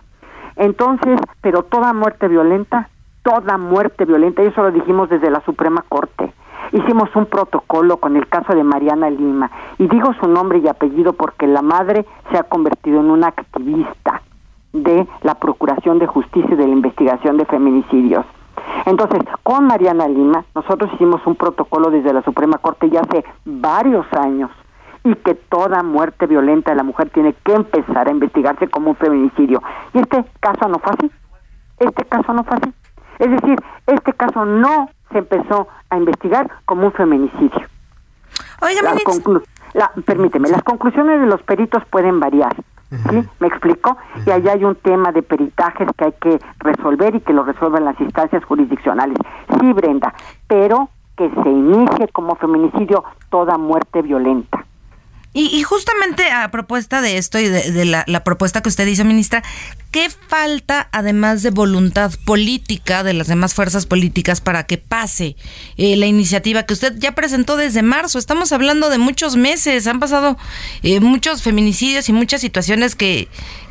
Entonces, 0.56 1.20
pero 1.42 1.62
toda 1.62 1.92
muerte 1.92 2.26
violenta, 2.26 2.88
toda 3.22 3.58
muerte 3.58 4.06
violenta, 4.06 4.42
y 4.42 4.46
eso 4.46 4.62
lo 4.62 4.70
dijimos 4.70 5.10
desde 5.10 5.30
la 5.30 5.40
Suprema 5.42 5.84
Corte. 5.88 6.32
Hicimos 6.72 7.14
un 7.14 7.26
protocolo 7.26 7.98
con 7.98 8.16
el 8.16 8.28
caso 8.28 8.54
de 8.54 8.64
Mariana 8.64 9.10
Lima, 9.10 9.50
y 9.78 9.86
digo 9.88 10.14
su 10.14 10.26
nombre 10.26 10.58
y 10.58 10.68
apellido 10.68 11.12
porque 11.12 11.46
la 11.46 11.60
madre 11.60 12.06
se 12.30 12.38
ha 12.38 12.44
convertido 12.44 13.00
en 13.00 13.10
una 13.10 13.28
activista 13.28 14.22
de 14.72 15.06
la 15.20 15.34
Procuración 15.34 15.98
de 15.98 16.06
Justicia 16.06 16.50
y 16.52 16.56
de 16.56 16.66
la 16.66 16.72
investigación 16.72 17.36
de 17.36 17.44
feminicidios. 17.44 18.24
Entonces, 18.86 19.20
con 19.42 19.66
Mariana 19.66 20.08
Lima, 20.08 20.44
nosotros 20.54 20.90
hicimos 20.94 21.20
un 21.26 21.36
protocolo 21.36 21.90
desde 21.90 22.12
la 22.12 22.22
Suprema 22.22 22.58
Corte 22.58 22.90
ya 22.90 23.00
hace 23.00 23.24
varios 23.44 24.06
años 24.12 24.50
y 25.04 25.14
que 25.16 25.34
toda 25.34 25.82
muerte 25.82 26.26
violenta 26.26 26.70
de 26.70 26.76
la 26.76 26.82
mujer 26.82 27.10
tiene 27.10 27.34
que 27.44 27.52
empezar 27.52 28.08
a 28.08 28.10
investigarse 28.10 28.68
como 28.68 28.90
un 28.90 28.96
feminicidio. 28.96 29.62
Y 29.94 29.98
este 29.98 30.24
caso 30.40 30.68
no 30.68 30.78
fue 30.78 30.92
así. 30.98 31.10
Este 31.78 32.04
caso 32.04 32.32
no 32.32 32.44
fue 32.44 32.56
así. 32.56 32.72
Es 33.18 33.30
decir, 33.30 33.56
este 33.86 34.12
caso 34.12 34.44
no 34.44 34.88
se 35.10 35.18
empezó 35.18 35.68
a 35.90 35.96
investigar 35.96 36.50
como 36.64 36.86
un 36.86 36.92
feminicidio. 36.92 37.66
Oiga, 38.60 38.80
la, 39.74 39.90
permíteme, 40.04 40.48
las 40.48 40.62
conclusiones 40.62 41.20
de 41.20 41.26
los 41.26 41.42
peritos 41.42 41.84
pueden 41.86 42.20
variar. 42.20 42.54
¿Sí? 43.08 43.28
¿Me 43.40 43.46
explico? 43.46 43.96
Y 44.26 44.30
allá 44.30 44.52
hay 44.52 44.64
un 44.64 44.74
tema 44.76 45.12
de 45.12 45.22
peritajes 45.22 45.88
que 45.96 46.04
hay 46.04 46.12
que 46.20 46.38
resolver 46.58 47.14
y 47.14 47.20
que 47.20 47.32
lo 47.32 47.42
resuelvan 47.42 47.86
las 47.86 47.98
instancias 48.00 48.44
jurisdiccionales. 48.44 49.16
Sí, 49.58 49.72
Brenda, 49.72 50.12
pero 50.46 50.90
que 51.16 51.30
se 51.30 51.48
inicie 51.48 52.08
como 52.08 52.36
feminicidio 52.36 53.04
toda 53.30 53.56
muerte 53.56 54.02
violenta. 54.02 54.64
Y, 55.34 55.62
justamente 55.62 56.30
a 56.30 56.50
propuesta 56.50 57.00
de 57.00 57.16
esto 57.16 57.38
y 57.38 57.48
de, 57.48 57.84
la, 57.86 58.22
propuesta 58.22 58.60
que 58.60 58.68
usted 58.68 58.86
hizo, 58.86 59.02
ministra, 59.06 59.42
¿qué 59.90 60.10
falta 60.10 60.90
además 60.92 61.42
de 61.42 61.48
voluntad 61.48 62.12
política 62.26 63.02
de 63.02 63.14
las 63.14 63.28
demás 63.28 63.54
fuerzas 63.54 63.86
políticas 63.86 64.42
para 64.42 64.66
que 64.66 64.76
pase 64.76 65.36
eh, 65.78 65.96
la 65.96 66.04
iniciativa 66.04 66.64
que 66.64 66.74
usted 66.74 66.98
ya 66.98 67.12
presentó 67.12 67.56
desde 67.56 67.82
marzo? 67.82 68.18
Estamos 68.18 68.52
hablando 68.52 68.90
de 68.90 68.98
muchos 68.98 69.36
meses, 69.36 69.86
han 69.86 70.00
pasado 70.00 70.36
eh, 70.82 71.00
muchos 71.00 71.42
feminicidios 71.42 72.10
y 72.10 72.12
muchas 72.12 72.42
situaciones 72.42 72.94
que, 72.94 73.28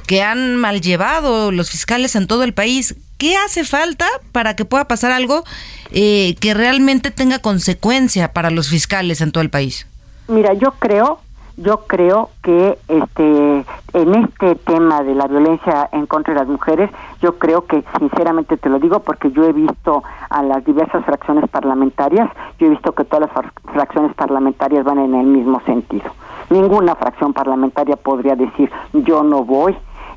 que 0.07 0.23
han 0.23 0.55
mal 0.55 0.81
llevado 0.81 1.51
los 1.51 1.69
fiscales 1.69 2.15
en 2.15 2.25
todo 2.25 2.43
el 2.43 2.55
país. 2.55 2.95
¿Qué 3.19 3.37
hace 3.37 3.65
falta 3.65 4.07
para 4.31 4.55
que 4.55 4.65
pueda 4.65 4.87
pasar 4.87 5.11
algo 5.11 5.43
eh, 5.91 6.35
que 6.39 6.55
realmente 6.55 7.11
tenga 7.11 7.37
consecuencia 7.37 8.33
para 8.33 8.49
los 8.49 8.69
fiscales 8.69 9.21
en 9.21 9.31
todo 9.31 9.43
el 9.43 9.51
país? 9.51 9.85
Mira, 10.27 10.55
yo 10.55 10.71
creo 10.79 11.19
yo 11.57 11.85
creo 11.87 12.29
que 12.41 12.77
este 12.87 13.65
en 13.93 14.15
este 14.15 14.55
tema 14.55 15.03
de 15.03 15.15
la 15.15 15.27
violencia 15.27 15.89
en 15.91 16.05
contra 16.05 16.33
de 16.33 16.39
las 16.39 16.49
mujeres, 16.49 16.89
yo 17.21 17.37
creo 17.37 17.65
que 17.65 17.83
sinceramente 17.99 18.57
te 18.57 18.69
lo 18.69 18.79
digo 18.79 18.99
porque 18.99 19.31
yo 19.31 19.43
he 19.43 19.53
visto 19.53 20.03
a 20.29 20.43
las 20.43 20.63
diversas 20.65 21.03
fracciones 21.05 21.49
parlamentarias, 21.49 22.29
yo 22.59 22.67
he 22.67 22.69
visto 22.69 22.93
que 22.93 23.03
todas 23.03 23.29
las 23.33 23.45
fracciones 23.73 24.13
parlamentarias 24.15 24.85
van 24.85 24.99
en 24.99 25.15
el 25.15 25.25
mismo 25.25 25.61
sentido. 25.65 26.09
Ninguna 26.49 26.95
fracción 26.95 27.33
parlamentaria 27.33 27.95
podría 27.95 28.35
decir 28.35 28.71
yo 28.93 29.23
no 29.23 29.43
voy 29.43 29.75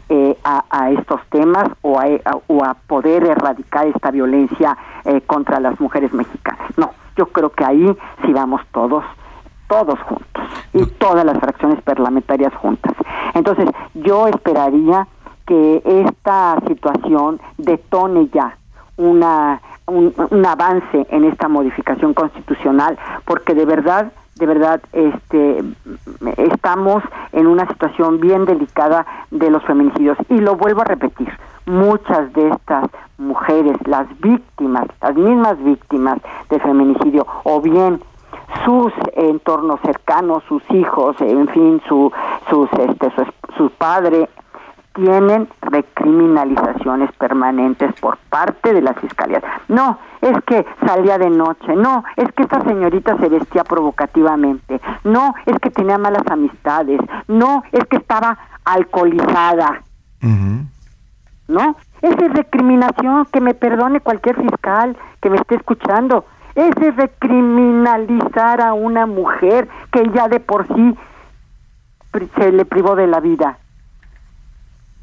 eh, 0.09 0.37
a, 0.45 0.91
estos 0.91 1.21
temas 1.31 1.65
o 1.81 1.99
a, 1.99 2.07
o 2.47 2.65
a 2.65 2.75
poder 2.75 3.25
erradicar 3.25 3.87
esta 3.87 4.11
violencia 4.11 4.77
eh, 5.05 5.23
contra 5.23 5.61
las 5.61 5.81
mujeres 5.81 6.13
mexicanas. 6.13 6.67
No, 6.77 6.91
yo 7.17 7.27
creo 7.27 7.51
que 7.51 7.65
ahí 7.65 7.97
sí 8.25 8.33
vamos 8.33 8.61
todos 8.73 9.03
todos 9.75 9.99
juntos 10.01 10.45
y 10.73 10.87
todas 10.99 11.25
las 11.25 11.39
fracciones 11.39 11.83
parlamentarias 11.83 12.55
juntas. 12.55 12.93
Entonces, 13.35 13.69
yo 13.95 14.29
esperaría 14.29 15.09
que 15.47 15.83
esta 15.85 16.57
situación 16.69 17.41
detone 17.59 18.29
ya 18.33 18.57
una 18.97 19.61
un, 19.87 20.47
avance 20.47 21.07
en 21.11 21.25
esta 21.25 21.49
modificación 21.49 22.15
constitucional, 22.15 22.99
porque 23.27 23.55
de 23.55 23.67
verdad, 23.67 24.13
de 24.37 24.47
verdad, 24.47 24.81
este, 24.93 25.63
estamos 26.39 27.03
en 27.33 27.47
una 27.47 27.67
situación 27.69 28.21
bien 28.21 28.47
delicada 28.47 29.05
de 29.31 29.51
los 29.51 29.63
feminicidios. 29.65 30.17
Y 30.31 30.39
lo 30.39 30.57
vuelvo 30.57 30.83
a 30.83 30.85
repetir, 30.85 31.29
muchas 31.67 32.33
de 32.33 32.49
estas 32.49 32.87
mujeres, 33.19 33.77
las 33.87 34.07
víctimas, 34.21 34.87
las 35.03 35.15
mismas 35.17 35.63
víctimas 35.63 36.19
de 36.49 36.61
feminicidio, 36.61 37.27
o 37.43 37.61
bien 37.61 38.01
sus 38.65 38.93
entornos 39.15 39.81
cercanos, 39.81 40.43
sus 40.49 40.63
hijos, 40.71 41.17
en 41.21 41.49
fin, 41.49 41.83
su, 41.89 42.13
sus, 42.49 42.69
este, 42.73 43.13
su, 43.57 43.71
padre, 43.71 44.29
tienen 44.95 45.49
recriminalizaciones 45.61 47.11
permanentes 47.13 47.93
por 48.01 48.17
parte 48.31 48.73
de 48.73 48.83
las 48.83 48.97
fiscalías. 48.99 49.43
No, 49.69 49.99
es 50.21 50.37
que 50.47 50.65
salía 50.87 51.19
de 51.19 51.31
noche, 51.31 51.75
no, 51.75 52.05
es 52.17 52.31
que 52.33 52.45
esta 52.45 52.63
señorita 52.63 53.17
se 53.19 53.29
vestía 53.29 53.65
provocativamente, 53.65 54.81
no, 55.03 55.35
es 55.47 55.59
que 55.59 55.71
tenía 55.71 55.99
malas 55.99 56.27
amistades, 56.31 57.01
no, 57.27 57.63
es 57.73 57.85
que 57.87 57.97
estaba 57.97 58.39
alcoholizada. 58.65 59.83
¿No? 61.47 61.77
Esa 62.01 62.27
es 62.27 62.33
recriminación, 62.33 63.27
que 63.27 63.41
me 63.41 63.53
perdone 63.53 64.01
cualquier 64.01 64.37
fiscal 64.37 64.97
que 65.21 65.31
me 65.31 65.37
esté 65.37 65.57
escuchando. 65.57 66.25
Ese 66.55 66.91
recriminalizar 66.93 68.61
a 68.61 68.75
una 68.75 69.07
mujer 69.07 69.69
que 69.91 70.09
ya 70.15 70.29
de 70.29 70.41
por 70.41 70.67
sí 70.69 70.97
se 72.37 72.53
le 72.53 72.65
privó 72.65 72.95
de 72.95 73.07
la 73.07 73.21
vida. 73.21 73.59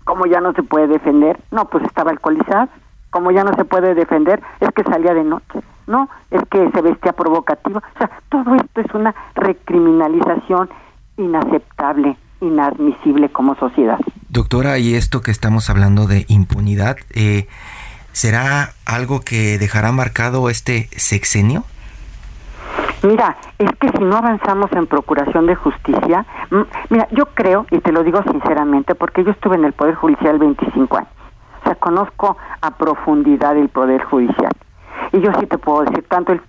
Como 0.06 0.26
ya 0.26 0.40
no 0.40 0.54
se 0.54 0.64
puede 0.64 0.88
defender, 0.88 1.40
no, 1.52 1.66
pues 1.66 1.84
estaba 1.84 2.12
alcoholizada. 2.12 2.70
Como 3.10 3.32
ya 3.32 3.44
no 3.44 3.54
se 3.56 3.66
puede 3.66 3.94
defender, 3.94 4.42
es 4.62 4.70
que 4.72 4.84
salía 4.84 5.14
de 5.14 5.26
noche. 5.26 5.60
No, 5.88 6.10
es 6.32 6.42
que 6.50 6.72
se 6.72 6.82
vestía 6.82 7.12
provocativa. 7.12 7.84
O 7.96 7.98
sea, 7.98 8.10
todo 8.30 8.56
esto 8.56 8.82
es 8.82 8.94
una 8.94 9.14
recriminalización 9.36 10.70
inaceptable, 11.18 12.18
inadmisible 12.40 13.30
como 13.30 13.56
sociedad. 13.56 14.00
Doctora, 14.30 14.78
y 14.80 14.96
esto 14.96 15.22
que 15.22 15.32
estamos 15.32 15.70
hablando 15.70 16.08
de 16.08 16.26
impunidad, 16.30 16.96
eh, 17.14 17.48
¿Será 18.12 18.74
algo 18.86 19.22
que 19.22 19.58
dejará 19.58 19.92
marcado 19.92 20.50
este 20.50 20.90
sexenio? 20.98 21.64
Mira, 23.04 23.38
es 23.58 23.70
que 23.80 23.90
si 23.90 24.04
no 24.04 24.18
avanzamos 24.18 24.72
en 24.74 24.86
procuración 24.86 25.48
de 25.48 25.56
justicia, 25.56 26.26
mira, 26.90 27.08
yo 27.12 27.26
creo, 27.34 27.66
y 27.72 27.80
te 27.80 27.92
lo 27.92 28.04
digo 28.04 28.22
sinceramente, 28.30 28.94
porque 28.94 29.24
yo 29.24 29.32
estuve 29.32 29.56
en 29.56 29.66
el 29.66 29.74
Poder 29.74 29.96
Judicial 29.96 30.38
25 30.38 30.98
años, 30.98 31.10
o 31.62 31.66
sea, 31.66 31.76
conozco 31.76 32.38
a 32.62 32.72
profundidad 32.72 33.58
el 33.58 33.70
Poder 33.70 34.04
Judicial. 34.04 34.52
Y 35.14 35.22
yo 35.22 35.32
sí 35.40 35.48
te 35.48 35.58
puedo 35.58 35.84
decir, 35.86 36.06
tanto 36.08 36.32
el 36.32 36.42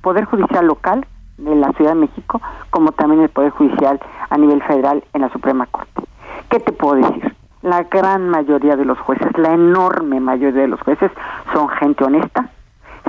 Poder 0.00 0.24
Judicial 0.24 0.66
local 0.66 1.06
de 1.38 1.54
la 1.54 1.70
Ciudad 1.72 1.92
de 1.92 2.00
México, 2.00 2.42
como 2.70 2.90
también 2.92 3.22
el 3.22 3.28
Poder 3.28 3.50
Judicial 3.50 4.00
a 4.28 4.36
nivel 4.38 4.62
federal 4.64 5.04
en 5.12 5.20
la 5.20 5.30
Suprema 5.30 5.66
Corte. 5.66 6.02
¿Qué 6.48 6.58
te 6.58 6.72
puedo 6.72 6.96
decir? 6.96 7.34
La 7.62 7.84
gran 7.84 8.28
mayoría 8.28 8.76
de 8.76 8.84
los 8.84 8.98
jueces, 8.98 9.36
la 9.38 9.52
enorme 9.52 10.20
mayoría 10.20 10.62
de 10.62 10.68
los 10.68 10.80
jueces 10.80 11.10
son 11.52 11.68
gente 11.68 12.04
honesta, 12.04 12.48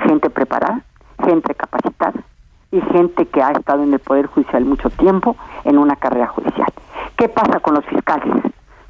gente 0.07 0.29
preparada, 0.29 0.81
gente 1.23 1.55
capacitada 1.55 2.19
y 2.71 2.81
gente 2.81 3.25
que 3.27 3.41
ha 3.41 3.51
estado 3.51 3.83
en 3.83 3.93
el 3.93 3.99
Poder 3.99 4.27
Judicial 4.27 4.65
mucho 4.65 4.89
tiempo 4.89 5.35
en 5.63 5.77
una 5.77 5.95
carrera 5.95 6.27
judicial. 6.27 6.67
¿Qué 7.17 7.29
pasa 7.29 7.59
con 7.59 7.75
los 7.75 7.85
fiscales? 7.85 8.43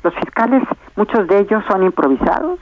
Los 0.03 0.14
fiscales, 0.16 0.64
muchos 0.95 1.28
de 1.28 1.39
ellos 1.39 1.64
son 1.68 1.84
improvisados, 1.84 2.59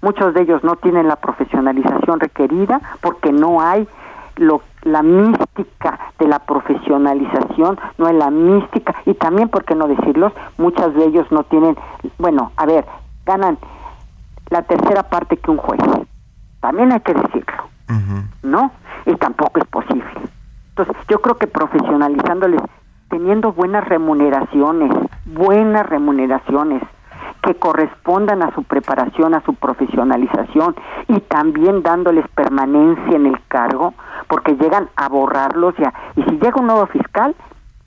muchos 0.00 0.34
de 0.34 0.42
ellos 0.42 0.62
no 0.62 0.76
tienen 0.76 1.08
la 1.08 1.16
profesionalización 1.16 2.20
requerida 2.20 2.80
porque 3.00 3.32
no 3.32 3.60
hay 3.60 3.88
lo, 4.36 4.62
la 4.84 5.02
mística 5.02 5.98
de 6.18 6.28
la 6.28 6.38
profesionalización, 6.40 7.78
no 7.98 8.08
es 8.08 8.14
la 8.14 8.30
mística, 8.30 8.94
y 9.06 9.14
también, 9.14 9.48
¿por 9.48 9.64
qué 9.64 9.74
no 9.74 9.88
decirlos? 9.88 10.32
Muchas 10.58 10.94
de 10.94 11.04
ellos 11.06 11.26
no 11.30 11.42
tienen, 11.44 11.76
bueno, 12.18 12.52
a 12.56 12.66
ver, 12.66 12.84
ganan 13.26 13.58
la 14.50 14.62
tercera 14.62 15.04
parte 15.04 15.36
que 15.36 15.50
un 15.50 15.56
juez. 15.56 15.80
También 16.60 16.92
hay 16.92 17.00
que 17.00 17.14
decirlo, 17.14 17.64
¿no? 18.42 18.70
Y 19.06 19.14
tampoco 19.16 19.60
es 19.60 19.66
posible. 19.66 20.04
Entonces, 20.70 20.96
yo 21.08 21.20
creo 21.20 21.36
que 21.36 21.46
profesionalizándoles, 21.46 22.60
teniendo 23.08 23.52
buenas 23.52 23.86
remuneraciones, 23.86 24.92
buenas 25.24 25.86
remuneraciones, 25.86 26.82
que 27.42 27.54
correspondan 27.54 28.42
a 28.42 28.54
su 28.54 28.62
preparación, 28.64 29.34
a 29.34 29.42
su 29.42 29.54
profesionalización 29.54 30.74
y 31.08 31.20
también 31.20 31.82
dándoles 31.82 32.26
permanencia 32.28 33.16
en 33.16 33.26
el 33.26 33.38
cargo, 33.48 33.94
porque 34.28 34.56
llegan 34.56 34.88
a 34.96 35.08
borrarlos 35.08 35.74
ya. 35.76 35.92
Y 36.16 36.22
si 36.22 36.30
llega 36.38 36.60
un 36.60 36.66
nuevo 36.66 36.86
fiscal, 36.86 37.34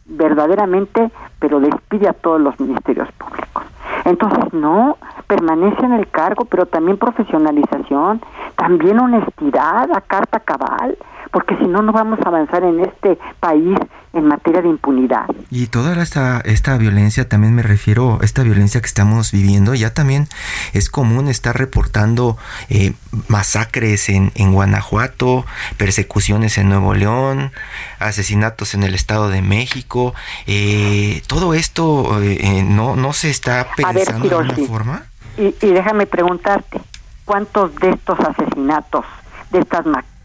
verdaderamente, 0.05 1.11
pero 1.39 1.59
despide 1.59 2.07
a 2.07 2.13
todos 2.13 2.39
los 2.39 2.59
ministerios 2.59 3.11
públicos. 3.13 3.63
Entonces, 4.05 4.53
no, 4.53 4.97
permanece 5.27 5.85
en 5.85 5.93
el 5.93 6.07
cargo, 6.07 6.45
pero 6.45 6.65
también 6.65 6.97
profesionalización, 6.97 8.21
también 8.55 8.99
honestidad, 8.99 9.89
a 9.91 10.01
carta 10.01 10.39
cabal, 10.39 10.97
porque 11.32 11.55
si 11.57 11.65
no, 11.65 11.82
no 11.82 11.91
vamos 11.91 12.19
a 12.25 12.30
avanzar 12.30 12.63
en 12.63 12.80
este 12.82 13.17
país 13.39 13.78
en 14.13 14.28
materia 14.28 14.61
de 14.61 14.69
impunidad. 14.69 15.25
Y 15.49 15.67
toda 15.67 16.01
esta, 16.01 16.41
esta 16.41 16.78
violencia, 16.78 17.30
también 17.30 17.53
me 17.53 17.63
refiero, 17.63 18.19
esta 18.21 18.43
violencia 18.43 18.82
que 18.82 18.88
estamos 18.88 19.32
viviendo, 19.32 19.75
ya 19.75 19.93
también 19.93 20.28
es 20.73 20.89
común 20.89 21.28
estar 21.28 21.57
reportando 21.57 22.38
eh, 22.69 22.93
masacres 23.28 24.09
en, 24.09 24.32
en 24.36 24.53
Guanajuato, 24.53 25.45
persecuciones 25.78 26.57
en 26.57 26.69
Nuevo 26.69 26.93
León, 26.93 27.51
asesinatos 27.99 28.73
en 28.73 28.84
el 28.84 28.95
Estado 28.95 29.30
de 29.30 29.41
México. 29.41 30.13
Eh, 30.47 31.21
todo 31.28 31.53
esto 31.53 32.21
eh, 32.21 32.63
no, 32.67 32.95
no 32.95 33.13
se 33.13 33.30
está 33.30 33.67
pensando 33.75 34.30
de 34.30 34.36
alguna 34.36 34.67
forma. 34.67 35.03
Y, 35.38 35.53
y 35.61 35.71
déjame 35.71 36.07
preguntarte, 36.07 36.82
¿cuántos 37.25 37.75
de 37.75 37.91
estos 37.91 38.19
asesinatos, 38.19 39.05
de 39.51 39.59
estas 39.59 39.86
masacres, 39.86 40.16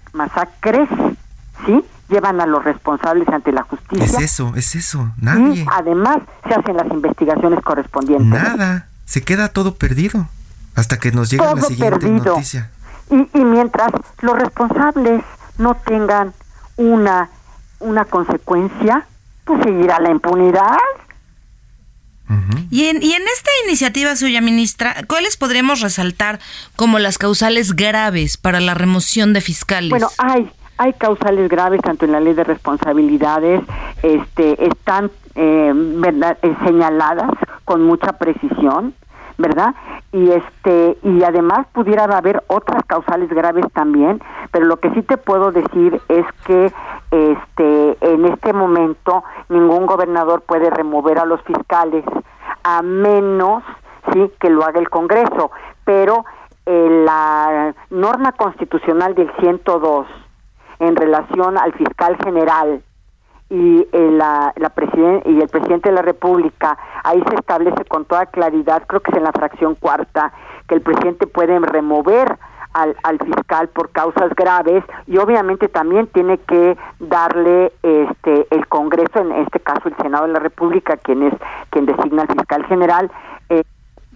sí, 1.66 1.84
llevan 2.08 2.40
a 2.40 2.46
los 2.46 2.64
responsables 2.64 3.28
ante 3.28 3.52
la 3.52 3.62
justicia. 3.62 4.04
Es 4.04 4.18
eso, 4.18 4.52
es 4.56 4.74
eso, 4.74 5.10
nadie. 5.16 5.62
Y 5.62 5.66
además 5.72 6.18
se 6.46 6.54
hacen 6.54 6.76
las 6.76 6.86
investigaciones 6.88 7.60
correspondientes. 7.64 8.28
Nada, 8.28 8.88
se 9.04 9.22
queda 9.22 9.48
todo 9.48 9.74
perdido 9.74 10.28
hasta 10.74 10.98
que 10.98 11.12
nos 11.12 11.30
llegue 11.30 11.44
la 11.44 11.62
siguiente 11.62 12.08
noticia. 12.08 12.70
Y, 13.10 13.28
y 13.38 13.44
mientras 13.44 13.92
los 14.20 14.38
responsables 14.38 15.22
no 15.58 15.74
tengan 15.84 16.32
una, 16.76 17.28
una 17.80 18.04
consecuencia, 18.04 19.06
pues 19.44 19.62
seguirá 19.62 20.00
la 20.00 20.10
impunidad. 20.10 20.76
Y, 22.70 22.85
en, 22.87 23.03
y 23.03 23.12
en 23.12 23.22
esta 23.22 23.51
iniciativa 23.66 24.16
suya, 24.16 24.41
ministra, 24.41 24.95
¿cuáles 25.07 25.37
podremos 25.37 25.80
resaltar 25.80 26.41
como 26.76 26.99
las 26.99 27.18
causales 27.18 27.74
graves 27.74 28.37
para 28.37 28.61
la 28.61 28.74
remoción 28.74 29.33
de 29.33 29.41
fiscales? 29.41 29.91
Bueno, 29.91 30.09
hay 30.18 30.51
hay 30.78 30.95
causales 30.95 31.49
graves 31.49 31.80
tanto 31.83 32.07
en 32.07 32.12
la 32.12 32.18
ley 32.18 32.35
de 32.35 32.43
responsabilidades, 32.43 33.61
este, 34.03 34.66
están 34.66 35.12
eh, 35.35 35.72
¿verdad? 35.74 36.37
Eh, 36.43 36.55
señaladas 36.64 37.30
con 37.64 37.83
mucha 37.83 38.12
precisión, 38.14 38.95
¿verdad? 39.43 39.74
Y 40.12 40.30
este 40.30 40.97
y 41.03 41.22
además 41.24 41.66
pudiera 41.72 42.05
haber 42.05 42.43
otras 42.47 42.82
causales 42.86 43.28
graves 43.28 43.66
también, 43.74 44.22
pero 44.51 44.64
lo 44.64 44.78
que 44.78 44.90
sí 44.95 45.03
te 45.03 45.18
puedo 45.18 45.53
decir 45.53 46.01
es 46.09 46.24
que 46.47 46.72
este 47.11 47.99
en 48.01 48.24
este 48.24 48.55
momento 48.55 49.22
ningún 49.51 49.84
gobernador 49.84 50.40
puede 50.43 50.70
remover 50.70 51.18
a 51.18 51.26
los 51.26 51.43
fiscales 51.43 52.05
a 52.64 52.80
menos 52.82 53.62
sí 54.12 54.30
que 54.40 54.49
lo 54.49 54.64
haga 54.64 54.78
el 54.78 54.88
Congreso, 54.88 55.51
pero 55.84 56.24
eh, 56.64 57.03
la 57.05 57.74
norma 57.90 58.32
constitucional 58.32 59.14
del 59.14 59.30
102 59.40 60.07
en 60.78 60.97
relación 60.97 61.59
al 61.59 61.72
fiscal 61.72 62.16
general 62.22 62.82
y, 63.53 63.86
eh, 63.92 64.11
la, 64.12 64.55
la 64.57 64.72
y 65.26 65.40
el 65.40 65.48
presidente 65.48 65.90
de 65.90 65.94
la 65.94 66.00
República, 66.00 66.78
ahí 67.05 67.22
se 67.28 67.34
establece 67.34 67.84
con 67.84 68.07
toda 68.07 68.24
claridad, 68.24 68.84
creo 68.86 69.00
que 69.03 69.11
es 69.11 69.18
en 69.18 69.24
la 69.24 69.32
fracción 69.32 69.74
cuarta, 69.74 70.32
que 70.66 70.74
el 70.76 70.80
presidente 70.80 71.26
puede 71.26 71.59
remover 71.59 72.38
al, 72.72 72.96
al, 73.03 73.18
fiscal 73.18 73.68
por 73.68 73.90
causas 73.90 74.34
graves 74.34 74.82
y 75.07 75.18
obviamente 75.18 75.68
también 75.68 76.07
tiene 76.07 76.38
que 76.38 76.78
darle 76.98 77.74
este 77.82 78.46
el 78.50 78.66
Congreso, 78.68 79.18
en 79.18 79.32
este 79.32 79.61
caso 79.61 79.86
el 79.90 79.96
Senado 79.98 80.26
de 80.26 80.32
la 80.32 80.38
República, 80.38 80.96
quien 80.96 81.22
es 81.22 81.34
quien 81.68 81.84
designa 81.84 82.22
al 82.22 82.28
fiscal 82.28 82.64
general, 82.64 83.11
eh, 83.50 83.64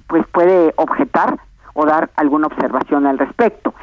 pues 0.06 0.26
puede 0.28 0.72
objetar 0.76 1.38
o 1.74 1.84
dar 1.84 2.08
alguna 2.16 2.46
observación 2.46 3.06
al 3.06 3.18
respecto. 3.18 3.74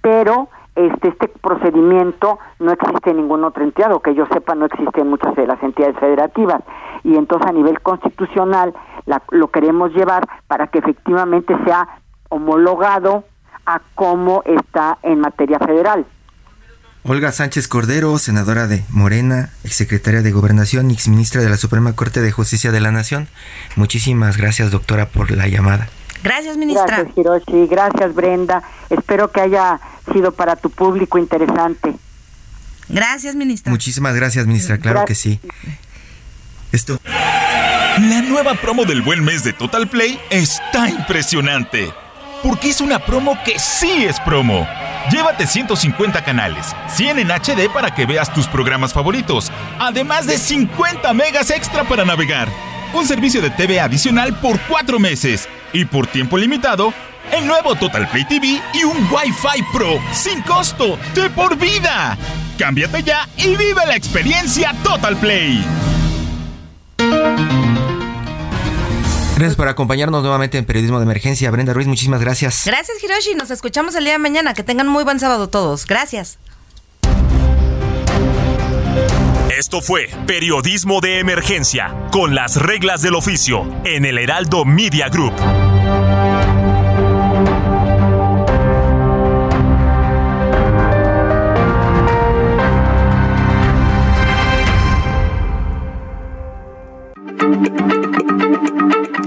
Pero 0.00 0.48
este, 0.74 1.08
este 1.08 1.28
procedimiento 1.28 2.38
no 2.58 2.72
existe 2.72 3.10
en 3.10 3.18
ningún 3.18 3.44
otro 3.44 3.62
entidad, 3.62 3.92
o 3.92 4.00
que 4.00 4.14
yo 4.14 4.26
sepa 4.32 4.54
no 4.54 4.66
existe 4.66 5.00
en 5.00 5.08
muchas 5.08 5.34
de 5.36 5.46
las 5.46 5.62
entidades 5.62 5.98
federativas. 5.98 6.62
Y 7.04 7.16
entonces 7.16 7.48
a 7.48 7.52
nivel 7.52 7.80
constitucional 7.80 8.74
lo 9.30 9.48
queremos 9.48 9.92
llevar 9.92 10.26
para 10.46 10.68
que 10.68 10.78
efectivamente 10.78 11.54
sea 11.64 11.88
homologado 12.28 13.24
a 13.66 13.80
cómo 13.94 14.42
está 14.44 14.98
en 15.02 15.20
materia 15.20 15.58
federal. 15.58 16.06
Olga 17.04 17.32
Sánchez 17.32 17.66
Cordero, 17.66 18.16
senadora 18.18 18.68
de 18.68 18.84
Morena, 18.88 19.50
exsecretaria 19.64 20.22
de 20.22 20.30
Gobernación 20.30 20.90
y 20.90 20.94
exministra 20.94 21.42
de 21.42 21.50
la 21.50 21.56
Suprema 21.56 21.94
Corte 21.94 22.20
de 22.20 22.30
Justicia 22.30 22.70
de 22.70 22.80
la 22.80 22.92
Nación. 22.92 23.26
Muchísimas 23.74 24.36
gracias, 24.36 24.70
doctora, 24.70 25.06
por 25.06 25.32
la 25.32 25.48
llamada. 25.48 25.88
Gracias, 26.22 26.56
ministra. 26.56 26.86
Gracias, 26.86 27.18
Hiroshi. 27.18 27.66
Gracias, 27.66 28.14
Brenda. 28.14 28.62
Espero 28.90 29.30
que 29.30 29.40
haya 29.40 29.80
sido 30.12 30.32
para 30.32 30.56
tu 30.56 30.70
público 30.70 31.18
interesante. 31.18 31.94
Gracias, 32.88 33.34
ministra. 33.34 33.70
Muchísimas 33.70 34.14
gracias, 34.14 34.46
ministra. 34.46 34.78
Claro 34.78 35.04
que 35.04 35.14
sí. 35.14 35.40
Esto. 36.72 36.98
La 37.04 38.22
nueva 38.22 38.54
promo 38.54 38.84
del 38.84 39.02
buen 39.02 39.22
mes 39.24 39.44
de 39.44 39.52
Total 39.52 39.88
Play 39.88 40.18
está 40.30 40.88
impresionante. 40.88 41.92
Porque 42.42 42.70
es 42.70 42.80
una 42.80 42.98
promo 42.98 43.36
que 43.44 43.58
sí 43.58 44.04
es 44.04 44.18
promo. 44.20 44.66
Llévate 45.10 45.46
150 45.46 46.24
canales, 46.24 46.74
100 46.88 47.18
en 47.18 47.30
HD 47.30 47.68
para 47.72 47.94
que 47.94 48.06
veas 48.06 48.32
tus 48.32 48.46
programas 48.46 48.92
favoritos, 48.92 49.50
además 49.78 50.26
de 50.26 50.38
50 50.38 51.12
megas 51.12 51.50
extra 51.50 51.84
para 51.84 52.04
navegar. 52.04 52.48
Un 52.94 53.06
servicio 53.06 53.42
de 53.42 53.50
TV 53.50 53.80
adicional 53.80 54.38
por 54.40 54.60
4 54.60 54.98
meses 54.98 55.48
y 55.72 55.84
por 55.84 56.06
tiempo 56.06 56.38
limitado, 56.38 56.92
el 57.30 57.46
nuevo 57.46 57.74
Total 57.74 58.08
Play 58.08 58.24
TV 58.26 58.60
y 58.74 58.84
un 58.84 58.96
Wi-Fi 59.10 59.62
Pro 59.72 59.98
sin 60.12 60.42
costo 60.42 60.98
de 61.14 61.30
por 61.30 61.56
vida. 61.56 62.16
Cámbiate 62.58 63.02
ya 63.02 63.28
y 63.36 63.56
vive 63.56 63.86
la 63.86 63.96
experiencia 63.96 64.74
Total 64.82 65.16
Play. 65.16 65.64
Gracias 69.36 69.56
por 69.56 69.66
acompañarnos 69.66 70.22
nuevamente 70.22 70.58
en 70.58 70.64
Periodismo 70.64 70.98
de 70.98 71.04
Emergencia. 71.04 71.50
Brenda 71.50 71.72
Ruiz, 71.72 71.88
muchísimas 71.88 72.20
gracias. 72.20 72.62
Gracias, 72.64 73.02
Hiroshi. 73.02 73.34
Nos 73.34 73.50
escuchamos 73.50 73.94
el 73.96 74.04
día 74.04 74.12
de 74.12 74.18
mañana. 74.18 74.54
Que 74.54 74.62
tengan 74.62 74.86
muy 74.86 75.02
buen 75.02 75.18
sábado 75.18 75.48
todos. 75.48 75.86
Gracias. 75.86 76.38
Esto 79.58 79.80
fue 79.80 80.08
Periodismo 80.26 81.00
de 81.00 81.18
Emergencia, 81.18 81.94
con 82.10 82.34
las 82.34 82.56
reglas 82.56 83.02
del 83.02 83.14
oficio, 83.14 83.64
en 83.84 84.04
el 84.04 84.18
Heraldo 84.18 84.64
Media 84.64 85.08
Group. 85.08 85.34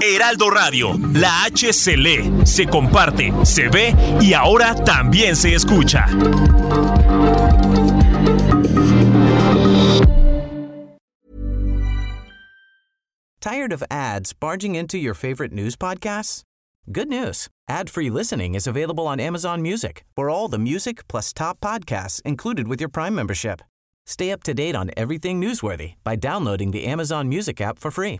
Heraldo 0.05 0.51
Radio, 0.51 0.93
la 1.13 1.45
H 1.45 1.73
se 1.73 1.97
lee, 1.97 2.45
se 2.45 2.67
comparte, 2.67 3.33
se 3.43 3.69
ve 3.69 3.95
y 4.21 4.33
ahora 4.33 4.75
también 4.75 5.35
se 5.35 5.55
escucha. 5.55 6.05
Tired 13.41 13.73
of 13.73 13.83
ads 13.89 14.33
barging 14.33 14.75
into 14.75 14.99
your 14.99 15.15
favorite 15.15 15.51
news 15.51 15.75
podcasts? 15.75 16.43
Good 16.91 17.09
news. 17.09 17.47
Ad-free 17.67 18.11
listening 18.11 18.53
is 18.53 18.67
available 18.67 19.07
on 19.07 19.19
Amazon 19.19 19.63
Music. 19.63 20.03
For 20.15 20.29
all 20.29 20.47
the 20.47 20.59
music 20.59 21.07
plus 21.07 21.33
top 21.33 21.59
podcasts 21.59 22.21
included 22.23 22.67
with 22.67 22.79
your 22.79 22.89
Prime 22.89 23.15
membership. 23.15 23.63
Stay 24.05 24.31
up 24.31 24.43
to 24.43 24.53
date 24.53 24.75
on 24.75 24.91
everything 24.95 25.41
newsworthy 25.41 25.95
by 26.03 26.15
downloading 26.15 26.69
the 26.69 26.85
Amazon 26.85 27.27
Music 27.27 27.59
app 27.59 27.79
for 27.79 27.89
free 27.89 28.19